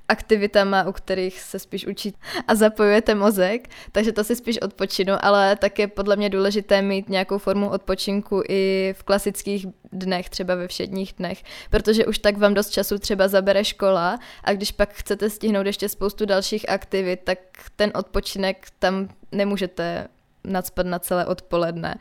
aktivitama, 0.08 0.84
u 0.84 0.92
kterých 0.92 1.40
se 1.40 1.58
spíš 1.58 1.86
učí 1.86 2.14
a 2.48 2.54
zapojujete 2.54 3.14
mozek, 3.14 3.68
takže 3.92 4.12
to 4.12 4.24
si 4.24 4.36
spíš 4.36 4.58
odpočinu, 4.58 5.14
ale 5.22 5.56
tak 5.56 5.78
je 5.78 5.88
podle 5.88 6.16
mě 6.16 6.30
důležité 6.30 6.82
mít 6.82 7.08
nějakou 7.08 7.38
formu 7.38 7.68
odpočinku 7.68 8.42
i 8.48 8.94
v 8.98 9.02
klasických 9.02 9.66
dnech, 9.92 10.30
třeba 10.30 10.54
ve 10.54 10.68
všedních 10.68 11.12
dnech, 11.12 11.42
protože 11.70 12.06
už 12.06 12.18
tak 12.18 12.36
vám 12.36 12.54
dost 12.54 12.70
času 12.70 12.98
třeba 12.98 13.28
zabere 13.28 13.64
škola 13.64 14.18
a 14.44 14.52
když 14.52 14.72
pak 14.72 14.92
chcete 14.92 15.30
stihnout 15.30 15.66
ještě 15.66 15.88
spoustu 15.88 16.26
dalších 16.26 16.68
aktivit, 16.68 17.20
tak 17.24 17.38
ten 17.76 17.92
odpočinek 17.94 18.66
tam 18.78 19.08
nemůžete 19.32 20.08
nadspat 20.44 20.86
na 20.86 20.98
celé 20.98 21.26
odpoledne 21.26 21.98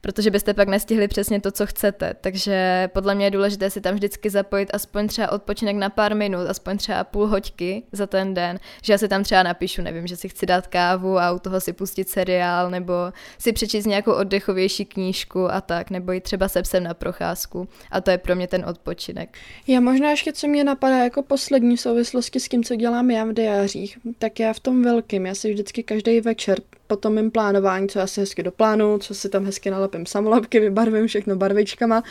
protože 0.00 0.30
byste 0.30 0.54
pak 0.54 0.68
nestihli 0.68 1.08
přesně 1.08 1.40
to, 1.40 1.50
co 1.50 1.66
chcete. 1.66 2.14
Takže 2.20 2.88
podle 2.92 3.14
mě 3.14 3.26
je 3.26 3.30
důležité 3.30 3.70
si 3.70 3.80
tam 3.80 3.94
vždycky 3.94 4.30
zapojit 4.30 4.70
aspoň 4.72 5.08
třeba 5.08 5.32
odpočinek 5.32 5.76
na 5.76 5.90
pár 5.90 6.16
minut, 6.16 6.46
aspoň 6.48 6.78
třeba 6.78 7.04
půl 7.04 7.26
hoďky 7.26 7.82
za 7.92 8.06
ten 8.06 8.34
den, 8.34 8.58
že 8.82 8.92
já 8.92 8.98
si 8.98 9.08
tam 9.08 9.22
třeba 9.22 9.42
napíšu, 9.42 9.82
nevím, 9.82 10.06
že 10.06 10.16
si 10.16 10.28
chci 10.28 10.46
dát 10.46 10.66
kávu 10.66 11.18
a 11.18 11.32
u 11.32 11.38
toho 11.38 11.60
si 11.60 11.72
pustit 11.72 12.08
seriál, 12.08 12.70
nebo 12.70 12.92
si 13.38 13.52
přečíst 13.52 13.86
nějakou 13.86 14.12
oddechovější 14.12 14.84
knížku 14.84 15.52
a 15.52 15.60
tak, 15.60 15.90
nebo 15.90 16.12
jít 16.12 16.22
třeba 16.22 16.48
se 16.48 16.62
psem 16.62 16.84
na 16.84 16.94
procházku. 16.94 17.68
A 17.90 18.00
to 18.00 18.10
je 18.10 18.18
pro 18.18 18.36
mě 18.36 18.46
ten 18.46 18.64
odpočinek. 18.64 19.38
Já 19.66 19.80
možná 19.80 20.10
ještě, 20.10 20.32
co 20.32 20.46
mě 20.46 20.64
napadá 20.64 21.04
jako 21.04 21.22
poslední 21.22 21.76
souvislosti 21.76 22.40
s 22.40 22.48
tím, 22.48 22.64
co 22.64 22.76
dělám 22.76 23.10
já 23.10 23.24
v 23.24 23.32
diářích, 23.32 23.98
tak 24.18 24.40
já 24.40 24.52
v 24.52 24.60
tom 24.60 24.82
velkým, 24.82 25.26
já 25.26 25.34
si 25.34 25.52
vždycky 25.52 25.82
každý 25.82 26.20
večer 26.20 26.58
po 26.90 26.96
tom 26.96 27.14
mým 27.14 27.30
plánování, 27.30 27.88
co 27.88 27.98
já 27.98 28.06
si 28.06 28.20
hezky 28.20 28.42
doplánu, 28.42 28.98
co 28.98 29.14
si 29.14 29.28
tam 29.28 29.44
hezky 29.44 29.70
nalepím 29.90 30.06
samolepky, 30.06 30.60
vybarvím 30.60 31.06
všechno 31.06 31.36
barvičkama, 31.36 32.02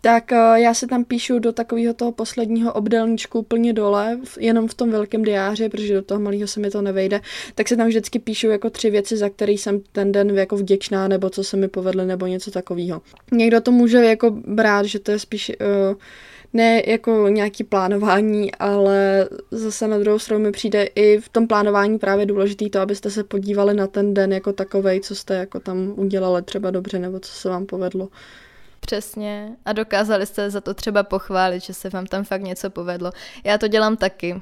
tak 0.00 0.32
uh, 0.32 0.54
já 0.54 0.74
si 0.74 0.86
tam 0.86 1.04
píšu 1.04 1.38
do 1.38 1.52
takového 1.52 1.94
toho 1.94 2.12
posledního 2.12 2.72
obdelníčku 2.72 3.38
úplně 3.38 3.72
dole, 3.72 4.18
jenom 4.40 4.68
v 4.68 4.74
tom 4.74 4.90
velkém 4.90 5.22
diáři, 5.22 5.68
protože 5.68 5.94
do 5.94 6.02
toho 6.02 6.20
malého 6.20 6.46
se 6.46 6.60
mi 6.60 6.70
to 6.70 6.82
nevejde, 6.82 7.20
tak 7.54 7.68
si 7.68 7.76
tam 7.76 7.88
vždycky 7.88 8.18
píšu 8.18 8.48
jako 8.48 8.70
tři 8.70 8.90
věci, 8.90 9.16
za 9.16 9.28
které 9.28 9.52
jsem 9.52 9.80
ten 9.92 10.12
den 10.12 10.30
jako 10.30 10.56
vděčná, 10.56 11.08
nebo 11.08 11.30
co 11.30 11.44
se 11.44 11.56
mi 11.56 11.68
povedlo, 11.68 12.04
nebo 12.04 12.26
něco 12.26 12.50
takového. 12.50 13.02
Někdo 13.32 13.60
to 13.60 13.72
může 13.72 13.98
jako 13.98 14.30
brát, 14.30 14.86
že 14.86 14.98
to 14.98 15.10
je 15.10 15.18
spíš 15.18 15.52
uh, 15.60 15.96
ne 16.52 16.82
jako 16.86 17.28
nějaký 17.28 17.64
plánování, 17.64 18.54
ale 18.54 19.28
zase 19.50 19.88
na 19.88 19.98
druhou 19.98 20.18
stranu 20.18 20.44
mi 20.44 20.52
přijde 20.52 20.84
i 20.84 21.20
v 21.20 21.28
tom 21.28 21.46
plánování 21.46 21.98
právě 21.98 22.26
důležitý 22.26 22.70
to, 22.70 22.80
abyste 22.80 23.10
se 23.10 23.24
podívali 23.24 23.74
na 23.74 23.86
ten 23.86 24.14
den 24.14 24.32
jako 24.32 24.52
takovej, 24.52 25.00
co 25.00 25.14
jste 25.14 25.34
jako 25.34 25.60
tam 25.60 25.92
udělali 25.96 26.42
třeba 26.42 26.70
dobře, 26.70 26.98
nebo 26.98 27.20
co 27.20 27.32
se 27.32 27.48
vám 27.48 27.66
povedlo. 27.66 28.08
Přesně. 28.80 29.56
A 29.64 29.72
dokázali 29.72 30.26
jste 30.26 30.50
za 30.50 30.60
to 30.60 30.74
třeba 30.74 31.02
pochválit, 31.02 31.62
že 31.62 31.74
se 31.74 31.90
vám 31.90 32.06
tam 32.06 32.24
fakt 32.24 32.42
něco 32.42 32.70
povedlo. 32.70 33.12
Já 33.44 33.58
to 33.58 33.68
dělám 33.68 33.96
taky. 33.96 34.40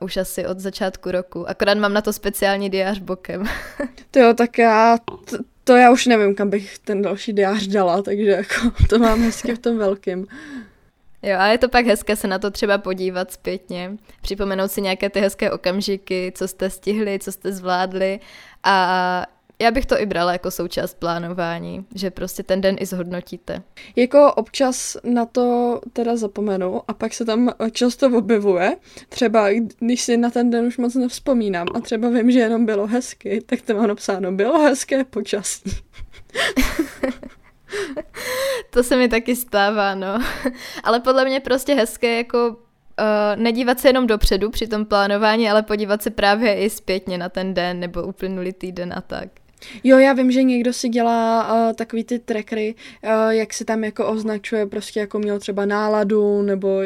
Už 0.00 0.16
asi 0.16 0.46
od 0.46 0.60
začátku 0.60 1.10
roku. 1.10 1.48
Akorát 1.48 1.78
mám 1.78 1.92
na 1.92 2.00
to 2.00 2.12
speciální 2.12 2.70
diář 2.70 2.98
bokem. 2.98 3.44
to 4.10 4.18
jo, 4.18 4.34
tak 4.34 4.58
já 4.58 4.98
to, 5.30 5.38
to 5.64 5.76
já 5.76 5.90
už 5.90 6.06
nevím, 6.06 6.34
kam 6.34 6.50
bych 6.50 6.78
ten 6.78 7.02
další 7.02 7.32
diář 7.32 7.66
dala, 7.66 8.02
takže 8.02 8.30
jako 8.30 8.54
to 8.88 8.98
mám 8.98 9.22
hezky 9.22 9.54
v 9.54 9.58
tom 9.58 9.78
velkým. 9.78 10.26
Jo, 11.24 11.36
a 11.38 11.46
je 11.46 11.58
to 11.58 11.68
pak 11.68 11.86
hezké 11.86 12.16
se 12.16 12.28
na 12.28 12.38
to 12.38 12.50
třeba 12.50 12.78
podívat 12.78 13.32
zpětně, 13.32 13.96
připomenout 14.22 14.70
si 14.70 14.80
nějaké 14.80 15.10
ty 15.10 15.20
hezké 15.20 15.50
okamžiky, 15.50 16.32
co 16.36 16.48
jste 16.48 16.70
stihli, 16.70 17.18
co 17.18 17.32
jste 17.32 17.52
zvládli 17.52 18.20
a 18.62 19.26
já 19.58 19.70
bych 19.70 19.86
to 19.86 20.00
i 20.00 20.06
brala 20.06 20.32
jako 20.32 20.50
součást 20.50 20.94
plánování, 20.94 21.86
že 21.94 22.10
prostě 22.10 22.42
ten 22.42 22.60
den 22.60 22.76
i 22.78 22.86
zhodnotíte. 22.86 23.62
Jako 23.96 24.32
občas 24.32 24.96
na 25.04 25.26
to 25.26 25.80
teda 25.92 26.16
zapomenu 26.16 26.82
a 26.88 26.94
pak 26.94 27.14
se 27.14 27.24
tam 27.24 27.50
často 27.72 28.18
objevuje. 28.18 28.76
Třeba 29.08 29.48
když 29.78 30.02
si 30.02 30.16
na 30.16 30.30
ten 30.30 30.50
den 30.50 30.64
už 30.64 30.78
moc 30.78 30.94
nevzpomínám 30.94 31.66
a 31.74 31.80
třeba 31.80 32.08
vím, 32.08 32.30
že 32.30 32.38
jenom 32.38 32.66
bylo 32.66 32.86
hezky, 32.86 33.42
tak 33.46 33.62
to 33.62 33.74
mám 33.74 33.88
napsáno, 33.88 34.32
bylo 34.32 34.58
hezké 34.58 35.04
počasí. 35.04 35.70
to 38.70 38.82
se 38.82 38.96
mi 38.96 39.08
taky 39.08 39.36
stává, 39.36 39.94
no. 39.94 40.18
Ale 40.84 41.00
podle 41.00 41.24
mě 41.24 41.40
prostě 41.40 41.74
hezké 41.74 42.16
jako 42.16 42.48
uh, 42.48 42.56
nedívat 43.36 43.80
se 43.80 43.88
jenom 43.88 44.06
dopředu 44.06 44.50
při 44.50 44.66
tom 44.66 44.84
plánování, 44.84 45.50
ale 45.50 45.62
podívat 45.62 46.02
se 46.02 46.10
právě 46.10 46.54
i 46.54 46.70
zpětně 46.70 47.18
na 47.18 47.28
ten 47.28 47.54
den 47.54 47.80
nebo 47.80 48.02
uplynulý 48.02 48.52
týden 48.52 48.92
a 48.96 49.00
tak. 49.00 49.28
Jo, 49.84 49.98
já 49.98 50.12
vím, 50.12 50.32
že 50.32 50.42
někdo 50.42 50.72
si 50.72 50.88
dělá 50.88 51.52
uh, 51.68 51.72
takový 51.72 52.04
ty 52.04 52.18
trackery, 52.18 52.74
uh, 53.04 53.30
jak 53.30 53.54
se 53.54 53.64
tam 53.64 53.84
jako 53.84 54.06
označuje, 54.06 54.66
prostě 54.66 55.00
jako 55.00 55.18
měl 55.18 55.38
třeba 55.38 55.66
náladu, 55.66 56.42
nebo 56.42 56.80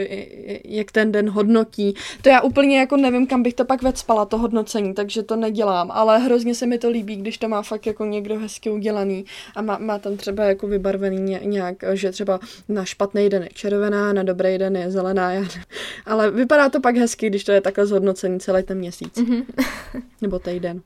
jak 0.65 0.93
ten 0.93 1.13
den 1.13 1.31
hodnotí. 1.31 1.95
To 2.23 2.29
já 2.29 2.41
úplně 2.41 2.79
jako 2.79 2.97
nevím, 2.97 3.27
kam 3.27 3.43
bych 3.43 3.55
to 3.55 3.65
pak 3.65 3.83
vecpala, 3.83 4.25
to 4.25 4.39
hodnocení, 4.39 4.95
takže 4.95 5.23
to 5.23 5.37
nedělám, 5.37 5.91
ale 5.91 6.19
hrozně 6.19 6.55
se 6.55 6.67
mi 6.67 6.79
to 6.79 6.91
líbí, 6.91 7.17
když 7.17 7.39
to 7.39 7.49
má 7.49 7.63
fakt 7.63 7.87
jako 7.87 8.05
někdo 8.05 8.39
hezky 8.39 8.71
udělaný 8.71 9.25
a 9.57 9.63
má, 9.63 9.79
má 9.79 9.99
tam 9.99 10.17
třeba 10.17 10.45
jako 10.45 10.67
vybarvený 10.67 11.39
nějak, 11.45 11.77
že 11.93 12.11
třeba 12.11 12.41
na 12.69 12.85
špatný 12.85 13.29
den 13.29 13.43
je 13.43 13.49
červená, 13.55 14.13
na 14.13 14.23
dobrý 14.23 14.59
den 14.59 14.77
je 14.77 14.91
zelená, 14.91 15.33
já 15.33 15.45
ale 16.07 16.31
vypadá 16.31 16.69
to 16.69 16.81
pak 16.81 16.97
hezky, 16.97 17.27
když 17.27 17.45
to 17.45 17.53
je 17.53 17.61
takhle 17.61 17.87
zhodnocení 17.87 18.41
celý 18.41 18.63
ten 18.63 18.79
měsíc. 18.79 19.17
Mm-hmm. 19.17 19.45
nebo 20.21 20.39
týden. 20.39 20.81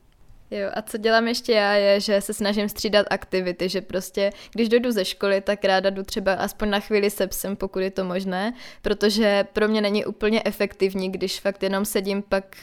Jo, 0.52 0.70
a 0.74 0.82
co 0.82 0.98
dělám 0.98 1.28
ještě 1.28 1.52
já, 1.52 1.72
je, 1.72 2.00
že 2.00 2.20
se 2.20 2.34
snažím 2.34 2.68
střídat 2.68 3.06
aktivity, 3.10 3.68
že 3.68 3.80
prostě, 3.80 4.30
když 4.52 4.68
dojdu 4.68 4.90
ze 4.90 5.04
školy, 5.04 5.40
tak 5.40 5.64
ráda 5.64 5.90
jdu 5.90 6.02
třeba 6.02 6.32
aspoň 6.32 6.70
na 6.70 6.80
chvíli 6.80 7.10
se 7.10 7.26
psem, 7.26 7.56
pokud 7.56 7.78
je 7.78 7.90
to 7.90 8.04
možné, 8.04 8.52
protože 8.82 9.44
pro 9.52 9.68
mě 9.68 9.80
není 9.80 10.04
úplně 10.04 10.42
efektivní, 10.44 11.12
když 11.12 11.40
fakt 11.40 11.62
jenom 11.62 11.84
sedím 11.84 12.22
pak 12.22 12.56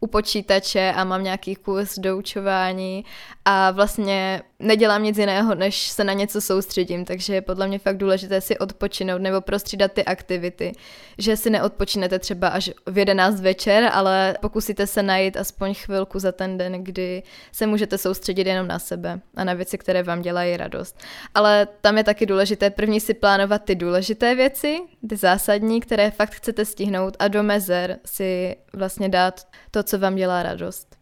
u 0.00 0.06
počítače 0.06 0.92
a 0.96 1.04
mám 1.04 1.22
nějaký 1.22 1.54
kurz 1.54 1.98
doučování 1.98 3.04
a 3.48 3.70
vlastně 3.70 4.42
nedělám 4.58 5.02
nic 5.02 5.18
jiného, 5.18 5.54
než 5.54 5.88
se 5.88 6.04
na 6.04 6.12
něco 6.12 6.40
soustředím, 6.40 7.04
takže 7.04 7.34
je 7.34 7.42
podle 7.42 7.68
mě 7.68 7.78
fakt 7.78 7.96
důležité 7.96 8.40
si 8.40 8.58
odpočinout 8.58 9.22
nebo 9.22 9.40
prostřídat 9.40 9.92
ty 9.92 10.04
aktivity, 10.04 10.72
že 11.18 11.36
si 11.36 11.50
neodpočinete 11.50 12.18
třeba 12.18 12.48
až 12.48 12.70
v 12.86 12.98
11 12.98 13.40
večer, 13.40 13.90
ale 13.92 14.36
pokusíte 14.40 14.86
se 14.86 15.02
najít 15.02 15.36
aspoň 15.36 15.74
chvilku 15.74 16.18
za 16.18 16.32
ten 16.32 16.58
den, 16.58 16.84
kdy 16.84 17.22
se 17.52 17.66
můžete 17.66 17.98
soustředit 17.98 18.46
jenom 18.46 18.66
na 18.66 18.78
sebe 18.78 19.20
a 19.36 19.44
na 19.44 19.54
věci, 19.54 19.78
které 19.78 20.02
vám 20.02 20.22
dělají 20.22 20.56
radost. 20.56 21.00
Ale 21.34 21.68
tam 21.80 21.98
je 21.98 22.04
taky 22.04 22.26
důležité 22.26 22.70
první 22.70 23.00
si 23.00 23.14
plánovat 23.14 23.64
ty 23.64 23.74
důležité 23.74 24.34
věci, 24.34 24.78
ty 25.08 25.16
zásadní, 25.16 25.80
které 25.80 26.10
fakt 26.10 26.34
chcete 26.34 26.64
stihnout 26.64 27.16
a 27.18 27.28
do 27.28 27.42
mezer 27.42 27.98
si 28.04 28.56
vlastně 28.72 29.08
dát 29.08 29.46
to, 29.70 29.82
co 29.82 29.98
vám 29.98 30.14
dělá 30.14 30.42
radost. 30.42 30.95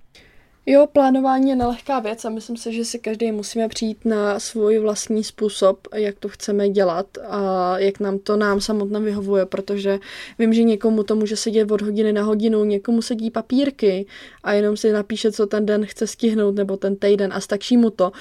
Jo, 0.66 0.87
plánování 0.92 1.50
je 1.50 1.57
nelehká 1.57 2.00
věc 2.00 2.24
a 2.24 2.31
myslím 2.31 2.57
si, 2.57 2.72
že 2.72 2.85
si 2.85 2.98
každý 2.98 3.33
musíme 3.33 3.68
přijít 3.68 4.05
na 4.05 4.40
svůj 4.40 4.79
vlastní 4.79 5.24
způsob, 5.24 5.88
jak 5.94 6.18
to 6.18 6.29
chceme 6.29 6.68
dělat 6.68 7.07
a 7.29 7.79
jak 7.79 8.00
nám 8.00 8.18
to 8.18 8.37
nám 8.37 8.61
samotné 8.61 9.00
vyhovuje, 9.00 9.46
protože 9.46 9.98
vím, 10.38 10.55
že 10.55 10.62
někomu 10.62 11.03
to 11.03 11.16
může 11.16 11.37
sedět 11.37 11.70
od 11.70 11.83
hodiny 11.83 12.12
na 12.12 12.22
hodinu, 12.22 12.64
někomu 12.64 13.03
sedí 13.03 13.31
papírky 13.31 14.07
a 14.42 14.53
jenom 14.53 14.77
si 14.77 14.92
napíše, 14.92 15.33
co 15.33 15.46
ten 15.46 15.66
den 15.66 15.87
chce 15.87 16.07
stihnout 16.07 16.55
nebo 16.55 16.77
ten 16.77 16.96
týden 16.96 17.33
a 17.33 17.40
stačí 17.40 17.77
mu 17.77 17.90
to. 17.90 18.12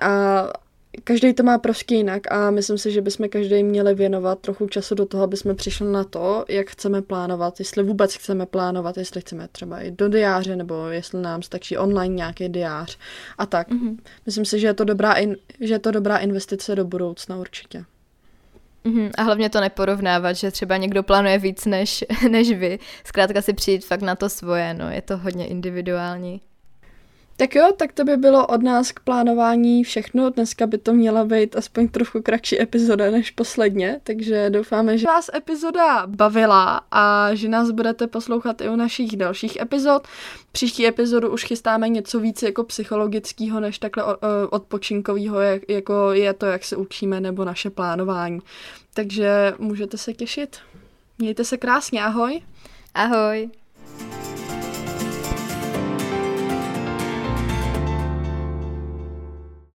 A 0.00 0.52
každý 1.04 1.32
to 1.32 1.42
má 1.42 1.58
prostě 1.58 1.94
jinak 1.94 2.32
a 2.32 2.50
myslím 2.50 2.78
si, 2.78 2.92
že 2.92 3.00
bychom 3.00 3.28
každý 3.28 3.62
měli 3.62 3.94
věnovat 3.94 4.38
trochu 4.38 4.68
času 4.68 4.94
do 4.94 5.06
toho, 5.06 5.24
aby 5.24 5.36
jsme 5.36 5.54
přišli 5.54 5.92
na 5.92 6.04
to, 6.04 6.44
jak 6.48 6.70
chceme 6.70 7.02
plánovat, 7.02 7.58
jestli 7.58 7.82
vůbec 7.82 8.14
chceme 8.14 8.46
plánovat, 8.46 8.96
jestli 8.96 9.20
chceme 9.20 9.48
třeba 9.52 9.80
i 9.80 9.90
do 9.90 10.08
diáře, 10.08 10.56
nebo 10.56 10.88
jestli 10.88 11.22
nám 11.22 11.42
stačí 11.42 11.76
online 11.76 12.14
nějaký 12.14 12.48
diář 12.48 12.98
a 13.38 13.46
tak. 13.46 13.70
Mm-hmm. 13.70 13.96
Myslím 14.26 14.44
si, 14.44 14.60
že 14.60 14.66
je 14.66 14.74
to 14.74 14.84
dobrá, 14.84 15.12
in, 15.12 15.36
že 15.60 15.74
je 15.74 15.78
to 15.78 15.90
dobrá 15.90 16.16
investice 16.16 16.74
do 16.74 16.84
budoucna 16.84 17.36
určitě. 17.36 17.84
Mm-hmm. 18.84 19.10
A 19.18 19.22
hlavně 19.22 19.50
to 19.50 19.60
neporovnávat, 19.60 20.36
že 20.36 20.50
třeba 20.50 20.76
někdo 20.76 21.02
plánuje 21.02 21.38
víc 21.38 21.64
než, 21.64 22.04
než 22.30 22.50
vy. 22.50 22.78
Zkrátka 23.04 23.42
si 23.42 23.52
přijít 23.52 23.84
fakt 23.84 24.02
na 24.02 24.16
to 24.16 24.28
svoje, 24.28 24.74
no, 24.74 24.90
je 24.90 25.02
to 25.02 25.16
hodně 25.16 25.46
individuální. 25.46 26.40
Tak 27.36 27.54
jo, 27.54 27.72
tak 27.76 27.92
to 27.92 28.04
by 28.04 28.16
bylo 28.16 28.46
od 28.46 28.62
nás 28.62 28.92
k 28.92 29.00
plánování 29.00 29.84
všechno. 29.84 30.30
Dneska 30.30 30.66
by 30.66 30.78
to 30.78 30.92
měla 30.92 31.24
být 31.24 31.56
aspoň 31.56 31.88
trochu 31.88 32.22
kratší 32.22 32.62
epizoda 32.62 33.10
než 33.10 33.30
posledně, 33.30 34.00
takže 34.02 34.50
doufáme, 34.50 34.98
že 34.98 35.06
vás 35.06 35.30
epizoda 35.34 36.06
bavila 36.06 36.80
a 36.90 37.34
že 37.34 37.48
nás 37.48 37.70
budete 37.70 38.06
poslouchat 38.06 38.60
i 38.60 38.68
u 38.68 38.76
našich 38.76 39.16
dalších 39.16 39.56
epizod. 39.60 40.08
Příští 40.52 40.86
epizodu 40.86 41.32
už 41.32 41.44
chystáme 41.44 41.88
něco 41.88 42.20
víc 42.20 42.42
jako 42.42 42.64
psychologického, 42.64 43.60
než 43.60 43.78
takhle 43.78 44.04
odpočinkového, 44.50 45.40
jako 45.68 46.12
je 46.12 46.32
to, 46.32 46.46
jak 46.46 46.64
se 46.64 46.76
učíme, 46.76 47.20
nebo 47.20 47.44
naše 47.44 47.70
plánování. 47.70 48.40
Takže 48.94 49.54
můžete 49.58 49.98
se 49.98 50.12
těšit. 50.12 50.56
Mějte 51.18 51.44
se 51.44 51.56
krásně, 51.56 52.04
ahoj. 52.04 52.40
Ahoj. 52.94 53.50